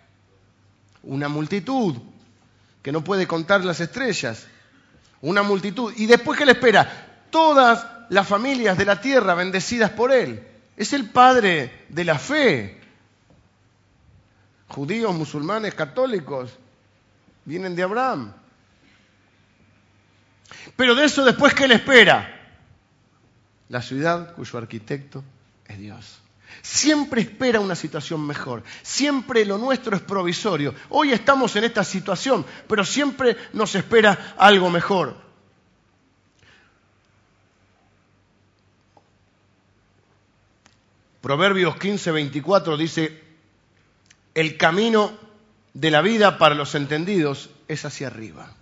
Una 1.04 1.28
multitud 1.28 1.96
que 2.82 2.92
no 2.92 3.04
puede 3.04 3.28
contar 3.28 3.64
las 3.64 3.80
estrellas, 3.80 4.48
una 5.22 5.44
multitud. 5.44 5.94
¿Y 5.96 6.06
después 6.06 6.38
qué 6.38 6.46
le 6.46 6.54
espera? 6.54 7.26
Todas 7.30 7.86
las 8.10 8.28
familias 8.28 8.78
de 8.78 8.86
la 8.86 9.00
tierra 9.00 9.36
bendecidas 9.36 9.92
por 9.92 10.12
él. 10.12 10.48
Es 10.76 10.94
el 10.94 11.10
padre 11.10 11.86
de 11.90 12.04
la 12.04 12.18
fe 12.18 12.84
judíos, 14.74 15.14
musulmanes, 15.14 15.76
católicos, 15.76 16.52
vienen 17.46 17.76
de 17.76 17.84
Abraham. 17.84 18.34
Pero 20.76 20.96
de 20.96 21.06
eso 21.06 21.24
después, 21.24 21.54
¿qué 21.54 21.68
le 21.68 21.76
espera? 21.76 22.42
La 23.70 23.82
ciudad 23.82 24.34
cuyo 24.34 24.58
arquitecto 24.58 25.24
es 25.68 25.78
Dios. 25.78 26.23
Siempre 26.62 27.22
espera 27.22 27.60
una 27.60 27.76
situación 27.76 28.26
mejor. 28.26 28.64
Siempre 28.82 29.46
lo 29.46 29.58
nuestro 29.58 29.96
es 29.96 30.02
provisorio. 30.02 30.74
Hoy 30.90 31.12
estamos 31.12 31.56
en 31.56 31.64
esta 31.64 31.84
situación, 31.84 32.46
pero 32.68 32.86
siempre 32.86 33.38
nos 33.54 33.76
espera 33.76 34.36
algo 34.38 34.70
mejor. 34.70 35.24
Proverbios 41.22 41.78
15, 41.78 42.12
24 42.12 42.76
dice, 42.76 43.24
el 44.36 44.58
camino 44.58 45.14
de 45.74 45.90
la 45.90 46.02
vida 46.02 46.38
para 46.38 46.54
los 46.54 46.76
entendidos 46.76 47.50
es 47.70 47.86
hacia 47.86 48.08
arriba. 48.08 48.54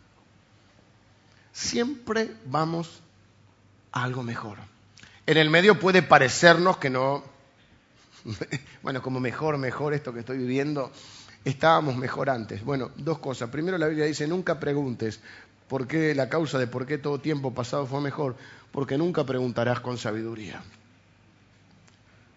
Siempre 1.53 2.35
vamos 2.45 3.01
a 3.91 4.03
algo 4.03 4.23
mejor. 4.23 4.59
En 5.25 5.37
el 5.37 5.49
medio 5.49 5.79
puede 5.79 6.01
parecernos 6.03 6.77
que 6.77 6.89
no, 6.89 7.23
bueno, 8.83 9.01
como 9.01 9.19
mejor, 9.19 9.57
mejor 9.57 9.93
esto 9.93 10.13
que 10.13 10.19
estoy 10.21 10.37
viviendo, 10.37 10.91
estábamos 11.45 11.95
mejor 11.95 12.29
antes. 12.29 12.63
Bueno, 12.63 12.91
dos 12.97 13.19
cosas. 13.19 13.49
Primero 13.49 13.77
la 13.77 13.87
Biblia 13.87 14.05
dice, 14.05 14.27
nunca 14.27 14.59
preguntes 14.59 15.19
por 15.67 15.87
qué 15.87 16.13
la 16.13 16.29
causa 16.29 16.59
de 16.59 16.67
por 16.67 16.85
qué 16.85 16.97
todo 16.97 17.19
tiempo 17.19 17.53
pasado 17.53 17.85
fue 17.85 18.01
mejor, 18.01 18.35
porque 18.71 18.97
nunca 18.97 19.25
preguntarás 19.25 19.79
con 19.79 19.97
sabiduría. 19.97 20.61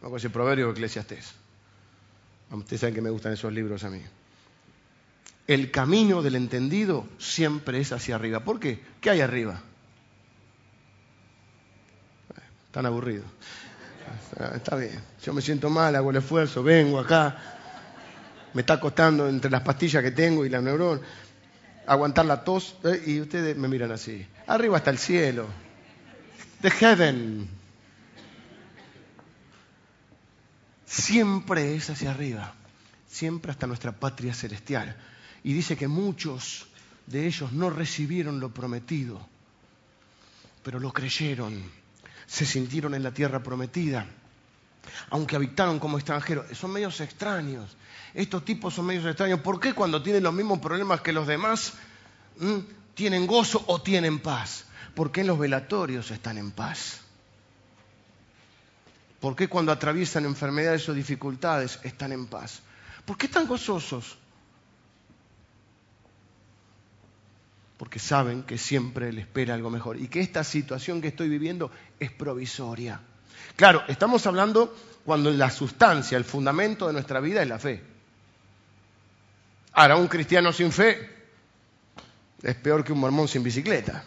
No 0.02 0.08
con 0.08 0.18
ese 0.18 0.30
proverbio 0.30 0.70
Eclesiastés. 0.70 1.34
Ustedes 2.50 2.80
saben 2.80 2.94
que 2.94 3.00
me 3.00 3.10
gustan 3.10 3.32
esos 3.32 3.52
libros 3.52 3.82
a 3.84 3.90
mí. 3.90 4.00
El 5.46 5.70
camino 5.70 6.22
del 6.22 6.36
entendido 6.36 7.06
siempre 7.18 7.80
es 7.80 7.92
hacia 7.92 8.14
arriba. 8.14 8.40
¿Por 8.40 8.60
qué? 8.60 8.80
¿Qué 9.00 9.10
hay 9.10 9.20
arriba? 9.20 9.60
Tan 12.70 12.86
aburrido. 12.86 13.24
Está 14.54 14.76
bien. 14.76 15.00
Yo 15.22 15.32
me 15.32 15.42
siento 15.42 15.70
mal, 15.70 15.94
hago 15.96 16.10
el 16.10 16.16
esfuerzo, 16.16 16.62
vengo 16.62 16.98
acá. 16.98 17.36
Me 18.52 18.60
está 18.60 18.78
costando 18.78 19.28
entre 19.28 19.50
las 19.50 19.62
pastillas 19.62 20.02
que 20.02 20.10
tengo 20.12 20.44
y 20.44 20.48
la 20.48 20.60
neurona 20.60 21.00
aguantar 21.86 22.26
la 22.26 22.44
tos. 22.44 22.76
¿eh? 22.84 23.02
Y 23.06 23.20
ustedes 23.20 23.56
me 23.56 23.68
miran 23.68 23.92
así. 23.92 24.26
Arriba 24.46 24.78
está 24.78 24.90
el 24.90 24.98
cielo. 24.98 25.46
The 26.60 26.70
heaven. 26.70 27.48
siempre 30.94 31.74
es 31.74 31.90
hacia 31.90 32.12
arriba, 32.12 32.54
siempre 33.08 33.50
hasta 33.50 33.66
nuestra 33.66 33.92
patria 33.92 34.32
celestial. 34.32 34.96
Y 35.42 35.52
dice 35.52 35.76
que 35.76 35.88
muchos 35.88 36.66
de 37.06 37.26
ellos 37.26 37.52
no 37.52 37.68
recibieron 37.70 38.40
lo 38.40 38.54
prometido, 38.54 39.26
pero 40.62 40.78
lo 40.78 40.92
creyeron, 40.92 41.62
se 42.26 42.46
sintieron 42.46 42.94
en 42.94 43.02
la 43.02 43.12
tierra 43.12 43.42
prometida, 43.42 44.06
aunque 45.10 45.36
habitaron 45.36 45.78
como 45.78 45.98
extranjeros. 45.98 46.56
Son 46.56 46.72
medios 46.72 47.00
extraños. 47.00 47.76
Estos 48.12 48.44
tipos 48.44 48.74
son 48.74 48.86
medios 48.86 49.06
extraños. 49.06 49.40
¿Por 49.40 49.60
qué 49.60 49.72
cuando 49.72 50.02
tienen 50.02 50.22
los 50.22 50.34
mismos 50.34 50.60
problemas 50.60 51.00
que 51.00 51.12
los 51.12 51.26
demás 51.26 51.74
tienen 52.94 53.26
gozo 53.26 53.64
o 53.66 53.82
tienen 53.82 54.20
paz? 54.20 54.66
Porque 54.94 55.22
en 55.22 55.26
los 55.26 55.38
velatorios 55.38 56.10
están 56.10 56.38
en 56.38 56.50
paz. 56.52 57.00
¿Por 59.20 59.34
qué 59.34 59.48
cuando 59.48 59.72
atraviesan 59.72 60.26
enfermedades 60.26 60.88
o 60.88 60.94
dificultades 60.94 61.80
están 61.82 62.12
en 62.12 62.26
paz? 62.26 62.60
¿Por 63.04 63.16
qué 63.16 63.26
están 63.26 63.46
gozosos? 63.46 64.18
Porque 67.76 67.98
saben 67.98 68.44
que 68.44 68.58
siempre 68.58 69.12
les 69.12 69.24
espera 69.24 69.54
algo 69.54 69.70
mejor 69.70 70.00
y 70.00 70.08
que 70.08 70.20
esta 70.20 70.44
situación 70.44 71.00
que 71.00 71.08
estoy 71.08 71.28
viviendo 71.28 71.70
es 71.98 72.10
provisoria. 72.12 73.00
Claro, 73.56 73.82
estamos 73.88 74.26
hablando 74.26 74.74
cuando 75.04 75.30
la 75.30 75.50
sustancia, 75.50 76.16
el 76.16 76.24
fundamento 76.24 76.86
de 76.86 76.92
nuestra 76.92 77.20
vida 77.20 77.42
es 77.42 77.48
la 77.48 77.58
fe. 77.58 77.82
Ahora, 79.72 79.96
un 79.96 80.06
cristiano 80.06 80.52
sin 80.52 80.70
fe 80.70 81.10
es 82.42 82.54
peor 82.56 82.84
que 82.84 82.92
un 82.92 83.00
mormón 83.00 83.26
sin 83.26 83.42
bicicleta. 83.42 84.04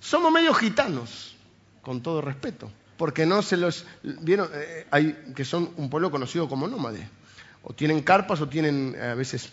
Somos 0.00 0.32
medio 0.32 0.52
gitanos 0.52 1.36
con 1.80 2.02
todo 2.02 2.20
respeto, 2.20 2.70
porque 2.96 3.24
no 3.24 3.40
se 3.42 3.56
los 3.56 3.86
vieron, 4.02 4.50
eh, 4.52 4.86
hay 4.90 5.12
que 5.34 5.44
son 5.44 5.70
un 5.76 5.88
pueblo 5.88 6.10
conocido 6.10 6.48
como 6.48 6.68
nómade, 6.68 7.08
o 7.62 7.72
tienen 7.72 8.02
carpas 8.02 8.40
o 8.40 8.48
tienen 8.48 8.94
eh, 8.96 9.02
a 9.02 9.14
veces, 9.14 9.52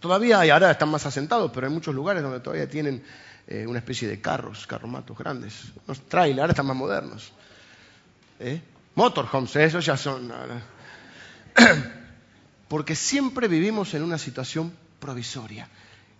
todavía 0.00 0.40
hay, 0.40 0.50
ahora 0.50 0.70
están 0.70 0.88
más 0.88 1.06
asentados, 1.06 1.50
pero 1.54 1.66
hay 1.66 1.72
muchos 1.72 1.94
lugares 1.94 2.22
donde 2.22 2.40
todavía 2.40 2.68
tienen 2.68 3.02
eh, 3.46 3.66
una 3.66 3.78
especie 3.78 4.08
de 4.08 4.20
carros, 4.20 4.66
carromatos 4.66 5.16
grandes, 5.16 5.72
unos 5.86 6.00
trailers, 6.08 6.40
ahora 6.40 6.52
están 6.52 6.66
más 6.66 6.76
modernos. 6.76 7.32
Motorhomes, 8.94 9.56
esos 9.56 9.84
ya 9.84 9.96
son. 9.96 10.32
Porque 12.68 12.94
siempre 12.94 13.46
vivimos 13.46 13.94
en 13.94 14.02
una 14.02 14.18
situación 14.18 14.74
provisoria. 14.98 15.68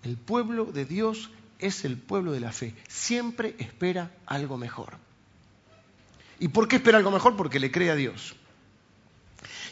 El 0.04 0.16
pueblo 0.16 0.66
de 0.66 0.84
Dios 0.84 1.30
es 1.58 1.84
el 1.84 1.96
pueblo 1.96 2.32
de 2.32 2.40
la 2.40 2.52
fe. 2.52 2.74
Siempre 2.88 3.56
espera 3.58 4.12
algo 4.26 4.56
mejor. 4.56 4.98
¿Y 6.38 6.48
por 6.48 6.68
qué 6.68 6.76
espera 6.76 6.98
algo 6.98 7.10
mejor? 7.10 7.36
Porque 7.36 7.58
le 7.58 7.70
cree 7.70 7.90
a 7.90 7.96
Dios. 7.96 8.36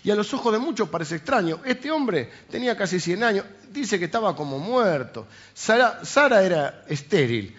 Y 0.05 0.11
a 0.11 0.15
los 0.15 0.33
ojos 0.35 0.53
de 0.53 0.59
muchos 0.59 0.91
parece 0.91 1.17
extraño. 1.17 1.61
Este 1.65 1.91
hombre 1.91 2.31
tenía 2.51 2.77
casi 2.77 3.01
100 3.01 3.25
años, 3.25 3.47
dice 3.71 3.99
que 3.99 4.05
estaba 4.05 4.37
como 4.37 4.59
muerto. 4.59 5.27
Sara, 5.55 6.05
Sara 6.05 6.43
era 6.43 6.85
estéril. 6.89 7.57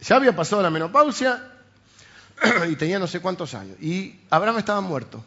Ya 0.00 0.16
había 0.16 0.34
pasado 0.34 0.60
la 0.60 0.70
menopausia 0.70 1.52
y 2.68 2.74
tenía 2.74 2.98
no 2.98 3.06
sé 3.06 3.20
cuántos 3.20 3.54
años. 3.54 3.80
Y 3.80 4.18
Abraham 4.28 4.58
estaba 4.58 4.80
muerto. 4.80 5.24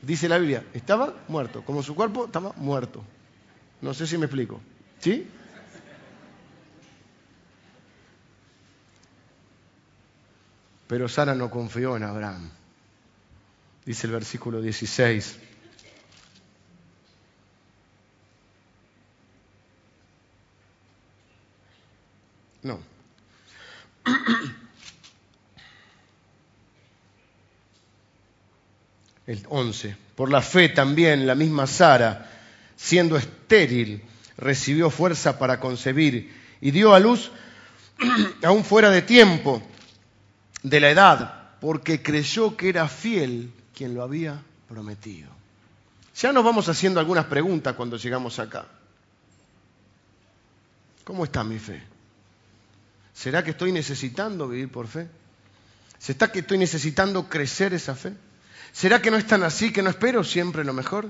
Dice 0.00 0.30
la 0.30 0.38
Biblia, 0.38 0.64
estaba 0.72 1.14
muerto, 1.28 1.62
como 1.62 1.82
su 1.82 1.94
cuerpo 1.94 2.24
estaba 2.24 2.54
muerto. 2.56 3.04
No 3.82 3.92
sé 3.92 4.06
si 4.06 4.16
me 4.16 4.24
explico. 4.24 4.62
¿Sí? 4.98 5.28
Pero 10.86 11.06
Sara 11.06 11.34
no 11.34 11.50
confió 11.50 11.98
en 11.98 12.04
Abraham. 12.04 12.50
Dice 13.84 14.06
el 14.06 14.12
versículo 14.12 14.60
16. 14.60 15.38
No. 22.62 22.78
El 29.26 29.44
11. 29.48 29.96
Por 30.16 30.30
la 30.30 30.42
fe 30.42 30.68
también 30.68 31.26
la 31.26 31.34
misma 31.34 31.66
Sara, 31.66 32.30
siendo 32.76 33.16
estéril, 33.16 34.02
recibió 34.36 34.90
fuerza 34.90 35.38
para 35.38 35.58
concebir 35.58 36.32
y 36.60 36.70
dio 36.70 36.94
a 36.94 37.00
luz 37.00 37.30
aún 38.42 38.64
fuera 38.64 38.90
de 38.90 39.02
tiempo 39.02 39.62
de 40.62 40.80
la 40.80 40.90
edad, 40.90 41.58
porque 41.60 42.02
creyó 42.02 42.56
que 42.56 42.68
era 42.68 42.88
fiel 42.88 43.52
quien 43.74 43.94
lo 43.94 44.02
había 44.02 44.40
prometido. 44.68 45.30
Ya 46.16 46.32
nos 46.32 46.44
vamos 46.44 46.68
haciendo 46.68 47.00
algunas 47.00 47.26
preguntas 47.26 47.74
cuando 47.74 47.96
llegamos 47.96 48.38
acá. 48.38 48.66
¿Cómo 51.04 51.24
está 51.24 51.42
mi 51.42 51.58
fe? 51.58 51.82
¿Será 53.14 53.42
que 53.42 53.50
estoy 53.50 53.72
necesitando 53.72 54.48
vivir 54.48 54.70
por 54.70 54.86
fe? 54.86 55.08
¿Será 55.98 56.30
que 56.30 56.40
estoy 56.40 56.58
necesitando 56.58 57.28
crecer 57.28 57.74
esa 57.74 57.94
fe? 57.94 58.12
¿Será 58.72 59.02
que 59.02 59.10
no 59.10 59.16
es 59.16 59.26
tan 59.26 59.42
así, 59.42 59.72
que 59.72 59.82
no 59.82 59.90
espero 59.90 60.24
siempre 60.24 60.64
lo 60.64 60.72
mejor? 60.72 61.08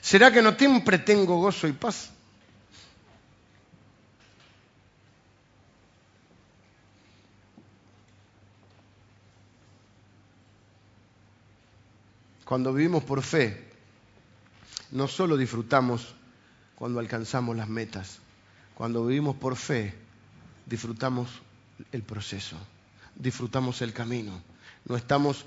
¿Será 0.00 0.32
que 0.32 0.42
no 0.42 0.56
siempre 0.56 0.98
tengo 0.98 1.38
gozo 1.38 1.68
y 1.68 1.72
paz? 1.72 2.10
Cuando 12.50 12.72
vivimos 12.74 13.04
por 13.04 13.22
fe, 13.22 13.62
no 14.90 15.06
solo 15.06 15.36
disfrutamos 15.36 16.16
cuando 16.74 16.98
alcanzamos 16.98 17.56
las 17.56 17.68
metas, 17.68 18.18
cuando 18.74 19.06
vivimos 19.06 19.36
por 19.36 19.54
fe, 19.54 19.94
disfrutamos 20.66 21.30
el 21.92 22.02
proceso, 22.02 22.56
disfrutamos 23.14 23.82
el 23.82 23.92
camino. 23.92 24.42
No 24.84 24.96
estamos, 24.96 25.44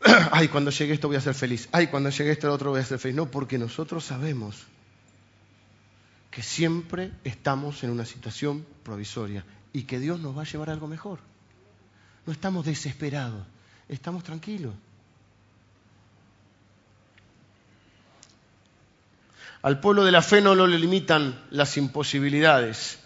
ay, 0.30 0.46
cuando 0.46 0.70
llegue 0.70 0.94
esto 0.94 1.08
voy 1.08 1.16
a 1.16 1.20
ser 1.20 1.34
feliz, 1.34 1.68
ay, 1.72 1.88
cuando 1.88 2.08
llegue 2.10 2.30
esto 2.30 2.52
otro 2.52 2.70
voy 2.70 2.80
a 2.80 2.84
ser 2.84 3.00
feliz. 3.00 3.16
No, 3.16 3.28
porque 3.28 3.58
nosotros 3.58 4.04
sabemos 4.04 4.62
que 6.30 6.44
siempre 6.44 7.10
estamos 7.24 7.82
en 7.82 7.90
una 7.90 8.04
situación 8.04 8.64
provisoria 8.84 9.44
y 9.72 9.82
que 9.82 9.98
Dios 9.98 10.20
nos 10.20 10.38
va 10.38 10.42
a 10.42 10.46
llevar 10.46 10.70
a 10.70 10.72
algo 10.74 10.86
mejor. 10.86 11.18
No 12.26 12.32
estamos 12.32 12.64
desesperados, 12.64 13.44
estamos 13.88 14.22
tranquilos. 14.22 14.72
Al 19.64 19.80
pueblo 19.80 20.04
de 20.04 20.12
la 20.12 20.20
fe 20.20 20.42
no 20.42 20.54
lo 20.54 20.66
limitan 20.66 21.34
las 21.48 21.78
imposibilidades. 21.78 22.98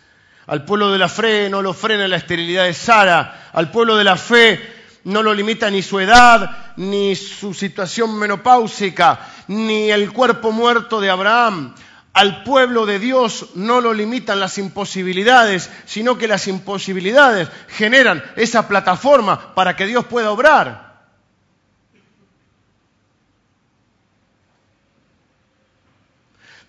Al 0.49 0.65
pueblo 0.65 0.91
de 0.91 0.99
la 0.99 1.09
fe 1.09 1.49
no 1.49 1.63
lo 1.63 1.73
frena 1.73 2.09
la 2.09 2.17
esterilidad 2.17 2.65
de 2.65 2.75
Sara. 2.75 3.51
Al 3.53 3.71
pueblo 3.71 3.95
de 3.95 4.03
la 4.03 4.17
fe 4.17 4.61
no 5.05 5.23
lo 5.23 5.33
limita 5.33 5.71
ni 5.71 5.83
su 5.83 6.01
edad, 6.01 6.75
ni 6.77 7.15
su 7.15 7.55
situación 7.55 8.19
menopáusica, 8.19 9.21
ni 9.47 9.93
el 9.93 10.13
cuerpo 10.13 10.51
muerto 10.51 11.01
de 11.01 11.11
Abraham. 11.11 11.77
Al 12.13 12.43
pueblo 12.43 12.87
de 12.87 12.99
Dios 12.99 13.51
no 13.55 13.81
lo 13.81 13.95
limitan 13.95 14.41
las 14.41 14.59
imposibilidades, 14.59 15.71
sino 15.87 16.19
que 16.19 16.27
las 16.27 16.49
imposibilidades 16.49 17.49
generan 17.69 18.21
esa 18.35 18.67
plataforma 18.67 19.55
para 19.55 19.77
que 19.77 19.87
Dios 19.87 20.07
pueda 20.07 20.33
obrar. 20.33 20.88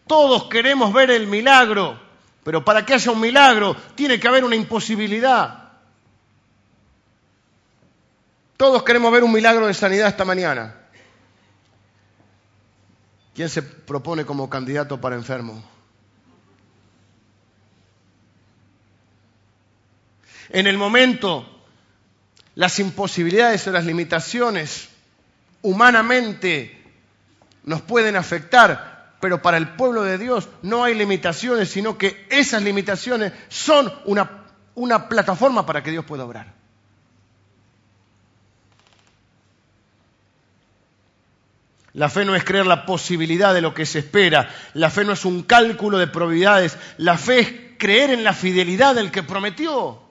Todos 0.10 0.46
queremos 0.46 0.92
ver 0.92 1.12
el 1.12 1.28
milagro, 1.28 2.00
pero 2.44 2.66
para 2.66 2.84
que 2.84 2.96
haya 2.96 3.12
un 3.12 3.20
milagro 3.20 3.76
tiene 3.94 4.20
que 4.20 4.28
haber 4.28 4.44
una 4.44 4.56
imposibilidad. 4.56 5.70
Todos 8.58 8.82
queremos 8.82 9.12
ver 9.12 9.24
un 9.24 9.32
milagro 9.32 9.68
de 9.68 9.74
sanidad 9.76 10.08
esta 10.08 10.26
mañana. 10.26 10.76
¿Quién 13.36 13.50
se 13.50 13.62
propone 13.62 14.26
como 14.26 14.50
candidato 14.50 15.00
para 15.00 15.16
enfermo? 15.16 15.64
En 20.50 20.66
el 20.66 20.80
momento, 20.80 21.46
las 22.56 22.80
imposibilidades 22.80 23.68
o 23.68 23.72
las 23.72 23.86
limitaciones 23.86 24.90
humanamente 25.62 26.84
nos 27.64 27.84
pueden 27.84 28.16
afectar, 28.16 28.89
pero 29.20 29.42
para 29.42 29.58
el 29.58 29.76
pueblo 29.76 30.04
de 30.04 30.18
Dios 30.18 30.50
no 30.62 30.84
hay 30.84 30.96
limitaciones, 30.96 31.70
sino 31.70 31.98
que 31.98 32.26
esas 32.30 32.64
limitaciones 32.64 33.34
son 33.50 33.92
una, 34.06 34.46
una 34.76 35.10
plataforma 35.10 35.66
para 35.66 35.84
que 35.84 35.92
Dios 35.92 36.06
pueda 36.06 36.26
obrar. 36.26 36.60
La 41.94 42.08
fe 42.08 42.24
no 42.24 42.36
es 42.36 42.44
creer 42.44 42.68
la 42.68 42.86
posibilidad 42.86 43.54
de 43.54 43.62
lo 43.62 43.74
que 43.74 43.86
se 43.86 44.00
espera. 44.00 44.50
La 44.74 44.90
fe 44.90 45.04
no 45.04 45.14
es 45.14 45.26
un 45.26 45.44
cálculo 45.44 45.98
de 45.98 46.08
probabilidades. 46.08 46.78
La 46.98 47.18
fe 47.18 47.40
es 47.40 47.54
creer 47.78 48.12
en 48.12 48.24
la 48.24 48.34
fidelidad 48.34 48.96
del 48.96 49.12
que 49.12 49.24
prometió. 49.24 50.02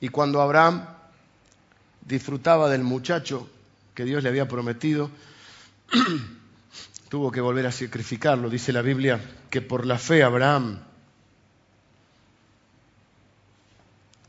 Y 0.00 0.08
cuando 0.08 0.40
Abraham 0.40 0.95
disfrutaba 2.06 2.70
del 2.70 2.82
muchacho 2.82 3.48
que 3.94 4.04
Dios 4.04 4.22
le 4.22 4.28
había 4.28 4.46
prometido, 4.48 5.10
tuvo 7.08 7.30
que 7.32 7.40
volver 7.40 7.66
a 7.66 7.72
sacrificarlo. 7.72 8.48
Dice 8.48 8.72
la 8.72 8.82
Biblia 8.82 9.20
que 9.50 9.60
por 9.60 9.86
la 9.86 9.98
fe 9.98 10.22
Abraham, 10.22 10.80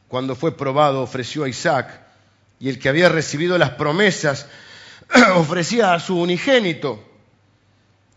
cuando 0.08 0.36
fue 0.36 0.58
probado, 0.58 1.02
ofreció 1.02 1.44
a 1.44 1.50
Isaac, 1.50 2.02
y 2.60 2.70
el 2.70 2.80
que 2.80 2.90
había 2.90 3.10
recibido 3.10 3.58
las 3.58 3.72
promesas 3.72 4.48
ofrecía 5.36 5.94
a 5.94 6.00
su 6.00 6.20
unigénito. 6.20 7.04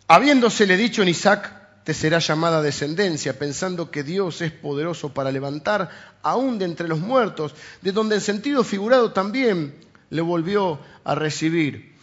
Habiéndosele 0.08 0.76
dicho 0.76 1.02
en 1.02 1.08
Isaac, 1.08 1.59
te 1.84 1.94
será 1.94 2.18
llamada 2.18 2.62
descendencia, 2.62 3.38
pensando 3.38 3.90
que 3.90 4.02
Dios 4.02 4.42
es 4.42 4.52
poderoso 4.52 5.14
para 5.14 5.32
levantar 5.32 5.90
aún 6.22 6.58
de 6.58 6.66
entre 6.66 6.88
los 6.88 7.00
muertos, 7.00 7.54
de 7.80 7.92
donde 7.92 8.16
en 8.16 8.20
sentido 8.20 8.64
figurado 8.64 9.12
también 9.12 9.74
le 10.10 10.20
volvió 10.20 10.78
a 11.04 11.14
recibir. 11.14 11.96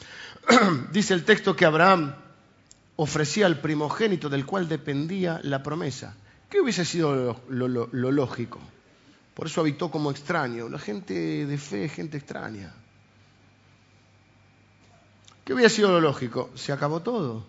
Dice 0.91 1.13
el 1.13 1.25
texto 1.25 1.55
que 1.55 1.65
Abraham 1.65 2.15
ofrecía 2.95 3.45
al 3.45 3.59
primogénito 3.59 4.29
del 4.29 4.45
cual 4.45 4.67
dependía 4.67 5.39
la 5.43 5.61
promesa. 5.61 6.15
¿Qué 6.49 6.61
hubiese 6.61 6.85
sido 6.85 7.41
lo, 7.49 7.87
lógico? 7.91 8.59
Por 9.33 9.47
eso 9.47 9.61
habitó 9.61 9.91
como 9.91 10.09
extraño. 10.09 10.69
La 10.69 10.79
gente 10.79 11.45
de 11.45 11.57
fe 11.57 11.85
es 11.85 11.93
gente 11.93 12.17
extraña. 12.17 12.73
¿Qué 15.43 15.53
hubiera 15.53 15.69
sido 15.69 15.91
lo 15.91 16.01
lógico? 16.01 16.49
Se 16.55 16.71
acabó 16.71 17.01
todo. 17.01 17.45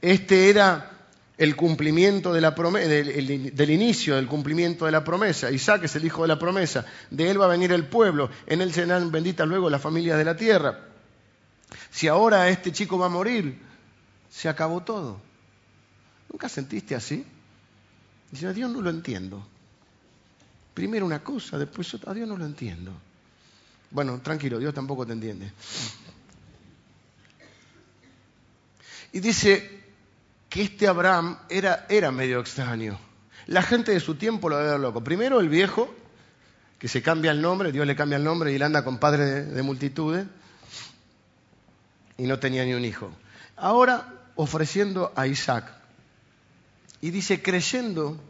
Este 0.00 0.50
era 0.50 0.89
el 1.40 1.56
cumplimiento 1.56 2.34
de 2.34 2.42
la 2.42 2.54
promesa, 2.54 2.86
del, 2.86 3.70
inicio 3.70 4.16
del 4.16 4.26
cumplimiento 4.26 4.84
de 4.84 4.92
la 4.92 5.02
promesa. 5.02 5.50
Isaac 5.50 5.84
es 5.84 5.96
el 5.96 6.04
hijo 6.04 6.20
de 6.20 6.28
la 6.28 6.38
promesa. 6.38 6.84
De 7.10 7.30
él 7.30 7.40
va 7.40 7.46
a 7.46 7.48
venir 7.48 7.72
el 7.72 7.86
pueblo. 7.86 8.28
En 8.46 8.60
él 8.60 8.74
serán 8.74 9.10
benditas 9.10 9.48
luego 9.48 9.70
las 9.70 9.80
familias 9.80 10.18
de 10.18 10.24
la 10.26 10.36
tierra. 10.36 10.80
Si 11.90 12.08
ahora 12.08 12.50
este 12.50 12.72
chico 12.72 12.98
va 12.98 13.06
a 13.06 13.08
morir, 13.08 13.58
se 14.28 14.50
acabó 14.50 14.82
todo. 14.82 15.18
¿Nunca 16.30 16.50
sentiste 16.50 16.94
así? 16.94 17.24
Dice, 18.30 18.46
a 18.46 18.52
Dios 18.52 18.70
no 18.70 18.82
lo 18.82 18.90
entiendo. 18.90 19.42
Primero 20.74 21.06
una 21.06 21.24
cosa, 21.24 21.56
después 21.56 21.94
otra. 21.94 22.12
A 22.12 22.14
Dios 22.14 22.28
no 22.28 22.36
lo 22.36 22.44
entiendo. 22.44 22.92
Bueno, 23.90 24.20
tranquilo, 24.20 24.58
Dios 24.58 24.74
tampoco 24.74 25.06
te 25.06 25.14
entiende. 25.14 25.50
Y 29.12 29.20
dice, 29.20 29.79
que 30.50 30.62
este 30.62 30.88
Abraham 30.88 31.38
era, 31.48 31.86
era 31.88 32.10
medio 32.10 32.40
extraño. 32.40 32.98
La 33.46 33.62
gente 33.62 33.92
de 33.92 34.00
su 34.00 34.16
tiempo 34.16 34.48
lo 34.48 34.58
ve 34.58 34.78
loco. 34.78 35.02
Primero 35.02 35.40
el 35.40 35.48
viejo, 35.48 35.94
que 36.78 36.88
se 36.88 37.02
cambia 37.02 37.30
el 37.30 37.40
nombre, 37.40 37.70
Dios 37.72 37.86
le 37.86 37.94
cambia 37.94 38.16
el 38.16 38.24
nombre 38.24 38.50
y 38.52 38.56
él 38.56 38.62
anda 38.62 38.84
con 38.84 38.98
padre 38.98 39.44
de, 39.44 39.62
multitudes, 39.62 40.26
y 42.18 42.24
no 42.24 42.38
tenía 42.40 42.64
ni 42.64 42.74
un 42.74 42.84
hijo. 42.84 43.12
Ahora 43.56 44.12
ofreciendo 44.34 45.12
a 45.14 45.26
Isaac. 45.28 45.72
Y 47.00 47.10
dice, 47.10 47.40
creyendo, 47.40 48.20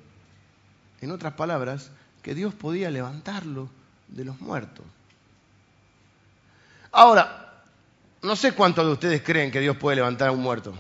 en 1.01 1.11
otras 1.11 1.33
palabras, 1.33 1.91
que 2.23 2.35
Dios 2.35 2.55
podía 2.55 2.91
levantarlo 2.91 3.71
de 4.09 4.27
los 4.27 4.41
muertos. 4.41 4.85
Ahora, 6.93 7.65
no 8.23 8.37
sé 8.37 8.53
cuántos 8.53 8.85
de 8.85 8.93
ustedes 8.93 9.23
creen 9.23 9.51
que 9.51 9.61
Dios 9.61 9.77
puede 9.79 9.97
levantar 9.97 10.29
a 10.29 10.33
un 10.33 10.41
muerto. 10.41 10.75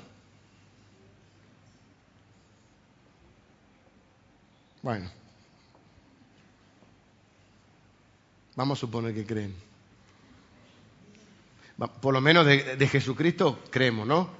Bueno, 4.82 5.10
vamos 8.56 8.78
a 8.78 8.80
suponer 8.80 9.14
que 9.14 9.26
creen. 9.26 9.54
Por 12.00 12.14
lo 12.14 12.20
menos 12.20 12.46
de, 12.46 12.88
Jesucristo 12.88 13.62
creemos, 13.70 14.06
¿no? 14.06 14.30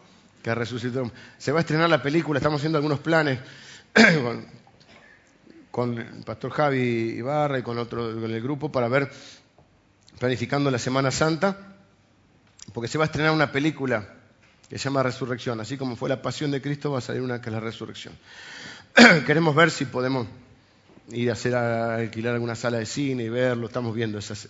Que 0.43 0.55
resucitó. 0.55 1.11
Se 1.37 1.53
va 1.53 1.59
a 1.59 1.61
estrenar 1.61 1.91
la 1.91 2.03
película, 2.03 2.39
estamos 2.39 2.61
haciendo 2.61 2.79
algunos 2.79 3.01
planes 3.01 3.39
con, 5.71 5.99
el 5.99 6.25
pastor 6.25 6.53
Javi 6.53 7.17
Ibarra 7.19 7.59
y 7.59 7.63
con, 7.63 7.79
otro, 7.79 8.15
con 8.19 8.31
el 8.31 8.43
grupo 8.43 8.73
para 8.73 8.89
ver, 8.89 9.11
planificando 10.19 10.71
la 10.71 10.79
Semana 10.79 11.11
Santa, 11.11 11.77
porque 12.73 12.89
se 12.89 12.97
va 12.97 13.05
a 13.05 13.07
estrenar 13.07 13.33
una 13.33 13.53
película 13.53 14.15
que 14.71 14.79
se 14.79 14.85
llama 14.85 15.03
Resurrección. 15.03 15.61
Así 15.61 15.77
como 15.77 15.97
fue 15.97 16.09
la 16.09 16.23
pasión 16.23 16.51
de 16.51 16.63
Cristo, 16.63 16.93
va 16.93 16.99
a 16.99 17.03
salir 17.03 17.21
una 17.21 17.43
que 17.43 17.51
es 17.51 17.53
la 17.53 17.61
resurrección. 17.61 18.15
queremos 19.27 19.55
ver 19.55 19.71
si 19.71 19.85
podemos 19.85 20.27
ir 21.13 21.31
a, 21.31 21.35
hacer, 21.35 21.55
a 21.55 21.97
alquilar 21.97 22.35
alguna 22.35 22.55
sala 22.55 22.79
de 22.79 22.87
cine 22.87 23.25
y 23.25 23.29
verlo. 23.29 23.67
Estamos 23.67 23.95
viendo 23.95 24.19
esas, 24.19 24.49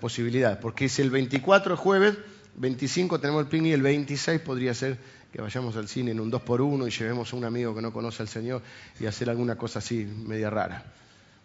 posibilidades. 0.00 0.58
Porque 0.58 0.86
es 0.86 0.98
el 0.98 1.10
24 1.10 1.76
jueves, 1.76 2.16
25 2.56 3.20
tenemos 3.20 3.42
el 3.42 3.48
picnic 3.48 3.70
y 3.70 3.74
el 3.74 3.82
26 3.82 4.40
podría 4.40 4.74
ser 4.74 4.98
que 5.32 5.40
vayamos 5.40 5.76
al 5.76 5.88
cine 5.88 6.10
en 6.10 6.20
un 6.20 6.30
2 6.30 6.42
por 6.42 6.60
1 6.60 6.86
y 6.86 6.90
llevemos 6.90 7.32
a 7.32 7.36
un 7.36 7.44
amigo 7.44 7.74
que 7.74 7.80
no 7.80 7.92
conoce 7.92 8.22
al 8.22 8.28
Señor 8.28 8.62
y 9.00 9.06
hacer 9.06 9.30
alguna 9.30 9.56
cosa 9.56 9.78
así 9.78 10.04
media 10.04 10.50
rara. 10.50 10.84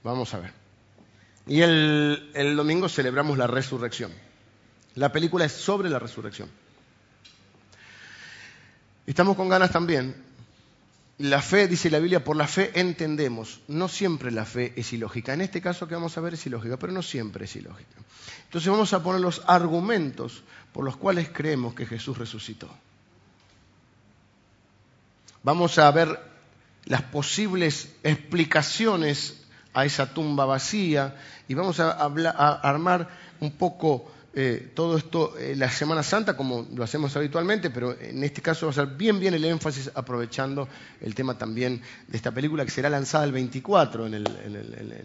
Vamos 0.04 0.34
a 0.34 0.40
ver. 0.40 0.52
Y 1.48 1.62
el, 1.62 2.32
el 2.34 2.56
domingo 2.58 2.90
celebramos 2.90 3.38
la 3.38 3.48
resurrección. 3.48 4.12
La 4.96 5.12
película 5.12 5.46
es 5.46 5.54
sobre 5.54 5.90
la 5.90 6.00
resurrección. 6.00 6.50
Estamos 9.06 9.38
con 9.38 9.48
ganas 9.48 9.72
también 9.72 10.27
la 11.20 11.42
fe, 11.42 11.68
dice 11.68 11.90
la 11.90 12.00
Biblia, 12.00 12.24
por 12.24 12.36
la 12.36 12.48
fe 12.48 12.72
entendemos. 12.80 13.62
No 13.68 13.88
siempre 13.88 14.32
la 14.32 14.46
fe 14.46 14.74
es 14.76 14.94
ilógica. 14.94 15.34
En 15.34 15.42
este 15.42 15.62
caso 15.62 15.88
que 15.88 15.96
vamos 15.96 16.18
a 16.18 16.22
ver 16.22 16.36
es 16.36 16.46
ilógica, 16.46 16.78
pero 16.78 16.94
no 16.94 17.02
siempre 17.02 17.46
es 17.46 17.56
ilógica. 17.56 18.00
Entonces 18.46 18.70
vamos 18.70 18.94
a 18.94 19.02
poner 19.02 19.22
los 19.22 19.42
argumentos 19.48 20.44
por 20.72 20.86
los 20.86 20.96
cuales 20.96 21.30
creemos 21.30 21.74
que 21.74 21.86
Jesús 21.86 22.18
resucitó. 22.18 22.70
Vamos 25.44 25.78
a 25.80 25.90
ver 25.92 26.20
las 26.86 27.02
posibles 27.04 27.96
explicaciones 28.04 29.44
a 29.74 29.86
esa 29.86 30.14
tumba 30.14 30.46
vacía 30.46 31.16
y 31.48 31.54
vamos 31.54 31.80
a, 31.80 31.92
armar 31.92 33.08
un 33.40 33.52
poco 33.52 34.12
eh, 34.40 34.72
todo 34.76 34.98
esto 34.98 35.36
en 35.40 35.54
eh, 35.54 35.56
la 35.56 35.68
Semana 35.68 36.04
Santa, 36.04 36.38
como 36.38 36.68
lo 36.72 36.84
hacemos 36.84 37.16
habitualmente, 37.16 37.72
pero 37.72 38.00
en 38.00 38.24
este 38.24 38.40
caso 38.40 38.68
va 38.68 38.72
a 38.72 38.76
ser 38.76 38.86
bien, 38.86 39.20
bien 39.20 39.34
el 39.34 39.44
énfasis 39.44 39.90
aprovechando 39.96 40.70
el 41.02 41.16
tema 41.16 41.40
también 41.40 41.82
de 42.08 42.16
esta 42.16 42.32
película 42.32 42.64
que 42.64 42.70
será 42.70 42.88
lanzada 42.88 43.24
el 43.24 43.32
24 43.32 44.06
en, 44.06 44.24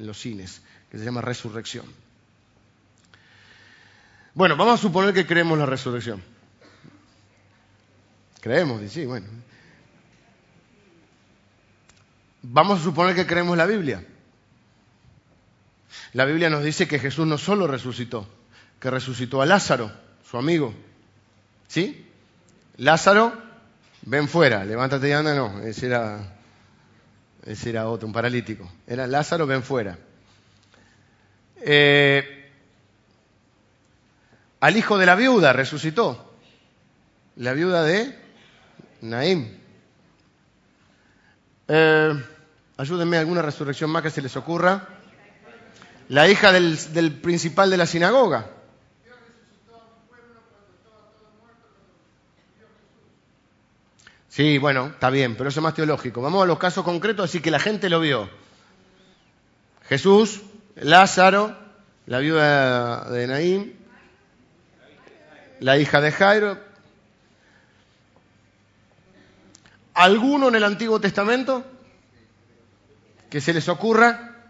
los 0.04 0.18
cines, 0.20 0.60
que 0.90 0.98
se 0.98 1.04
llama 1.06 1.22
Resurrección. 1.22 1.86
Bueno, 4.34 4.54
vamos 4.54 4.78
a 4.78 4.82
suponer 4.82 5.14
que 5.14 5.26
creemos 5.26 5.58
la 5.58 5.64
resurrección. 5.64 6.22
Creemos, 8.42 8.82
sí, 8.92 9.06
bueno. 9.06 9.28
Vamos 12.42 12.80
a 12.82 12.84
suponer 12.84 13.14
que 13.14 13.26
creemos 13.26 13.56
la 13.56 13.64
Biblia. 13.64 14.04
La 16.12 16.26
Biblia 16.26 16.50
nos 16.50 16.62
dice 16.62 16.86
que 16.86 16.98
Jesús 16.98 17.26
no 17.26 17.38
solo 17.38 17.66
resucitó, 17.66 18.28
que 18.82 18.90
resucitó 18.90 19.40
a 19.40 19.46
Lázaro, 19.46 19.92
su 20.28 20.36
amigo. 20.36 20.74
¿Sí? 21.68 22.04
Lázaro, 22.78 23.32
ven 24.02 24.26
fuera, 24.26 24.64
levántate 24.64 25.08
y 25.08 25.12
anda, 25.12 25.36
no, 25.36 25.60
ese 25.60 25.86
era, 25.86 26.34
ese 27.46 27.70
era 27.70 27.88
otro, 27.88 28.08
un 28.08 28.12
paralítico. 28.12 28.68
Era 28.84 29.06
Lázaro, 29.06 29.46
ven 29.46 29.62
fuera. 29.62 29.96
Eh, 31.60 32.50
al 34.58 34.76
hijo 34.76 34.98
de 34.98 35.06
la 35.06 35.14
viuda 35.14 35.52
resucitó, 35.52 36.34
la 37.36 37.52
viuda 37.52 37.84
de 37.84 38.18
Naim. 39.02 39.58
Eh, 41.68 42.24
ayúdenme 42.78 43.16
alguna 43.16 43.42
resurrección 43.42 43.90
más 43.90 44.02
que 44.02 44.10
se 44.10 44.22
les 44.22 44.36
ocurra. 44.36 44.88
La 46.08 46.28
hija 46.28 46.50
del 46.50 47.20
principal 47.22 47.70
de 47.70 47.76
la 47.76 47.86
sinagoga. 47.86 48.61
Sí, 54.32 54.56
bueno, 54.56 54.86
está 54.86 55.10
bien, 55.10 55.36
pero 55.36 55.50
eso 55.50 55.60
es 55.60 55.62
más 55.62 55.74
teológico. 55.74 56.22
Vamos 56.22 56.42
a 56.42 56.46
los 56.46 56.58
casos 56.58 56.86
concretos, 56.86 57.26
así 57.26 57.42
que 57.42 57.50
la 57.50 57.58
gente 57.58 57.90
lo 57.90 58.00
vio. 58.00 58.30
Jesús, 59.90 60.40
Lázaro, 60.76 61.54
la 62.06 62.18
viuda 62.18 63.10
de 63.10 63.26
Naín, 63.26 63.76
la 65.60 65.76
hija 65.76 66.00
de 66.00 66.12
Jairo. 66.12 66.58
¿Alguno 69.92 70.48
en 70.48 70.54
el 70.54 70.64
Antiguo 70.64 70.98
Testamento 70.98 71.66
que 73.28 73.42
se 73.42 73.52
les 73.52 73.68
ocurra? 73.68 74.46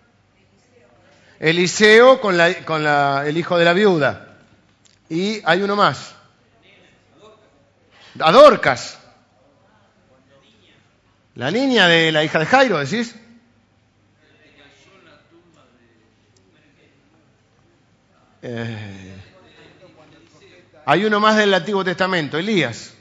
Eliseo 1.40 2.20
con, 2.20 2.38
con 2.64 2.86
el 2.86 3.36
hijo 3.36 3.58
de 3.58 3.64
la 3.64 3.72
viuda. 3.72 4.36
Y 5.08 5.42
hay 5.44 5.60
uno 5.60 5.74
más. 5.74 6.14
Adorcas. 8.20 9.01
La 11.34 11.50
niña 11.50 11.88
de 11.88 12.12
la 12.12 12.24
hija 12.24 12.38
de 12.38 12.46
Jairo, 12.46 12.78
decís. 12.78 13.14
Eh, 18.42 19.14
hay 20.84 21.04
uno 21.04 21.20
más 21.20 21.36
del 21.36 21.54
Antiguo 21.54 21.84
Testamento, 21.84 22.36
Elías. 22.36 22.94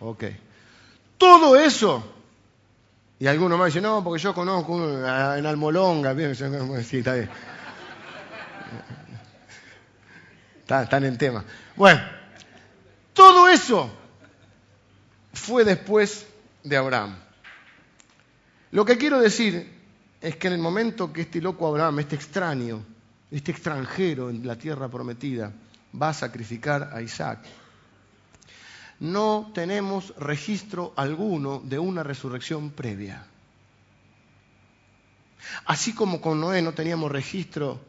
Ok. 0.00 0.24
Todo 1.16 1.56
eso. 1.56 2.14
Y 3.18 3.26
alguno 3.26 3.58
más 3.58 3.66
dice, 3.66 3.80
no, 3.80 4.04
porque 4.04 4.22
yo 4.22 4.32
conozco 4.32 4.78
en 4.78 5.46
Almolonga. 5.46 6.14
Sí, 6.84 6.98
está 6.98 7.14
bien. 7.14 7.30
Están 10.68 11.04
en 11.04 11.18
tema. 11.18 11.44
Bueno. 11.74 12.17
Todo 13.18 13.48
eso 13.48 13.90
fue 15.32 15.64
después 15.64 16.24
de 16.62 16.76
Abraham. 16.76 17.16
Lo 18.70 18.84
que 18.84 18.96
quiero 18.96 19.18
decir 19.18 19.68
es 20.20 20.36
que 20.36 20.46
en 20.46 20.52
el 20.52 20.60
momento 20.60 21.12
que 21.12 21.22
este 21.22 21.40
loco 21.40 21.66
Abraham, 21.66 21.98
este 21.98 22.14
extraño, 22.14 22.80
este 23.28 23.50
extranjero 23.50 24.30
en 24.30 24.46
la 24.46 24.54
tierra 24.54 24.88
prometida, 24.88 25.52
va 26.00 26.10
a 26.10 26.14
sacrificar 26.14 26.92
a 26.94 27.02
Isaac, 27.02 27.40
no 29.00 29.50
tenemos 29.52 30.14
registro 30.16 30.92
alguno 30.94 31.60
de 31.64 31.80
una 31.80 32.04
resurrección 32.04 32.70
previa. 32.70 33.26
Así 35.64 35.92
como 35.92 36.20
con 36.20 36.40
Noé 36.40 36.62
no 36.62 36.72
teníamos 36.72 37.10
registro 37.10 37.80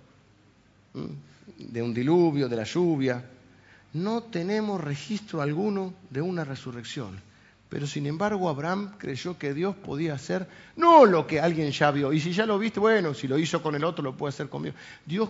de 1.55 1.81
un 1.83 1.93
diluvio, 1.93 2.49
de 2.49 2.55
la 2.55 2.63
lluvia, 2.63 3.23
no 3.93 4.21
tenemos 4.23 4.81
registro 4.81 5.41
alguno 5.41 5.93
de 6.09 6.21
una 6.21 6.43
resurrección. 6.43 7.19
Pero 7.69 7.85
sin 7.85 8.07
embargo 8.07 8.49
Abraham 8.49 8.95
creyó 8.97 9.37
que 9.37 9.53
Dios 9.53 9.75
podía 9.75 10.15
hacer 10.15 10.47
no 10.75 11.05
lo 11.05 11.27
que 11.27 11.39
alguien 11.39 11.71
ya 11.71 11.91
vio. 11.91 12.11
Y 12.11 12.19
si 12.19 12.33
ya 12.33 12.45
lo 12.45 12.57
viste, 12.57 12.79
bueno, 12.79 13.13
si 13.13 13.27
lo 13.27 13.37
hizo 13.37 13.61
con 13.61 13.75
el 13.75 13.83
otro, 13.83 14.03
lo 14.03 14.17
puede 14.17 14.29
hacer 14.29 14.49
conmigo. 14.49 14.75
Dios, 15.05 15.29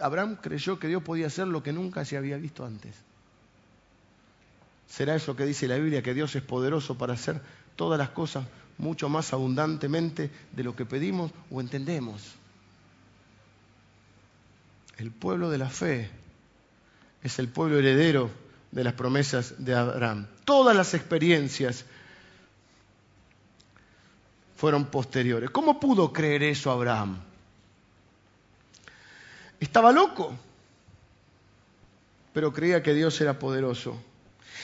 Abraham 0.00 0.36
creyó 0.40 0.78
que 0.78 0.88
Dios 0.88 1.02
podía 1.02 1.28
hacer 1.28 1.46
lo 1.46 1.62
que 1.62 1.72
nunca 1.72 2.04
se 2.04 2.16
había 2.16 2.36
visto 2.36 2.64
antes. 2.64 2.94
¿Será 4.86 5.14
eso 5.14 5.36
que 5.36 5.46
dice 5.46 5.68
la 5.68 5.76
Biblia, 5.76 6.02
que 6.02 6.14
Dios 6.14 6.34
es 6.36 6.42
poderoso 6.42 6.96
para 6.96 7.14
hacer 7.14 7.40
todas 7.76 7.98
las 7.98 8.10
cosas 8.10 8.46
mucho 8.76 9.08
más 9.08 9.32
abundantemente 9.32 10.30
de 10.52 10.64
lo 10.64 10.76
que 10.76 10.84
pedimos 10.84 11.30
o 11.50 11.60
entendemos? 11.60 12.34
El 14.98 15.10
pueblo 15.10 15.50
de 15.50 15.58
la 15.58 15.70
fe 15.70 16.10
es 17.22 17.38
el 17.38 17.48
pueblo 17.48 17.78
heredero 17.78 18.30
de 18.70 18.84
las 18.84 18.94
promesas 18.94 19.54
de 19.58 19.74
Abraham. 19.74 20.26
Todas 20.44 20.76
las 20.76 20.94
experiencias 20.94 21.84
fueron 24.56 24.86
posteriores. 24.86 25.50
¿Cómo 25.50 25.80
pudo 25.80 26.12
creer 26.12 26.42
eso 26.42 26.70
Abraham? 26.70 27.18
Estaba 29.60 29.92
loco, 29.92 30.34
pero 32.32 32.52
creía 32.52 32.82
que 32.82 32.94
Dios 32.94 33.20
era 33.20 33.38
poderoso. 33.38 33.96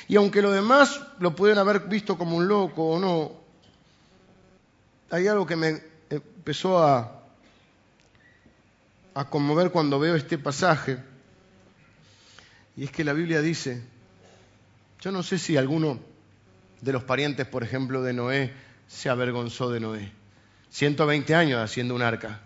Y 0.08 0.16
aunque 0.16 0.42
los 0.42 0.54
demás 0.54 1.00
lo 1.18 1.34
pudieran 1.34 1.60
haber 1.60 1.80
visto 1.80 2.16
como 2.18 2.36
un 2.36 2.46
loco 2.46 2.90
o 2.90 3.00
no, 3.00 3.32
hay 5.10 5.26
algo 5.26 5.46
que 5.46 5.56
me 5.56 5.82
empezó 6.10 6.82
a, 6.82 7.22
a 9.14 9.30
conmover 9.30 9.70
cuando 9.70 9.98
veo 9.98 10.14
este 10.14 10.38
pasaje 10.38 10.98
y 12.76 12.84
es 12.84 12.90
que 12.90 13.04
la 13.04 13.12
Biblia 13.12 13.40
dice, 13.40 13.82
yo 15.00 15.12
no 15.12 15.22
sé 15.22 15.38
si 15.38 15.56
alguno 15.56 16.00
de 16.80 16.92
los 16.92 17.04
parientes, 17.04 17.46
por 17.46 17.62
ejemplo, 17.62 18.02
de 18.02 18.12
Noé, 18.12 18.52
se 18.88 19.08
avergonzó 19.08 19.70
de 19.70 19.80
Noé. 19.80 20.12
120 20.70 21.34
años 21.34 21.60
haciendo 21.60 21.94
un 21.94 22.02
arca. 22.02 22.40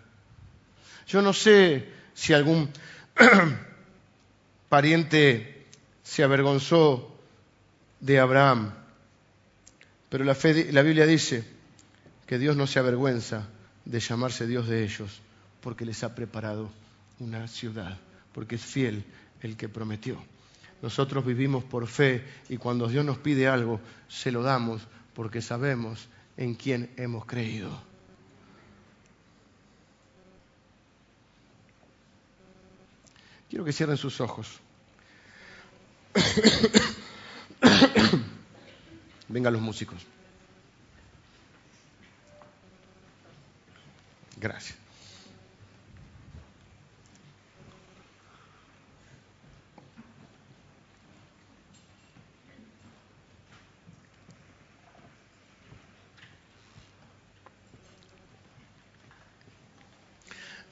Yo 1.07 1.21
no 1.21 1.33
sé 1.33 1.89
si 2.13 2.33
algún 2.33 2.69
pariente 4.69 5.65
se 6.03 6.23
avergonzó 6.23 7.17
de 7.99 8.19
Abraham, 8.19 8.71
pero 10.09 10.23
la, 10.23 10.37
la 10.71 10.81
Biblia 10.83 11.05
dice 11.05 11.43
que 12.27 12.37
Dios 12.37 12.55
no 12.55 12.67
se 12.67 12.79
avergüenza 12.79 13.47
de 13.85 13.99
llamarse 13.99 14.45
Dios 14.45 14.67
de 14.67 14.83
ellos, 14.83 15.21
porque 15.61 15.85
les 15.85 16.03
ha 16.03 16.13
preparado 16.13 16.69
una 17.19 17.47
ciudad, 17.47 17.97
porque 18.33 18.55
es 18.55 18.61
fiel 18.61 19.03
el 19.41 19.57
que 19.57 19.69
prometió. 19.69 20.21
Nosotros 20.81 21.25
vivimos 21.25 21.63
por 21.63 21.87
fe 21.87 22.23
y 22.47 22.57
cuando 22.57 22.87
Dios 22.87 23.05
nos 23.05 23.17
pide 23.17 23.47
algo, 23.47 23.79
se 24.07 24.31
lo 24.31 24.43
damos 24.43 24.81
porque 25.13 25.41
sabemos 25.41 26.07
en 26.37 26.55
quién 26.55 26.91
hemos 26.95 27.25
creído. 27.25 27.81
Quiero 33.49 33.65
que 33.65 33.73
cierren 33.73 33.97
sus 33.97 34.21
ojos. 34.21 34.59
Vengan 39.27 39.53
los 39.53 39.61
músicos. 39.61 40.05
Gracias. 44.37 44.78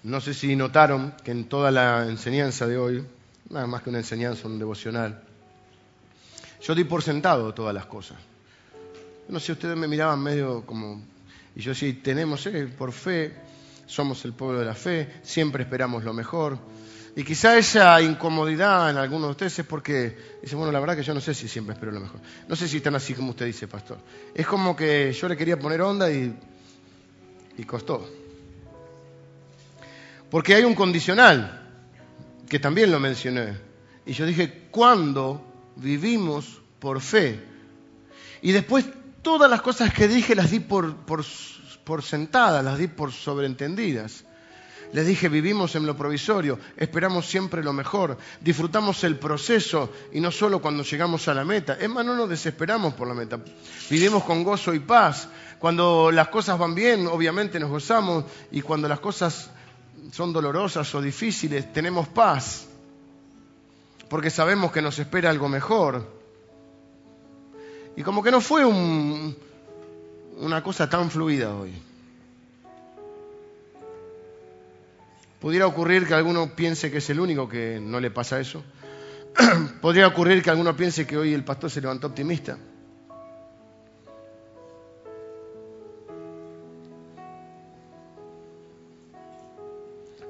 No 0.03 0.21
sé 0.21 0.33
si 0.33 0.55
notaron 0.55 1.13
que 1.23 1.31
en 1.31 1.45
toda 1.45 1.71
la 1.71 2.05
enseñanza 2.07 2.67
de 2.67 2.77
hoy, 2.77 3.05
nada 3.49 3.67
más 3.67 3.81
que 3.81 3.89
una 3.89 3.99
enseñanza, 3.99 4.47
un 4.47 4.59
devocional, 4.59 5.21
yo 6.61 6.75
di 6.75 6.83
por 6.83 7.03
sentado 7.03 7.53
todas 7.53 7.73
las 7.73 7.85
cosas. 7.85 8.17
No 9.29 9.39
sé, 9.39 9.51
ustedes 9.51 9.77
me 9.77 9.87
miraban 9.87 10.21
medio 10.21 10.65
como... 10.65 11.01
Y 11.55 11.61
yo 11.61 11.73
sí, 11.73 11.93
tenemos, 11.93 12.45
eh, 12.45 12.67
por 12.67 12.91
fe, 12.91 13.33
somos 13.85 14.23
el 14.25 14.33
pueblo 14.33 14.59
de 14.59 14.65
la 14.65 14.75
fe, 14.75 15.19
siempre 15.23 15.63
esperamos 15.63 16.03
lo 16.03 16.13
mejor. 16.13 16.57
Y 17.15 17.23
quizá 17.23 17.57
esa 17.57 17.99
incomodidad 17.99 18.91
en 18.91 18.97
algunos 18.97 19.29
de 19.29 19.31
ustedes 19.31 19.59
es 19.59 19.65
porque 19.65 20.15
dicen, 20.41 20.59
bueno, 20.59 20.71
la 20.71 20.79
verdad 20.79 20.95
que 20.95 21.01
yo 21.01 21.15
no 21.15 21.19
sé 21.19 21.33
si 21.33 21.47
siempre 21.47 21.73
espero 21.73 21.91
lo 21.91 21.99
mejor. 21.99 22.19
No 22.47 22.55
sé 22.55 22.67
si 22.67 22.77
están 22.77 22.93
así 22.93 23.15
como 23.15 23.31
usted 23.31 23.47
dice, 23.47 23.67
pastor. 23.67 23.97
Es 24.35 24.45
como 24.45 24.75
que 24.75 25.11
yo 25.11 25.27
le 25.27 25.35
quería 25.35 25.57
poner 25.57 25.81
onda 25.81 26.11
y, 26.11 26.37
y 27.57 27.63
costó. 27.63 28.07
Porque 30.29 30.55
hay 30.55 30.63
un 30.63 30.75
condicional, 30.75 31.67
que 32.49 32.59
también 32.59 32.91
lo 32.91 32.99
mencioné. 32.99 33.57
Y 34.05 34.13
yo 34.13 34.25
dije, 34.25 34.67
¿cuándo 34.71 35.73
vivimos 35.75 36.61
por 36.79 37.01
fe? 37.01 37.43
Y 38.41 38.51
después 38.51 38.85
todas 39.21 39.49
las 39.49 39.61
cosas 39.61 39.93
que 39.93 40.07
dije 40.07 40.35
las 40.35 40.51
di 40.51 40.59
por, 40.59 40.95
por, 40.95 41.23
por 41.83 42.03
sentadas, 42.03 42.63
las 42.63 42.77
di 42.77 42.87
por 42.87 43.11
sobreentendidas. 43.11 44.23
Les 44.93 45.05
dije, 45.05 45.27
vivimos 45.27 45.75
en 45.75 45.85
lo 45.85 45.97
provisorio, 45.97 46.57
esperamos 46.77 47.25
siempre 47.25 47.61
lo 47.61 47.73
mejor, 47.73 48.17
disfrutamos 48.39 49.03
el 49.03 49.17
proceso 49.17 49.91
y 50.13 50.21
no 50.21 50.31
solo 50.31 50.61
cuando 50.61 50.83
llegamos 50.83 51.27
a 51.27 51.33
la 51.33 51.43
meta. 51.43 51.77
Es 51.79 51.89
más, 51.89 52.05
no 52.05 52.15
nos 52.15 52.29
desesperamos 52.29 52.93
por 52.93 53.07
la 53.07 53.13
meta. 53.13 53.37
Vivimos 53.89 54.23
con 54.23 54.45
gozo 54.45 54.73
y 54.73 54.79
paz. 54.79 55.27
Cuando 55.59 56.09
las 56.11 56.29
cosas 56.29 56.57
van 56.57 56.73
bien, 56.73 57.07
obviamente 57.07 57.59
nos 57.59 57.69
gozamos 57.69 58.23
y 58.51 58.61
cuando 58.61 58.87
las 58.87 59.01
cosas 59.01 59.49
son 60.11 60.33
dolorosas 60.33 60.93
o 60.95 61.01
difíciles, 61.01 61.71
tenemos 61.73 62.07
paz. 62.07 62.67
Porque 64.09 64.29
sabemos 64.29 64.71
que 64.71 64.81
nos 64.81 64.97
espera 64.99 65.29
algo 65.29 65.49
mejor. 65.49 66.07
Y 67.95 68.03
como 68.03 68.23
que 68.23 68.31
no 68.31 68.41
fue 68.41 68.65
una 68.65 70.63
cosa 70.63 70.89
tan 70.89 71.09
fluida 71.09 71.53
hoy. 71.53 71.73
Pudiera 75.39 75.67
ocurrir 75.67 76.07
que 76.07 76.13
alguno 76.13 76.55
piense 76.55 76.89
que 76.89 76.97
es 76.97 77.09
el 77.09 77.19
único 77.19 77.47
que 77.47 77.79
no 77.81 77.99
le 77.99 78.09
pasa 78.09 78.39
eso. 78.39 78.63
Podría 79.81 80.07
ocurrir 80.07 80.41
que 80.41 80.49
alguno 80.49 80.75
piense 80.75 81.05
que 81.05 81.17
hoy 81.17 81.33
el 81.33 81.43
pastor 81.43 81.69
se 81.69 81.81
levantó 81.81 82.07
optimista. 82.07 82.57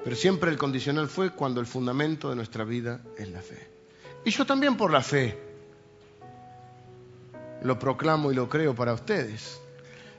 Pero 0.08 0.16
siempre 0.16 0.50
el 0.50 0.56
condicional 0.56 1.06
fue 1.06 1.32
cuando 1.32 1.60
el 1.60 1.66
fundamento 1.66 2.30
de 2.30 2.36
nuestra 2.36 2.64
vida 2.64 3.02
es 3.18 3.28
la 3.28 3.42
fe. 3.42 3.68
Y 4.24 4.30
yo 4.30 4.46
también 4.46 4.74
por 4.74 4.90
la 4.90 5.02
fe 5.02 5.38
lo 7.60 7.78
proclamo 7.78 8.32
y 8.32 8.34
lo 8.34 8.48
creo 8.48 8.74
para 8.74 8.94
ustedes. 8.94 9.60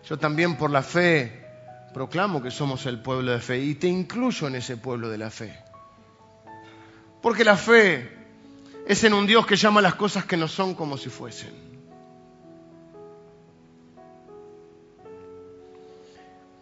Yo 0.07 0.19
también 0.19 0.57
por 0.57 0.69
la 0.69 0.83
fe 0.83 1.43
proclamo 1.91 2.39
que 2.39 2.51
somos 2.51 2.85
el 2.85 3.01
pueblo 3.01 3.31
de 3.31 3.39
fe 3.39 3.61
y 3.61 3.73
te 3.73 3.87
incluyo 3.87 4.45
en 4.47 4.57
ese 4.57 4.77
pueblo 4.77 5.09
de 5.09 5.17
la 5.17 5.31
fe. 5.31 5.57
Porque 7.19 7.43
la 7.43 7.57
fe 7.57 8.11
es 8.85 9.03
en 9.03 9.15
un 9.15 9.25
Dios 9.25 9.47
que 9.47 9.55
llama 9.55 9.81
las 9.81 9.95
cosas 9.95 10.23
que 10.23 10.37
no 10.37 10.47
son 10.47 10.75
como 10.75 10.99
si 10.99 11.09
fuesen. 11.09 11.55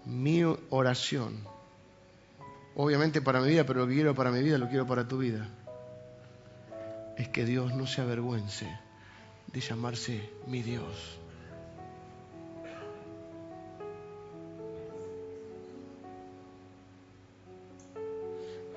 Mi 0.06 0.44
oración, 0.70 1.57
obviamente 2.78 3.22
para 3.22 3.42
mi 3.42 3.50
vida, 3.50 3.64
pero 3.66 3.82
lo 3.82 3.88
que 3.88 3.96
quiero 3.96 4.14
para 4.14 4.32
mi 4.32 4.42
vida 4.42 4.58
lo 4.60 4.70
quiero 4.70 4.86
para 4.86 5.08
tu 5.08 5.18
vida, 5.18 5.50
es 7.18 7.28
que 7.30 7.44
Dios 7.44 7.74
no 7.74 7.88
se 7.88 8.02
avergüence 8.02 8.68
de 9.52 9.60
llamarse 9.60 10.30
mi 10.46 10.62
Dios. 10.62 11.18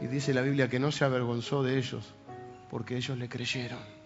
Y 0.01 0.07
dice 0.07 0.33
la 0.33 0.41
Biblia 0.41 0.69
que 0.69 0.81
no 0.81 0.91
se 0.91 1.05
avergonzó 1.05 1.63
de 1.63 1.77
ellos 1.77 2.03
porque 2.71 2.97
ellos 2.97 3.19
le 3.19 3.29
creyeron. 3.29 4.01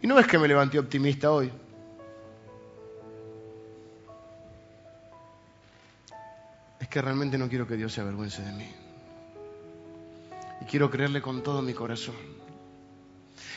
Y 0.00 0.06
no 0.06 0.18
es 0.18 0.26
que 0.26 0.38
me 0.38 0.48
levanté 0.48 0.78
optimista 0.78 1.30
hoy. 1.30 1.52
Que 6.92 7.00
realmente 7.00 7.38
no 7.38 7.48
quiero 7.48 7.66
que 7.66 7.74
Dios 7.74 7.90
se 7.90 8.02
avergüence 8.02 8.42
de 8.42 8.52
mí. 8.52 8.68
Y 10.60 10.64
quiero 10.66 10.90
creerle 10.90 11.22
con 11.22 11.42
todo 11.42 11.62
mi 11.62 11.72
corazón. 11.72 12.14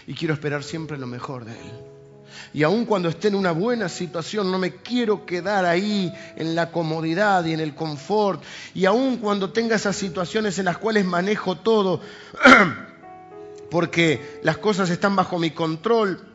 Y 0.08 0.14
quiero 0.14 0.34
esperar 0.34 0.64
siempre 0.64 0.98
lo 0.98 1.06
mejor 1.06 1.44
de 1.44 1.52
Él. 1.52 1.72
Y 2.54 2.64
aun 2.64 2.86
cuando 2.86 3.10
esté 3.10 3.28
en 3.28 3.36
una 3.36 3.52
buena 3.52 3.90
situación, 3.90 4.50
no 4.50 4.58
me 4.58 4.76
quiero 4.76 5.26
quedar 5.26 5.66
ahí 5.66 6.14
en 6.38 6.56
la 6.56 6.72
comodidad 6.72 7.44
y 7.44 7.52
en 7.52 7.60
el 7.60 7.76
confort. 7.76 8.42
Y 8.74 8.86
aun 8.86 9.18
cuando 9.18 9.52
tenga 9.52 9.76
esas 9.76 9.98
situaciones 9.98 10.58
en 10.58 10.66
las 10.66 10.78
cuales 10.78 11.04
manejo 11.04 11.58
todo, 11.58 12.00
porque 13.70 14.40
las 14.44 14.60
cosas 14.60 14.90
están 14.90 15.14
bajo 15.14 15.38
mi 15.38 15.52
control, 15.52 16.26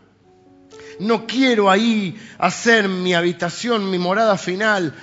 no 0.98 1.26
quiero 1.26 1.70
ahí 1.70 2.20
hacer 2.36 2.90
mi 2.90 3.14
habitación, 3.14 3.90
mi 3.90 3.98
morada 3.98 4.36
final, 4.36 4.94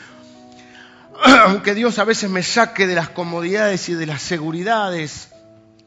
aunque 1.45 1.73
Dios 1.73 1.99
a 1.99 2.03
veces 2.03 2.29
me 2.29 2.43
saque 2.43 2.87
de 2.87 2.95
las 2.95 3.09
comodidades 3.09 3.89
y 3.89 3.93
de 3.93 4.05
las 4.05 4.21
seguridades 4.21 5.29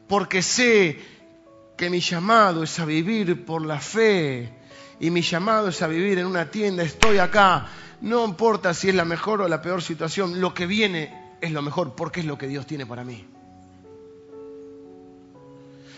porque 0.07 0.41
sé 0.41 0.99
que 1.77 1.89
mi 1.89 1.99
llamado 1.99 2.63
es 2.63 2.79
a 2.79 2.85
vivir 2.85 3.45
por 3.45 3.65
la 3.65 3.79
fe 3.79 4.53
y 4.99 5.09
mi 5.09 5.21
llamado 5.21 5.69
es 5.69 5.81
a 5.81 5.87
vivir 5.87 6.19
en 6.19 6.27
una 6.27 6.51
tienda, 6.51 6.83
estoy 6.83 7.17
acá, 7.17 7.67
no 8.01 8.25
importa 8.25 8.73
si 8.73 8.89
es 8.89 8.95
la 8.95 9.05
mejor 9.05 9.41
o 9.41 9.47
la 9.47 9.61
peor 9.61 9.81
situación, 9.81 10.39
lo 10.41 10.53
que 10.53 10.65
viene 10.65 11.35
es 11.41 11.51
lo 11.51 11.61
mejor 11.61 11.95
porque 11.95 12.19
es 12.19 12.25
lo 12.25 12.37
que 12.37 12.47
Dios 12.47 12.67
tiene 12.67 12.85
para 12.85 13.03
mí. 13.03 13.25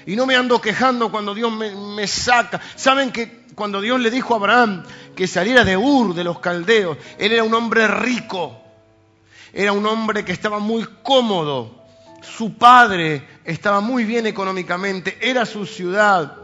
Y 0.06 0.16
no 0.16 0.26
me 0.26 0.36
ando 0.36 0.60
quejando 0.60 1.12
cuando 1.12 1.34
Dios 1.34 1.52
me, 1.52 2.08
saca. 2.08 2.62
Saben 2.76 3.12
que 3.12 3.46
cuando 3.56 3.80
Dios 3.80 4.00
le 4.00 4.12
dijo 4.12 4.34
a 4.34 4.38
Abraham 4.38 4.84
que 5.16 5.28
saliera 5.28 5.64
de 5.64 5.78
Ur, 5.78 6.14
de 6.14 6.24
los 6.24 6.40
caldeos, 6.40 6.98
él 7.18 7.32
era 7.32 7.44
un 7.44 7.54
hombre 7.54 7.88
rico, 7.88 8.63
era 9.54 9.72
un 9.72 9.86
hombre 9.86 10.26
que 10.26 10.32
estaba 10.32 10.58
muy 10.58 10.84
cómodo, 11.04 11.84
su 12.22 12.58
padre 12.58 13.28
estaba 13.46 13.82
muy 13.82 14.04
bien 14.04 14.26
económicamente, 14.26 15.18
era 15.22 15.46
su 15.46 15.68
ciudad. 15.68 16.38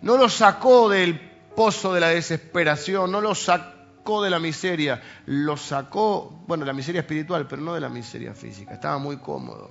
No 0.00 0.16
lo 0.16 0.30
sacó 0.30 0.88
del 0.88 1.20
pozo 1.54 1.92
de 1.92 2.00
la 2.00 2.08
desesperación, 2.08 3.12
no 3.12 3.20
lo 3.20 3.34
sacó 3.34 4.22
de 4.22 4.30
la 4.30 4.38
miseria, 4.38 5.02
lo 5.26 5.58
sacó, 5.58 6.42
bueno, 6.46 6.64
de 6.64 6.68
la 6.68 6.72
miseria 6.72 7.02
espiritual, 7.02 7.46
pero 7.46 7.60
no 7.60 7.74
de 7.74 7.80
la 7.80 7.90
miseria 7.90 8.32
física, 8.32 8.72
estaba 8.72 8.96
muy 8.96 9.18
cómodo. 9.18 9.70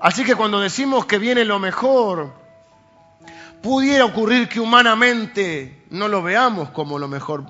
Así 0.00 0.24
que 0.24 0.34
cuando 0.34 0.60
decimos 0.60 1.06
que 1.06 1.18
viene 1.18 1.44
lo 1.44 1.60
mejor, 1.60 2.32
pudiera 3.62 4.04
ocurrir 4.04 4.48
que 4.48 4.58
humanamente 4.60 5.84
no 5.90 6.08
lo 6.08 6.22
veamos 6.22 6.70
como 6.70 6.98
lo 6.98 7.06
mejor, 7.08 7.44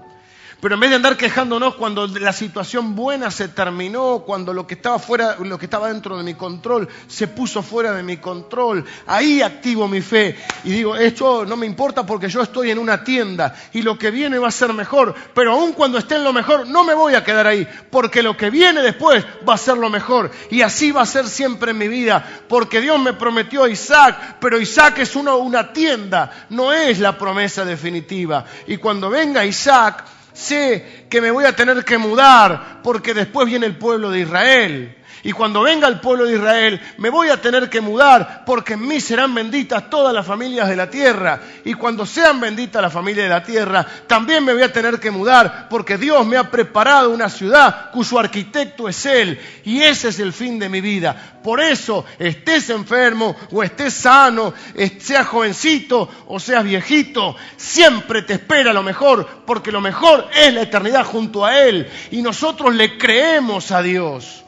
pero 0.61 0.74
en 0.74 0.80
vez 0.80 0.90
de 0.90 0.96
andar 0.96 1.16
quejándonos 1.16 1.74
cuando 1.74 2.07
la 2.07 2.32
situación 2.32 2.94
buena 2.94 3.30
se 3.30 3.48
terminó, 3.48 4.20
cuando 4.24 4.52
lo 4.52 4.66
que 4.66 4.74
estaba 4.74 4.98
fuera, 4.98 5.36
lo 5.38 5.59
que 5.59 5.66
estaba 5.66 5.88
dentro 5.88 6.16
de 6.16 6.24
mi 6.24 6.34
control 6.34 6.88
se 7.09 7.28
puso 7.28 7.62
fuera 7.62 7.92
de 7.92 8.02
mi 8.02 8.16
control, 8.16 8.84
ahí 9.07 9.42
activo 9.42 9.88
mi 9.88 10.00
fe 10.00 10.36
y 10.64 10.70
digo, 10.70 10.96
esto 10.96 11.44
no 11.44 11.57
me 11.57 11.66
importa 11.66 12.07
porque 12.07 12.28
yo 12.28 12.40
estoy 12.40 12.70
en 12.70 12.78
una 12.78 13.04
tienda 13.04 13.54
y 13.72 13.82
lo 13.82 13.98
que 13.98 14.11
viene 14.11 14.38
va 14.38 14.48
a 14.48 14.52
ser 14.52 14.72
mejor, 14.72 15.14
pero 15.34 15.52
aun 15.52 15.72
cuando 15.72 15.98
esté 15.98 16.16
en 16.16 16.24
lo 16.24 16.32
mejor 16.32 16.66
no 16.66 16.84
me 16.84 16.94
voy 16.94 17.14
a 17.14 17.24
quedar 17.24 17.46
ahí, 17.46 17.68
porque 17.90 18.22
lo 18.22 18.36
que 18.36 18.50
viene 18.50 18.80
después 18.80 19.24
va 19.46 19.54
a 19.54 19.59
ser 19.59 19.76
lo 19.76 19.90
mejor 19.90 20.30
y 20.50 20.62
así 20.62 20.90
va 20.90 21.02
a 21.02 21.07
ser 21.07 21.26
siempre 21.26 21.72
en 21.72 21.78
mi 21.78 21.88
vida, 21.88 22.24
porque 22.48 22.80
Dios 22.80 22.98
me 22.98 23.12
prometió 23.12 23.64
a 23.64 23.68
Isaac, 23.68 24.36
pero 24.40 24.61
Isaac 24.61 24.98
es 25.00 25.14
una 25.16 25.72
tienda, 25.72 26.46
no 26.50 26.72
es 26.72 26.98
la 26.98 27.18
promesa 27.18 27.64
definitiva. 27.64 28.44
Y 28.66 28.76
cuando 28.76 29.11
venga 29.11 29.44
Isaac, 29.44 30.04
sé 30.37 31.07
que 31.09 31.20
me 31.20 31.30
voy 31.30 31.45
a 31.45 31.57
tener 31.57 31.84
que 31.84 31.99
mudar 31.99 32.80
porque 32.82 33.14
después 33.14 33.47
viene 33.47 33.66
el 33.66 33.76
pueblo 33.76 34.11
de 34.11 34.20
Israel. 34.20 34.97
Y 35.26 35.32
cuando 35.32 35.62
venga 35.62 35.88
el 35.88 35.98
pueblo 35.98 36.24
de 36.24 36.36
Israel, 36.36 36.80
me 36.98 37.10
voy 37.10 37.30
a 37.30 37.40
tener 37.40 37.68
que 37.68 37.80
mudar 37.80 38.44
porque 38.46 38.74
en 38.74 38.86
mí 38.86 39.00
serán 39.00 39.34
benditas 39.34 39.90
todas 39.90 40.14
las 40.14 40.24
familias 40.24 40.68
de 40.68 40.76
la 40.76 40.88
tierra. 40.88 41.40
Y 41.64 41.74
cuando 41.74 42.06
sean 42.06 42.38
benditas 42.38 42.80
las 42.80 42.92
familias 42.92 43.24
de 43.24 43.34
la 43.34 43.42
tierra, 43.42 43.84
también 44.06 44.44
me 44.44 44.52
voy 44.52 44.62
a 44.62 44.72
tener 44.72 45.00
que 45.00 45.10
mudar 45.10 45.66
porque 45.68 45.98
Dios 45.98 46.24
me 46.24 46.36
ha 46.36 46.48
preparado 46.48 47.10
una 47.10 47.28
ciudad 47.28 47.90
cuyo 47.90 48.20
arquitecto 48.20 48.88
es 48.88 49.04
Él. 49.04 49.40
Y 49.64 49.82
ese 49.82 50.10
es 50.10 50.20
el 50.20 50.32
fin 50.32 50.60
de 50.60 50.68
mi 50.68 50.80
vida. 50.80 51.40
Por 51.42 51.60
eso, 51.60 52.04
estés 52.20 52.70
enfermo 52.70 53.34
o 53.50 53.64
estés 53.64 53.94
sano, 53.94 54.54
seas 55.00 55.26
jovencito 55.26 56.08
o 56.28 56.38
seas 56.38 56.62
viejito, 56.62 57.34
siempre 57.56 58.22
te 58.22 58.34
espera 58.34 58.72
lo 58.72 58.84
mejor 58.84 59.26
porque 59.44 59.72
lo 59.72 59.80
mejor 59.80 60.28
es 60.32 60.54
la 60.54 60.62
eternidad 60.62 61.04
junto 61.04 61.44
a 61.44 61.58
Él. 61.58 61.90
Y 62.12 62.22
nosotros 62.22 62.72
le 62.76 62.96
creemos 62.96 63.72
a 63.72 63.82
Dios. 63.82 64.45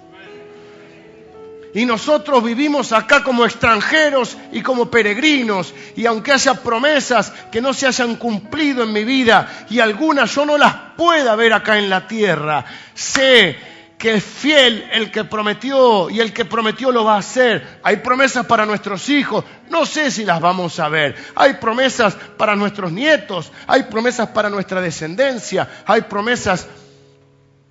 Y 1.75 1.85
nosotros 1.85 2.43
vivimos 2.43 2.93
acá 2.93 3.23
como 3.23 3.45
extranjeros 3.45 4.37
y 4.53 4.63
como 4.63 4.91
peregrinos. 4.91 5.75
Y 5.97 6.07
aunque 6.07 6.33
haya 6.33 6.55
promesas 6.55 7.33
que 7.53 7.61
no 7.61 7.75
se 7.75 7.87
hayan 7.87 8.17
cumplido 8.17 8.85
en 8.85 8.93
mi 8.93 9.05
vida 9.05 9.67
y 9.69 9.81
algunas 9.81 10.35
yo 10.35 10.47
no 10.47 10.57
las 10.57 10.75
pueda 10.97 11.37
ver 11.37 11.53
acá 11.53 11.79
en 11.79 11.91
la 11.91 12.07
tierra, 12.07 12.65
sé 12.95 13.57
que 13.99 14.15
es 14.15 14.25
fiel 14.25 14.89
el 14.93 15.11
que 15.11 15.25
prometió 15.25 16.09
y 16.09 16.21
el 16.21 16.33
que 16.33 16.45
prometió 16.45 16.93
lo 16.93 17.05
va 17.05 17.17
a 17.17 17.19
hacer. 17.19 17.81
Hay 17.83 17.97
promesas 17.97 18.47
para 18.47 18.65
nuestros 18.65 19.09
hijos, 19.09 19.45
no 19.71 19.85
sé 19.85 20.11
si 20.11 20.25
las 20.25 20.41
vamos 20.41 20.79
a 20.79 20.89
ver. 20.89 21.17
Hay 21.35 21.55
promesas 21.55 22.15
para 22.15 22.55
nuestros 22.55 22.93
nietos, 22.93 23.53
hay 23.67 23.83
promesas 23.85 24.29
para 24.29 24.49
nuestra 24.49 24.81
descendencia, 24.81 25.69
hay 25.85 26.03
promesas 26.03 26.69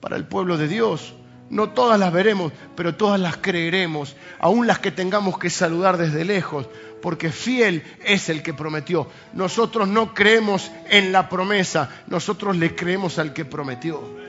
para 0.01 0.17
el 0.17 0.25
pueblo 0.25 0.57
de 0.57 0.67
Dios. 0.67 1.13
No 1.49 1.69
todas 1.69 1.97
las 1.99 2.11
veremos, 2.11 2.51
pero 2.75 2.95
todas 2.95 3.19
las 3.19 3.37
creeremos, 3.37 4.15
aun 4.39 4.67
las 4.67 4.79
que 4.79 4.91
tengamos 4.91 5.39
que 5.39 5.49
saludar 5.49 5.97
desde 5.97 6.25
lejos, 6.25 6.67
porque 7.01 7.31
fiel 7.31 7.83
es 8.03 8.27
el 8.27 8.43
que 8.43 8.53
prometió. 8.53 9.07
Nosotros 9.33 9.87
no 9.87 10.13
creemos 10.13 10.69
en 10.89 11.11
la 11.13 11.29
promesa, 11.29 11.89
nosotros 12.07 12.57
le 12.57 12.75
creemos 12.75 13.17
al 13.17 13.33
que 13.33 13.45
prometió. 13.45 14.27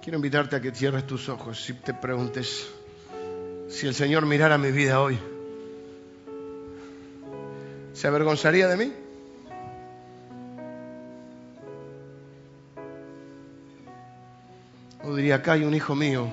Quiero 0.00 0.16
invitarte 0.16 0.56
a 0.56 0.60
que 0.60 0.70
cierres 0.70 1.06
tus 1.06 1.28
ojos 1.28 1.68
y 1.68 1.74
te 1.74 1.92
preguntes, 1.92 2.72
si 3.70 3.86
el 3.86 3.94
Señor 3.94 4.26
mirara 4.26 4.58
mi 4.58 4.72
vida 4.72 5.00
hoy, 5.00 5.16
¿se 7.92 8.08
avergonzaría 8.08 8.66
de 8.66 8.76
mí? 8.76 8.92
O 15.04 15.14
diría, 15.14 15.36
acá 15.36 15.52
hay 15.52 15.62
un 15.62 15.72
hijo 15.72 15.94
mío 15.94 16.28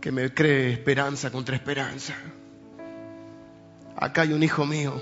que 0.00 0.12
me 0.12 0.32
cree 0.32 0.72
esperanza 0.72 1.32
contra 1.32 1.56
esperanza. 1.56 2.14
Acá 3.96 4.22
hay 4.22 4.34
un 4.34 4.42
hijo 4.42 4.66
mío 4.66 5.00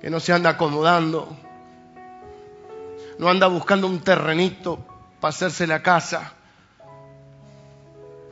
que 0.00 0.10
no 0.10 0.20
se 0.20 0.34
anda 0.34 0.50
acomodando, 0.50 1.34
no 3.18 3.28
anda 3.30 3.46
buscando 3.46 3.86
un 3.86 4.00
terrenito 4.00 4.78
para 5.20 5.30
hacerse 5.30 5.66
la 5.66 5.82
casa 5.82 6.34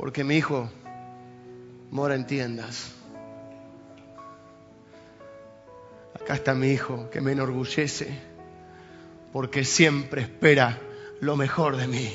porque 0.02 0.24
mi 0.24 0.34
hijo 0.34 0.68
mora 1.92 2.16
en 2.16 2.26
tiendas. 2.26 2.92
Acá 6.20 6.34
está 6.34 6.54
mi 6.54 6.72
hijo 6.72 7.08
que 7.10 7.20
me 7.20 7.30
enorgullece 7.30 8.18
porque 9.32 9.64
siempre 9.64 10.22
espera 10.22 10.80
lo 11.20 11.36
mejor 11.36 11.76
de 11.76 11.86
mí. 11.86 12.12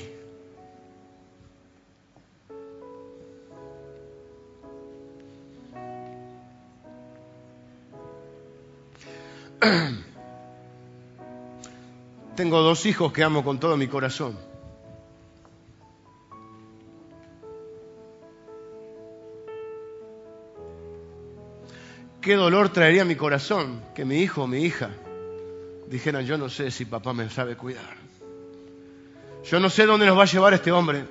Tengo 12.36 12.60
dos 12.60 12.86
hijos 12.86 13.14
que 13.14 13.24
amo 13.24 13.46
con 13.46 13.62
todo 13.62 13.78
mi 13.78 13.88
corazón. 13.88 14.47
Qué 22.28 22.36
dolor 22.36 22.68
traería 22.68 23.06
mi 23.06 23.16
corazón 23.16 23.82
que 23.96 24.04
mi 24.04 24.18
hijo 24.18 24.44
o 24.44 24.48
mi 24.48 24.66
hija 24.66 24.90
dijeran, 25.88 26.26
yo 26.26 26.38
no 26.38 26.50
sé 26.50 26.72
si 26.72 26.84
papá 26.84 27.14
me 27.14 27.30
sabe 27.30 27.56
cuidar. 27.56 27.96
Yo 29.50 29.62
no 29.62 29.70
sé 29.70 29.86
dónde 29.86 30.06
nos 30.06 30.18
va 30.18 30.24
a 30.24 30.26
llevar 30.26 30.54
este 30.54 30.70
hombre. 30.70 31.06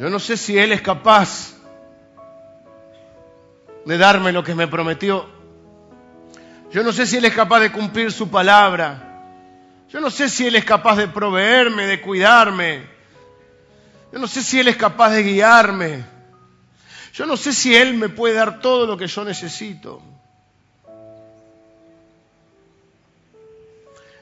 Yo 0.00 0.10
no 0.10 0.18
sé 0.18 0.36
si 0.36 0.58
él 0.58 0.72
es 0.72 0.82
capaz 0.82 1.54
de 3.86 3.96
darme 3.96 4.32
lo 4.32 4.42
que 4.42 4.56
me 4.56 4.66
prometió. 4.66 5.26
Yo 6.72 6.82
no 6.82 6.92
sé 6.92 7.06
si 7.06 7.18
él 7.18 7.24
es 7.24 7.34
capaz 7.34 7.60
de 7.60 7.70
cumplir 7.70 8.10
su 8.10 8.28
palabra. 8.28 9.30
Yo 9.90 10.00
no 10.00 10.10
sé 10.10 10.28
si 10.28 10.48
él 10.48 10.56
es 10.56 10.64
capaz 10.64 10.96
de 10.96 11.06
proveerme, 11.06 11.86
de 11.86 12.00
cuidarme. 12.00 12.82
Yo 14.12 14.18
no 14.18 14.26
sé 14.26 14.42
si 14.42 14.58
él 14.58 14.66
es 14.66 14.76
capaz 14.76 15.10
de 15.10 15.22
guiarme. 15.22 16.13
Yo 17.14 17.26
no 17.26 17.36
sé 17.36 17.52
si 17.52 17.76
Él 17.76 17.94
me 17.94 18.08
puede 18.08 18.34
dar 18.34 18.60
todo 18.60 18.86
lo 18.86 18.96
que 18.96 19.06
yo 19.06 19.24
necesito. 19.24 20.02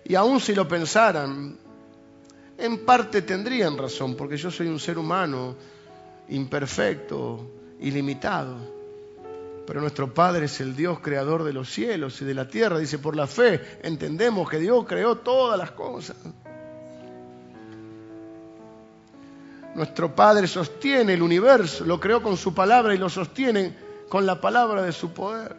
Y 0.05 0.15
aún 0.15 0.41
si 0.41 0.55
lo 0.55 0.69
pensaran, 0.69 1.57
en 2.59 2.85
parte 2.85 3.23
tendrían 3.23 3.79
razón, 3.79 4.15
porque 4.15 4.37
yo 4.37 4.51
soy 4.51 4.67
un 4.67 4.79
ser 4.79 4.99
humano 4.99 5.57
imperfecto, 6.29 7.51
ilimitado. 7.81 8.59
Pero 9.67 9.81
nuestro 9.81 10.13
Padre 10.13 10.45
es 10.45 10.61
el 10.61 10.77
Dios 10.77 10.99
creador 11.01 11.45
de 11.45 11.55
los 11.55 11.73
cielos 11.73 12.21
y 12.21 12.27
de 12.27 12.35
la 12.35 12.47
tierra. 12.47 12.79
Dice, 12.79 12.99
por 12.99 13.17
la 13.17 13.27
fe 13.27 13.79
entendemos 13.83 14.51
que 14.51 14.59
Dios 14.59 14.85
creó 14.87 15.17
todas 15.17 15.59
las 15.59 15.71
cosas. 15.71 16.17
Nuestro 19.75 20.15
Padre 20.15 20.47
sostiene 20.47 21.15
el 21.15 21.23
universo, 21.23 21.85
lo 21.85 21.99
creó 21.99 22.23
con 22.23 22.37
su 22.37 22.55
palabra 22.55 22.95
y 22.95 22.99
lo 22.99 23.09
sostiene 23.09 23.75
con 24.09 24.27
la 24.27 24.41
palabra 24.41 24.83
de 24.83 24.93
su 24.93 25.13
poder. 25.13 25.57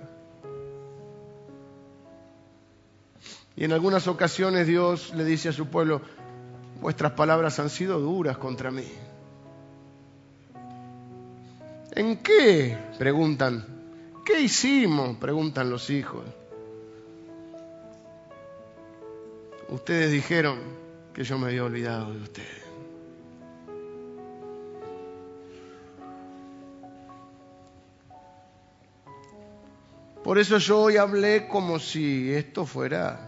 Y 3.55 3.63
en 3.63 3.73
algunas 3.73 4.07
ocasiones 4.07 4.67
Dios 4.67 5.13
le 5.15 5.23
dice 5.23 5.49
a 5.49 5.53
su 5.53 5.67
pueblo, 5.67 6.01
vuestras 6.81 7.13
palabras 7.13 7.59
han 7.59 7.69
sido 7.69 7.99
duras 7.99 8.37
contra 8.37 8.71
mí. 8.71 8.87
¿En 11.95 12.17
qué? 12.17 12.77
Preguntan. 12.97 13.65
¿Qué 14.25 14.41
hicimos? 14.41 15.17
Preguntan 15.17 15.69
los 15.69 15.89
hijos. 15.89 16.23
Ustedes 19.69 20.11
dijeron 20.11 20.59
que 21.13 21.23
yo 21.23 21.37
me 21.37 21.47
había 21.47 21.63
olvidado 21.63 22.13
de 22.13 22.21
ustedes. 22.21 22.62
Por 30.23 30.37
eso 30.37 30.57
yo 30.57 30.79
hoy 30.79 30.95
hablé 30.95 31.49
como 31.49 31.79
si 31.79 32.33
esto 32.33 32.65
fuera 32.65 33.19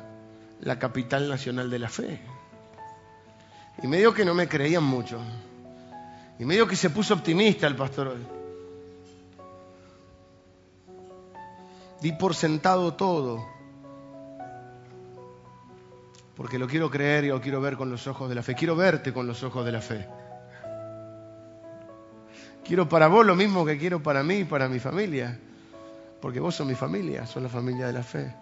la 0.62 0.80
capital 0.80 1.28
nacional 1.28 1.70
de 1.70 1.80
la 1.80 1.90
fe. 1.90 2.22
Y 3.84 3.88
medio 3.88 4.14
que 4.14 4.24
no 4.24 4.34
me 4.34 4.48
creían 4.48 4.84
mucho. 4.84 5.20
Y 6.40 6.46
medio 6.46 6.66
que 6.68 6.78
se 6.78 6.90
puso 6.90 7.14
optimista 7.14 7.68
el 7.68 7.76
pastor 7.76 8.08
hoy. 8.08 8.26
Di 12.02 12.14
por 12.14 12.34
sentado 12.34 12.94
todo. 12.94 13.46
Porque 16.38 16.58
lo 16.58 16.68
quiero 16.68 16.90
creer 16.90 17.26
y 17.26 17.28
lo 17.30 17.42
quiero 17.42 17.60
ver 17.60 17.76
con 17.76 17.90
los 17.90 18.08
ojos 18.08 18.30
de 18.30 18.36
la 18.36 18.44
fe. 18.44 18.56
Quiero 18.56 18.78
verte 18.78 19.12
con 19.12 19.28
los 19.28 19.44
ojos 19.44 19.66
de 19.66 19.72
la 19.74 19.82
fe. 19.82 20.08
Quiero 22.64 22.88
para 22.88 23.08
vos 23.08 23.26
lo 23.26 23.36
mismo 23.36 23.66
que 23.66 23.78
quiero 23.78 24.02
para 24.02 24.24
mí 24.24 24.36
y 24.40 24.44
para 24.46 24.70
mi 24.70 24.80
familia 24.80 25.38
porque 26.22 26.40
vos 26.40 26.56
sos 26.56 26.68
mi 26.68 26.76
familia, 26.76 27.26
sos 27.26 27.42
la 27.42 27.50
familia 27.50 27.88
de 27.88 27.94
la 27.94 28.04
fe. 28.04 28.34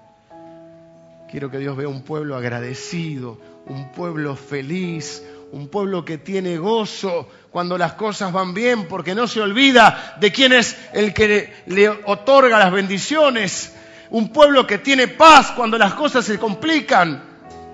Quiero 1.30 1.50
que 1.50 1.58
Dios 1.58 1.76
vea 1.76 1.88
un 1.88 2.04
pueblo 2.04 2.36
agradecido, 2.36 3.40
un 3.66 3.92
pueblo 3.92 4.36
feliz, 4.36 5.24
un 5.52 5.68
pueblo 5.68 6.04
que 6.04 6.18
tiene 6.18 6.58
gozo 6.58 7.28
cuando 7.52 7.78
las 7.78 7.94
cosas 7.94 8.32
van 8.32 8.54
bien, 8.54 8.88
porque 8.88 9.16
no 9.16 9.28
se 9.28 9.42
olvida 9.42 10.16
de 10.20 10.32
quién 10.32 10.54
es 10.54 10.78
el 10.94 11.14
que 11.14 11.54
le 11.68 11.90
otorga 11.90 12.60
las 12.60 12.72
bendiciones. 12.72 13.76
Un 14.10 14.30
pueblo 14.30 14.68
que 14.68 14.80
tiene 14.80 15.08
paz 15.08 15.52
cuando 15.52 15.78
las 15.78 15.94
cosas 15.94 16.26
se 16.26 16.38
complican, 16.38 17.24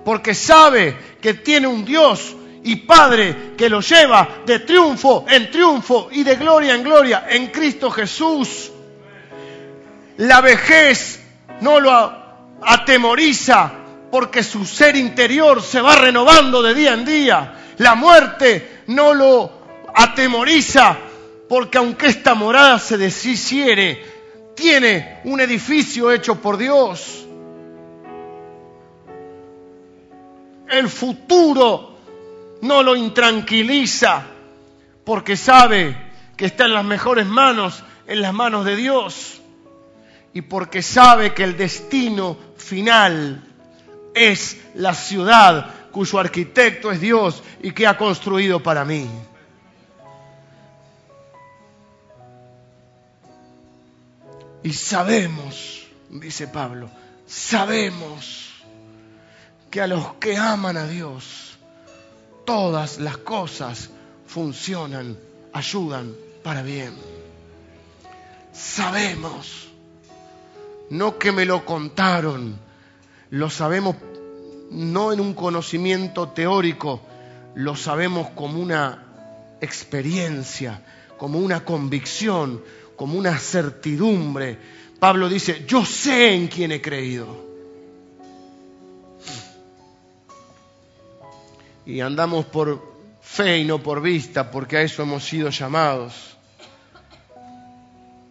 porque 0.04 0.34
sabe 0.34 0.96
que 1.20 1.34
tiene 1.34 1.66
un 1.66 1.84
Dios 1.84 2.36
y 2.62 2.76
Padre 2.76 3.52
que 3.56 3.68
lo 3.68 3.80
lleva 3.80 4.42
de 4.46 4.60
triunfo 4.60 5.24
en 5.28 5.50
triunfo 5.50 6.08
y 6.12 6.22
de 6.22 6.36
gloria 6.36 6.74
en 6.74 6.82
gloria 6.82 7.26
en 7.28 7.48
Cristo 7.48 7.90
Jesús. 7.90 8.70
La 10.20 10.42
vejez 10.42 11.18
no 11.62 11.80
lo 11.80 12.12
atemoriza 12.60 13.72
porque 14.10 14.42
su 14.42 14.66
ser 14.66 14.94
interior 14.94 15.62
se 15.62 15.80
va 15.80 15.96
renovando 15.96 16.60
de 16.62 16.74
día 16.74 16.92
en 16.92 17.06
día. 17.06 17.54
La 17.78 17.94
muerte 17.94 18.82
no 18.88 19.14
lo 19.14 19.50
atemoriza 19.94 20.98
porque 21.48 21.78
aunque 21.78 22.08
esta 22.08 22.34
morada 22.34 22.78
se 22.78 22.98
deshiciere, 22.98 24.04
tiene 24.54 25.22
un 25.24 25.40
edificio 25.40 26.12
hecho 26.12 26.34
por 26.34 26.58
Dios. 26.58 27.26
El 30.68 30.90
futuro 30.90 31.96
no 32.60 32.82
lo 32.82 32.94
intranquiliza 32.94 34.22
porque 35.02 35.38
sabe 35.38 35.96
que 36.36 36.44
está 36.44 36.66
en 36.66 36.74
las 36.74 36.84
mejores 36.84 37.24
manos, 37.24 37.82
en 38.06 38.20
las 38.20 38.34
manos 38.34 38.66
de 38.66 38.76
Dios. 38.76 39.39
Y 40.32 40.42
porque 40.42 40.82
sabe 40.82 41.34
que 41.34 41.44
el 41.44 41.56
destino 41.56 42.36
final 42.56 43.42
es 44.14 44.56
la 44.74 44.94
ciudad 44.94 45.74
cuyo 45.90 46.18
arquitecto 46.18 46.90
es 46.90 47.00
Dios 47.00 47.42
y 47.62 47.72
que 47.72 47.86
ha 47.86 47.96
construido 47.96 48.62
para 48.62 48.84
mí. 48.84 49.08
Y 54.62 54.72
sabemos, 54.72 55.86
dice 56.10 56.46
Pablo, 56.46 56.90
sabemos 57.26 58.50
que 59.70 59.80
a 59.80 59.86
los 59.86 60.14
que 60.14 60.36
aman 60.36 60.76
a 60.76 60.86
Dios, 60.86 61.56
todas 62.44 62.98
las 62.98 63.16
cosas 63.18 63.90
funcionan, 64.26 65.16
ayudan 65.52 66.14
para 66.42 66.62
bien. 66.62 66.94
Sabemos, 68.52 69.69
no 70.90 71.18
que 71.18 71.32
me 71.32 71.44
lo 71.44 71.64
contaron, 71.64 72.58
lo 73.30 73.48
sabemos 73.48 73.96
no 74.70 75.12
en 75.12 75.20
un 75.20 75.34
conocimiento 75.34 76.28
teórico, 76.28 77.00
lo 77.54 77.76
sabemos 77.76 78.30
como 78.30 78.60
una 78.60 79.06
experiencia, 79.60 80.82
como 81.16 81.38
una 81.38 81.64
convicción, 81.64 82.62
como 82.96 83.18
una 83.18 83.38
certidumbre. 83.38 84.58
Pablo 84.98 85.28
dice, 85.28 85.64
yo 85.66 85.84
sé 85.84 86.34
en 86.34 86.48
quién 86.48 86.72
he 86.72 86.80
creído. 86.80 87.48
Y 91.86 92.00
andamos 92.00 92.44
por 92.46 92.90
fe 93.20 93.58
y 93.58 93.64
no 93.64 93.82
por 93.82 94.00
vista, 94.00 94.50
porque 94.50 94.76
a 94.76 94.82
eso 94.82 95.02
hemos 95.02 95.24
sido 95.24 95.50
llamados. 95.50 96.36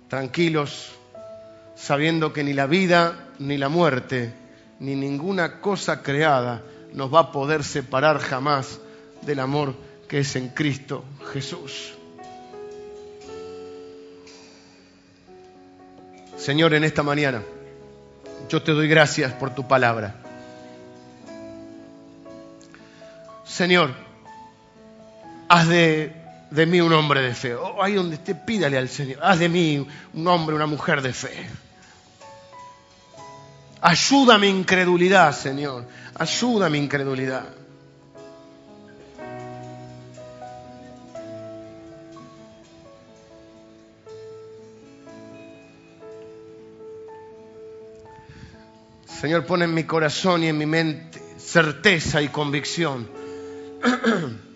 Tranquilos, 0.07 0.98
sabiendo 1.79 2.33
que 2.33 2.43
ni 2.43 2.53
la 2.53 2.67
vida 2.67 3.29
ni 3.39 3.57
la 3.57 3.69
muerte, 3.69 4.33
ni 4.79 4.95
ninguna 4.95 5.61
cosa 5.61 6.03
creada 6.03 6.61
nos 6.93 7.13
va 7.13 7.19
a 7.19 7.31
poder 7.31 7.63
separar 7.63 8.19
jamás 8.19 8.79
del 9.21 9.39
amor 9.39 9.75
que 10.07 10.19
es 10.19 10.35
en 10.35 10.49
Cristo 10.49 11.05
Jesús. 11.31 11.93
Señor, 16.37 16.73
en 16.73 16.83
esta 16.83 17.03
mañana 17.03 17.43
yo 18.49 18.61
te 18.61 18.71
doy 18.71 18.87
gracias 18.87 19.33
por 19.33 19.53
tu 19.53 19.67
palabra. 19.67 20.15
Señor, 23.45 23.93
haz 25.47 25.67
de, 25.67 26.13
mí 26.51 26.81
un 26.81 26.93
hombre 26.93 27.21
de 27.21 27.33
fe. 27.33 27.55
Oh, 27.55 27.81
ahí 27.83 27.93
donde 27.93 28.15
esté, 28.15 28.35
pídale 28.35 28.77
al 28.77 28.89
Señor. 28.89 29.19
Haz 29.21 29.39
de 29.39 29.49
mí 29.49 29.85
un 30.13 30.27
hombre, 30.27 30.55
una 30.55 30.65
mujer 30.65 31.01
de 31.01 31.13
fe. 31.13 31.47
Ayuda 33.81 34.37
mi 34.37 34.47
incredulidad, 34.47 35.33
Señor. 35.33 35.85
Ayuda 36.15 36.69
mi 36.69 36.77
incredulidad. 36.77 37.45
Señor, 49.21 49.45
pone 49.45 49.65
en 49.65 49.73
mi 49.73 49.83
corazón 49.83 50.43
y 50.43 50.47
en 50.47 50.57
mi 50.57 50.65
mente 50.65 51.21
certeza 51.37 52.21
y 52.21 52.29
convicción. 52.29 53.07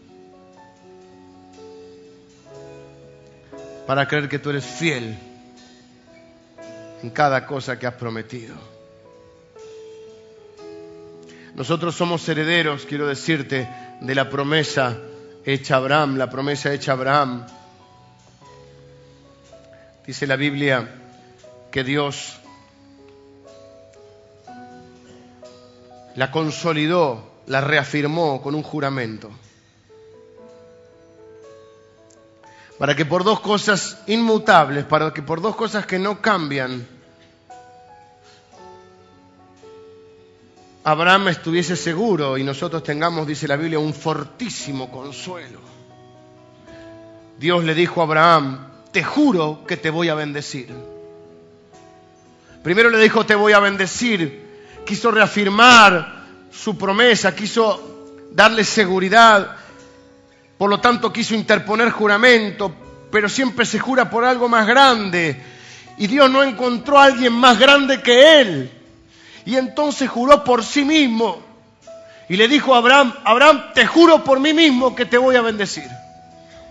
para 3.87 4.07
creer 4.07 4.29
que 4.29 4.39
tú 4.39 4.49
eres 4.49 4.65
fiel 4.65 5.17
en 7.01 7.09
cada 7.09 7.45
cosa 7.45 7.77
que 7.77 7.85
has 7.85 7.95
prometido. 7.95 8.72
Nosotros 11.55 11.95
somos 11.95 12.27
herederos, 12.27 12.85
quiero 12.85 13.07
decirte, 13.07 13.69
de 14.01 14.15
la 14.15 14.29
promesa 14.29 14.97
hecha 15.45 15.75
a 15.75 15.77
Abraham, 15.77 16.17
la 16.17 16.29
promesa 16.29 16.73
hecha 16.73 16.91
a 16.91 16.95
Abraham. 16.95 17.45
Dice 20.05 20.25
la 20.25 20.35
Biblia 20.35 20.95
que 21.71 21.83
Dios 21.83 22.39
la 26.15 26.31
consolidó, 26.31 27.31
la 27.47 27.61
reafirmó 27.61 28.41
con 28.41 28.55
un 28.55 28.63
juramento. 28.63 29.29
Para 32.79 32.95
que 32.95 33.05
por 33.05 33.23
dos 33.23 33.39
cosas 33.39 34.01
inmutables, 34.07 34.85
para 34.85 35.13
que 35.13 35.21
por 35.21 35.39
dos 35.39 35.55
cosas 35.55 35.85
que 35.85 35.99
no 35.99 36.19
cambian, 36.19 36.87
Abraham 40.83 41.29
estuviese 41.29 41.75
seguro 41.75 42.37
y 42.37 42.43
nosotros 42.43 42.83
tengamos, 42.83 43.25
dice 43.25 43.47
la 43.47 43.55
Biblia, 43.55 43.79
un 43.79 43.93
fortísimo 43.93 44.91
consuelo. 44.91 45.59
Dios 47.39 47.63
le 47.63 47.73
dijo 47.73 48.01
a 48.01 48.03
Abraham, 48.03 48.67
te 48.91 49.03
juro 49.03 49.63
que 49.67 49.77
te 49.77 49.89
voy 49.89 50.09
a 50.09 50.15
bendecir. 50.15 50.69
Primero 52.63 52.89
le 52.89 52.99
dijo, 52.99 53.25
te 53.25 53.35
voy 53.35 53.53
a 53.53 53.59
bendecir 53.59 54.43
quiso 54.85 55.11
reafirmar 55.11 56.23
su 56.51 56.77
promesa, 56.77 57.35
quiso 57.35 58.17
darle 58.31 58.63
seguridad, 58.63 59.55
por 60.57 60.69
lo 60.69 60.79
tanto 60.79 61.11
quiso 61.11 61.35
interponer 61.35 61.89
juramento, 61.89 62.73
pero 63.11 63.29
siempre 63.29 63.65
se 63.65 63.79
jura 63.79 64.09
por 64.09 64.23
algo 64.23 64.47
más 64.49 64.67
grande. 64.67 65.41
Y 65.97 66.07
Dios 66.07 66.29
no 66.29 66.43
encontró 66.43 66.97
a 66.99 67.05
alguien 67.05 67.33
más 67.33 67.59
grande 67.59 68.01
que 68.01 68.41
él. 68.41 68.71
Y 69.45 69.55
entonces 69.55 70.09
juró 70.09 70.43
por 70.43 70.63
sí 70.63 70.85
mismo. 70.85 71.39
Y 72.29 72.37
le 72.37 72.47
dijo 72.47 72.73
a 72.73 72.77
Abraham, 72.77 73.13
Abraham, 73.23 73.73
te 73.73 73.85
juro 73.85 74.23
por 74.23 74.39
mí 74.39 74.53
mismo 74.53 74.95
que 74.95 75.05
te 75.05 75.17
voy 75.17 75.35
a 75.35 75.41
bendecir. 75.41 75.89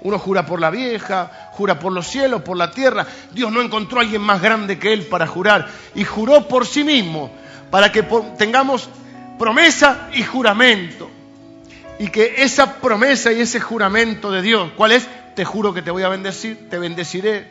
Uno 0.02 0.18
jura 0.18 0.44
por 0.44 0.60
la 0.60 0.70
vieja, 0.70 1.50
jura 1.52 1.78
por 1.78 1.92
los 1.92 2.06
cielos, 2.08 2.42
por 2.42 2.56
la 2.56 2.70
tierra. 2.70 3.06
Dios 3.32 3.52
no 3.52 3.60
encontró 3.60 3.98
a 3.98 4.02
alguien 4.02 4.22
más 4.22 4.42
grande 4.42 4.78
que 4.78 4.92
él 4.92 5.06
para 5.06 5.26
jurar. 5.26 5.68
Y 5.94 6.04
juró 6.04 6.48
por 6.48 6.66
sí 6.66 6.82
mismo 6.82 7.30
para 7.70 7.92
que 7.92 8.02
tengamos 8.36 8.88
promesa 9.38 10.08
y 10.12 10.22
juramento. 10.22 11.08
Y 11.98 12.08
que 12.08 12.42
esa 12.42 12.80
promesa 12.80 13.32
y 13.32 13.42
ese 13.42 13.60
juramento 13.60 14.32
de 14.32 14.42
Dios, 14.42 14.72
¿cuál 14.76 14.92
es? 14.92 15.06
Te 15.36 15.44
juro 15.44 15.72
que 15.72 15.82
te 15.82 15.90
voy 15.90 16.02
a 16.02 16.08
bendecir, 16.08 16.68
te 16.68 16.78
bendeciré. 16.78 17.48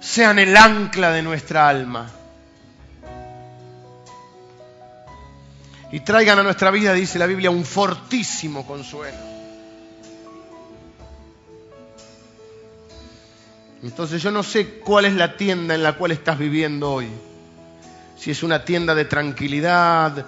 Sean 0.00 0.38
el 0.38 0.56
ancla 0.56 1.10
de 1.10 1.22
nuestra 1.22 1.68
alma. 1.68 2.10
Y 5.90 6.00
traigan 6.00 6.38
a 6.38 6.42
nuestra 6.42 6.70
vida, 6.70 6.92
dice 6.92 7.18
la 7.18 7.26
Biblia, 7.26 7.50
un 7.50 7.64
fortísimo 7.64 8.66
consuelo. 8.66 9.16
Entonces 13.82 14.22
yo 14.22 14.30
no 14.30 14.42
sé 14.42 14.80
cuál 14.80 15.04
es 15.04 15.14
la 15.14 15.36
tienda 15.36 15.74
en 15.74 15.82
la 15.82 15.94
cual 15.94 16.10
estás 16.10 16.38
viviendo 16.38 16.92
hoy. 16.92 17.08
Si 18.16 18.30
es 18.30 18.42
una 18.42 18.64
tienda 18.64 18.94
de 18.94 19.04
tranquilidad, 19.04 20.26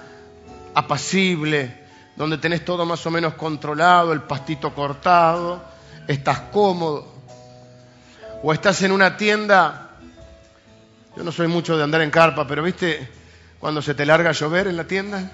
apacible, 0.74 1.80
donde 2.16 2.38
tenés 2.38 2.64
todo 2.64 2.86
más 2.86 3.04
o 3.06 3.10
menos 3.10 3.34
controlado, 3.34 4.12
el 4.12 4.22
pastito 4.22 4.72
cortado, 4.72 5.62
estás 6.06 6.40
cómodo. 6.52 7.19
O 8.42 8.52
estás 8.52 8.82
en 8.82 8.92
una 8.92 9.16
tienda, 9.16 9.90
yo 11.16 11.22
no 11.22 11.32
soy 11.32 11.48
mucho 11.48 11.76
de 11.76 11.84
andar 11.84 12.00
en 12.00 12.10
carpa, 12.10 12.46
pero 12.46 12.62
viste 12.62 13.08
cuando 13.58 13.82
se 13.82 13.94
te 13.94 14.06
larga 14.06 14.30
a 14.30 14.32
llover 14.32 14.66
en 14.66 14.76
la 14.76 14.84
tienda. 14.84 15.30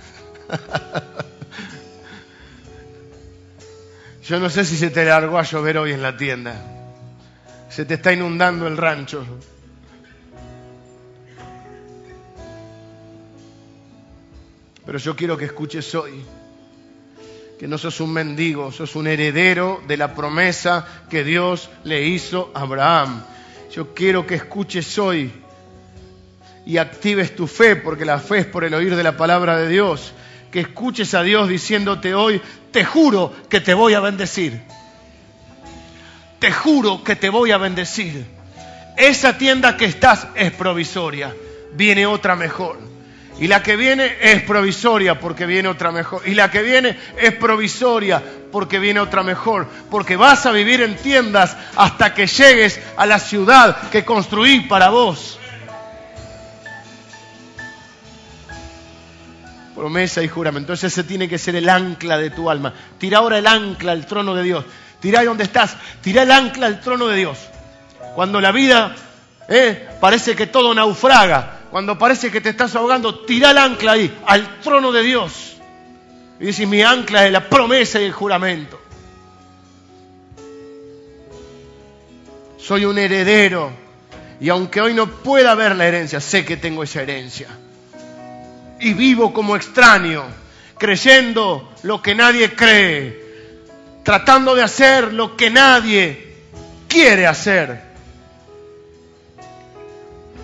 yo 4.25 4.41
no 4.41 4.51
sé 4.51 4.65
si 4.65 4.77
se 4.77 4.91
te 4.91 5.05
largó 5.05 5.39
a 5.39 5.43
llover 5.43 5.79
hoy 5.79 5.93
en 5.93 6.03
la 6.03 6.17
tienda 6.17 6.77
se 7.77 7.85
te 7.85 7.93
está 7.93 8.11
inundando 8.11 8.67
el 8.67 8.79
rancho. 8.79 9.23
Pero 14.87 14.97
yo 14.97 15.15
quiero 15.15 15.37
que 15.37 15.45
escuches 15.45 15.95
hoy 15.95 16.25
que 17.59 17.67
no 17.67 17.79
sos 17.79 18.01
un 18.01 18.13
mendigo, 18.13 18.71
sos 18.71 18.97
un 18.97 19.07
heredero 19.07 19.83
de 19.87 19.97
la 19.97 20.15
promesa 20.15 20.87
que 21.09 21.25
Dios 21.25 21.71
le 21.85 22.07
hizo 22.07 22.51
a 22.55 22.61
Abraham. 22.61 23.23
Yo 23.73 23.95
quiero 23.95 24.27
que 24.27 24.35
escuches 24.35 24.99
hoy 24.99 25.33
y 26.67 26.77
actives 26.77 27.35
tu 27.35 27.47
fe, 27.47 27.77
porque 27.77 28.05
la 28.05 28.19
fe 28.19 28.39
es 28.39 28.47
por 28.47 28.65
el 28.65 28.75
oír 28.75 28.95
de 28.95 29.03
la 29.03 29.17
palabra 29.17 29.57
de 29.57 29.69
Dios. 29.69 30.13
Que 30.51 30.61
escuches 30.61 31.15
a 31.15 31.23
Dios 31.23 31.49
diciéndote 31.49 32.15
hoy, 32.15 32.41
te 32.73 32.85
juro 32.85 33.33
que 33.49 33.61
te 33.61 33.73
voy 33.73 33.95
a 33.95 34.01
bendecir. 34.01 34.61
Te 36.39 36.53
juro 36.53 37.03
que 37.03 37.17
te 37.17 37.31
voy 37.31 37.53
a 37.53 37.59
bendecir. 37.59 38.27
Esa 38.97 39.39
tienda 39.39 39.77
que 39.77 39.87
estás 39.87 40.27
es 40.35 40.53
provisoria, 40.53 41.35
viene 41.75 42.07
otra 42.07 42.37
mejor. 42.37 42.96
Y 43.39 43.49
la 43.49 43.63
que 43.63 43.77
viene 43.77 44.17
es 44.21 44.43
provisoria 44.43 45.21
porque 45.21 45.45
viene 45.45 45.69
otra 45.69 45.93
mejor. 45.93 46.23
Y 46.27 46.35
la 46.35 46.51
que 46.51 46.63
viene 46.63 46.99
es 47.19 47.35
provisoria 47.35 48.23
porque 48.51 48.79
viene 48.79 49.01
otra 49.01 49.23
mejor. 49.23 49.69
Porque 49.91 50.17
vas 50.17 50.47
a 50.47 50.53
vivir 50.53 50.81
en 50.81 50.97
tiendas 50.97 51.57
hasta 51.77 52.15
que 52.15 52.27
llegues 52.27 52.81
a 52.97 53.05
la 53.05 53.19
ciudad 53.19 53.91
que 53.91 54.05
construí 54.05 54.61
para 54.61 54.89
vos. 54.89 55.39
promesa 59.77 60.23
y 60.23 60.29
juramento. 60.29 60.73
Entonces 60.73 60.91
ese 60.91 61.05
tiene 61.05 61.29
que 61.29 61.37
ser 61.37 61.55
el 61.55 61.69
ancla 61.69 62.17
de 62.17 62.31
tu 62.31 62.49
alma. 62.51 62.73
Tira 62.99 63.19
ahora 63.19 63.39
el 63.39 63.47
ancla 63.47 63.93
al 63.93 64.07
trono 64.07 64.35
de 64.35 64.43
Dios. 64.43 64.65
Tira 65.01 65.21
ahí 65.21 65.27
donde 65.27 65.45
estás. 65.45 65.77
Tira 66.01 66.23
el 66.23 66.31
ancla 66.33 66.67
al 66.67 66.81
trono 66.81 67.07
de 67.07 67.17
Dios. 67.19 67.39
Cuando 68.15 68.41
la 68.41 68.51
vida 68.53 68.97
eh, 69.49 69.87
parece 70.01 70.35
que 70.35 70.47
todo 70.47 70.75
naufraga, 70.75 71.56
cuando 71.71 71.99
parece 71.99 72.31
que 72.31 72.41
te 72.41 72.51
estás 72.51 72.75
ahogando, 72.75 73.21
tira 73.21 73.51
el 73.51 73.59
ancla 73.59 73.93
ahí, 73.93 74.19
al 74.27 74.61
trono 74.61 74.93
de 74.93 75.03
Dios. 75.03 75.57
Y 76.41 76.47
dices, 76.47 76.69
mi 76.69 76.83
ancla 76.83 77.27
es 77.27 77.33
la 77.33 77.49
promesa 77.49 78.01
y 78.01 78.05
el 78.05 78.13
juramento. 78.13 78.81
Soy 82.59 82.85
un 82.85 82.99
heredero. 82.99 83.71
Y 84.41 84.49
aunque 84.49 84.81
hoy 84.81 84.93
no 84.93 85.07
pueda 85.07 85.55
ver 85.55 85.77
la 85.77 85.87
herencia, 85.87 86.21
sé 86.21 86.45
que 86.45 86.57
tengo 86.57 86.83
esa 86.83 87.03
herencia 87.03 87.49
y 88.81 88.93
vivo 88.95 89.33
como 89.33 89.57
extraño, 89.57 90.25
creyendo 90.79 91.73
lo 91.83 92.03
que 92.03 92.15
nadie 92.15 92.55
cree, 92.55 93.23
tratando 94.03 94.55
de 94.55 94.63
hacer 94.63 95.13
lo 95.13 95.37
que 95.37 95.51
nadie 95.51 96.35
quiere 96.89 97.27
hacer, 97.27 97.83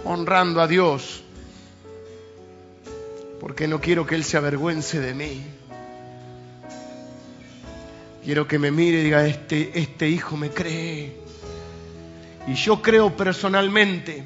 honrando 0.05 0.61
a 0.61 0.67
Dios, 0.67 1.23
porque 3.41 3.69
no 3.69 3.81
quiero 3.81 4.07
que 4.07 4.15
Él 4.15 4.25
se 4.25 4.37
avergüence 4.37 5.01
de 5.01 5.15
mí. 5.15 5.43
Quiero 8.25 8.47
que 8.47 8.59
me 8.59 8.71
mire 8.71 9.01
y 9.01 9.05
diga, 9.05 9.27
este, 9.27 9.79
este 9.79 10.09
hijo 10.09 10.37
me 10.37 10.51
cree. 10.51 11.17
Y 12.47 12.55
yo 12.55 12.81
creo 12.81 13.17
personalmente 13.17 14.25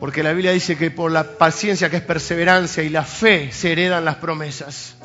porque 0.00 0.22
la 0.22 0.32
Biblia 0.32 0.52
dice 0.52 0.78
que 0.78 0.90
por 0.90 1.12
la 1.12 1.36
paciencia 1.36 1.90
que 1.90 1.98
es 1.98 2.02
perseverancia 2.02 2.82
y 2.82 2.88
la 2.88 3.04
fe 3.04 3.52
se 3.52 3.72
heredan 3.72 4.06
las 4.06 4.16
promesas. 4.16 4.96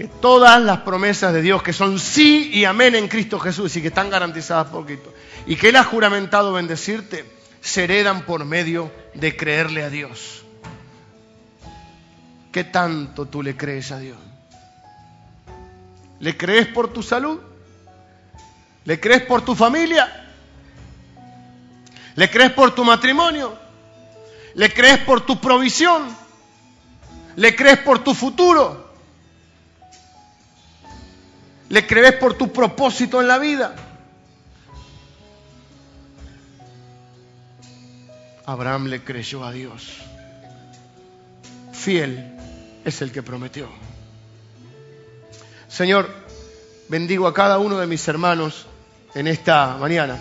Que 0.00 0.08
todas 0.08 0.58
las 0.62 0.78
promesas 0.78 1.34
de 1.34 1.42
Dios 1.42 1.62
que 1.62 1.74
son 1.74 1.98
sí 1.98 2.48
y 2.54 2.64
amén 2.64 2.94
en 2.94 3.06
Cristo 3.06 3.38
Jesús 3.38 3.76
y 3.76 3.82
que 3.82 3.88
están 3.88 4.08
garantizadas 4.08 4.68
por 4.68 4.86
Cristo 4.86 5.12
y 5.46 5.56
que 5.56 5.68
Él 5.68 5.76
ha 5.76 5.84
juramentado 5.84 6.54
bendecirte, 6.54 7.30
se 7.60 7.84
heredan 7.84 8.24
por 8.24 8.46
medio 8.46 8.90
de 9.12 9.36
creerle 9.36 9.82
a 9.82 9.90
Dios. 9.90 10.42
¿Qué 12.50 12.64
tanto 12.64 13.26
tú 13.26 13.42
le 13.42 13.58
crees 13.58 13.92
a 13.92 13.98
Dios? 13.98 14.16
¿Le 16.18 16.34
crees 16.34 16.68
por 16.68 16.90
tu 16.90 17.02
salud? 17.02 17.38
¿Le 18.86 18.98
crees 18.98 19.20
por 19.24 19.44
tu 19.44 19.54
familia? 19.54 20.32
¿Le 22.14 22.30
crees 22.30 22.52
por 22.52 22.74
tu 22.74 22.84
matrimonio? 22.84 23.54
¿Le 24.54 24.72
crees 24.72 25.00
por 25.00 25.26
tu 25.26 25.38
provisión? 25.38 26.08
¿Le 27.36 27.54
crees 27.54 27.80
por 27.80 27.98
tu 28.02 28.14
futuro? 28.14 28.88
¿Le 31.70 31.86
crees 31.86 32.14
por 32.14 32.34
tu 32.34 32.52
propósito 32.52 33.20
en 33.20 33.28
la 33.28 33.38
vida? 33.38 33.74
Abraham 38.44 38.88
le 38.88 39.02
creyó 39.02 39.44
a 39.44 39.52
Dios. 39.52 39.98
Fiel 41.72 42.36
es 42.84 43.00
el 43.02 43.12
que 43.12 43.22
prometió. 43.22 43.68
Señor, 45.68 46.10
bendigo 46.88 47.28
a 47.28 47.34
cada 47.34 47.58
uno 47.58 47.78
de 47.78 47.86
mis 47.86 48.06
hermanos 48.08 48.66
en 49.14 49.28
esta 49.28 49.76
mañana. 49.78 50.18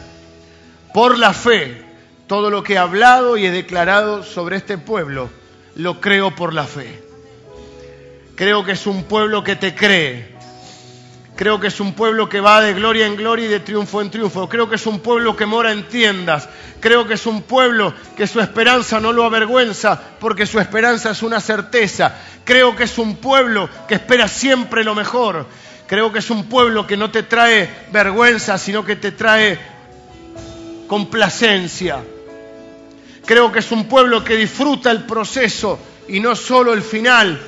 Por 0.94 1.18
la 1.18 1.34
fe 1.34 1.84
todo 2.28 2.52
lo 2.52 2.62
que 2.62 2.74
he 2.74 2.78
hablado 2.78 3.38
y 3.38 3.48
he 3.48 3.52
declarado 3.52 4.22
sobre 4.24 4.58
este 4.58 4.78
pueblo 4.78 5.32
lo 5.74 6.00
creo 6.00 6.36
por 6.36 6.54
la 6.54 6.66
fe. 6.66 7.02
Creo 8.36 8.64
que 8.64 8.74
es 8.74 8.86
un 8.86 9.06
pueblo 9.06 9.44
que 9.44 9.56
te 9.56 9.74
cree. 9.74 10.39
Creo 11.40 11.58
que 11.58 11.68
es 11.68 11.80
un 11.80 11.94
pueblo 11.94 12.28
que 12.28 12.42
va 12.42 12.60
de 12.60 12.74
gloria 12.74 13.06
en 13.06 13.16
gloria 13.16 13.46
y 13.46 13.48
de 13.48 13.62
triunfo 13.62 14.02
en 14.02 14.12
triunfo. 14.12 14.50
Creo 14.50 14.68
que 14.68 14.76
es 14.76 14.86
un 14.86 15.00
pueblo 15.00 15.38
que 15.38 15.46
mora 15.46 15.72
en 15.72 15.88
tiendas. 15.88 16.50
Creo 16.82 17.08
que 17.08 17.14
es 17.14 17.26
un 17.26 17.44
pueblo 17.44 17.94
que 18.18 18.28
su 18.28 18.42
esperanza 18.42 19.00
no 19.00 19.14
lo 19.14 19.24
avergüenza 19.24 19.98
porque 20.20 20.46
su 20.46 20.60
esperanza 20.60 21.12
es 21.12 21.24
una 21.24 21.40
certeza. 21.40 22.14
Creo 22.44 22.76
que 22.76 22.84
es 22.84 22.98
un 22.98 23.16
pueblo 23.16 23.70
que 23.88 23.96
espera 23.96 24.28
siempre 24.28 24.84
lo 24.84 24.94
mejor. 24.94 25.46
Creo 25.88 26.12
que 26.12 26.20
es 26.20 26.30
un 26.30 26.50
pueblo 26.50 26.86
que 26.86 26.98
no 26.98 27.10
te 27.10 27.24
trae 27.24 27.88
vergüenza, 27.90 28.58
sino 28.58 28.84
que 28.84 28.98
te 28.98 29.14
trae 29.14 29.58
complacencia. 30.88 32.04
Creo 33.26 33.50
que 33.50 33.60
es 33.60 33.72
un 33.72 33.88
pueblo 33.88 34.26
que 34.26 34.36
disfruta 34.36 34.92
el 34.92 35.06
proceso 35.06 35.80
y 36.10 36.20
no 36.20 36.36
solo 36.36 36.74
el 36.74 36.82
final, 36.82 37.40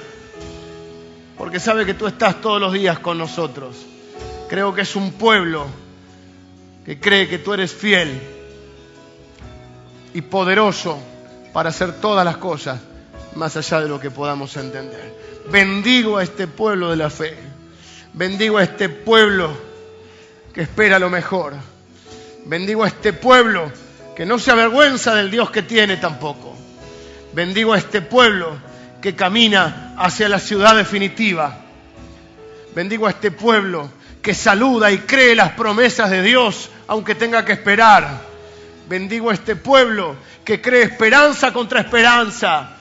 porque 1.42 1.60
sabe 1.60 1.88
que 1.88 1.96
tú 1.96 2.06
estás 2.06 2.40
todos 2.40 2.62
los 2.62 2.72
días 2.72 3.00
con 3.00 3.18
nosotros. 3.18 3.76
Creo 4.48 4.76
que 4.76 4.82
es 4.82 4.96
un 4.96 5.14
pueblo 5.14 5.66
que 6.86 7.00
cree 7.00 7.28
que 7.28 7.40
tú 7.40 7.52
eres 7.52 7.74
fiel 7.74 8.22
y 10.14 10.22
poderoso 10.22 11.00
para 11.52 11.70
hacer 11.70 12.00
todas 12.00 12.24
las 12.24 12.38
cosas 12.38 12.80
más 13.34 13.58
allá 13.58 13.82
de 13.82 13.90
lo 13.90 14.00
que 14.00 14.12
podamos 14.12 14.56
entender. 14.56 15.18
Bendigo 15.52 16.20
a 16.20 16.24
este 16.24 16.46
pueblo 16.46 16.92
de 16.92 16.98
la 16.98 17.10
fe. 17.10 17.36
Bendigo 18.14 18.60
a 18.60 18.64
este 18.64 18.90
pueblo 18.90 19.50
que 20.54 20.62
espera 20.62 21.00
lo 21.00 21.10
mejor. 21.10 21.56
Bendigo 22.46 22.84
a 22.84 22.88
este 22.88 23.14
pueblo 23.14 23.72
que 24.16 24.28
no 24.28 24.38
se 24.38 24.52
avergüenza 24.52 25.16
del 25.16 25.32
Dios 25.32 25.50
que 25.50 25.64
tiene 25.64 25.98
tampoco. 25.98 26.56
Bendigo 27.34 27.74
a 27.74 27.80
este 27.80 28.04
pueblo 28.04 28.70
que 29.02 29.16
camina 29.16 29.96
hacia 29.98 30.30
la 30.30 30.40
ciudad 30.40 30.76
definitiva. 30.76 31.58
Bendigo 32.76 33.08
a 33.08 33.12
este 33.12 33.32
pueblo 33.32 33.90
que 34.22 34.34
saluda 34.34 34.92
y 34.92 35.00
cree 35.00 35.36
las 35.36 35.54
promesas 35.54 36.10
de 36.10 36.22
Dios 36.22 36.70
aunque 36.88 37.16
tenga 37.16 37.44
que 37.44 37.54
esperar. 37.54 38.22
Bendigo 38.88 39.30
a 39.30 39.34
este 39.34 39.56
pueblo 39.56 40.16
que 40.44 40.62
cree 40.62 40.84
esperanza 40.84 41.52
contra 41.52 41.82
esperanza. 41.82 42.78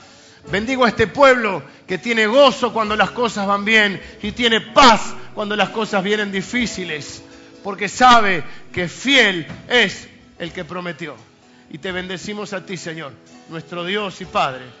Bendigo 0.51 0.85
a 0.85 0.89
este 0.89 1.07
pueblo 1.07 1.63
que 1.87 1.97
tiene 1.97 2.27
gozo 2.27 2.73
cuando 2.73 2.95
las 2.95 3.11
cosas 3.11 3.47
van 3.47 3.63
bien 3.63 4.01
y 4.21 4.31
tiene 4.31 4.61
paz 4.61 5.13
cuando 5.33 5.55
las 5.55 5.69
cosas 5.69 6.03
vienen 6.03 6.31
difíciles, 6.31 7.23
porque 7.63 7.87
sabe 7.87 8.43
que 8.73 8.87
fiel 8.87 9.47
es 9.69 10.07
el 10.39 10.51
que 10.51 10.65
prometió. 10.65 11.15
Y 11.69 11.77
te 11.77 11.91
bendecimos 11.91 12.53
a 12.53 12.65
ti, 12.65 12.75
Señor, 12.75 13.13
nuestro 13.49 13.85
Dios 13.85 14.19
y 14.19 14.25
Padre. 14.25 14.80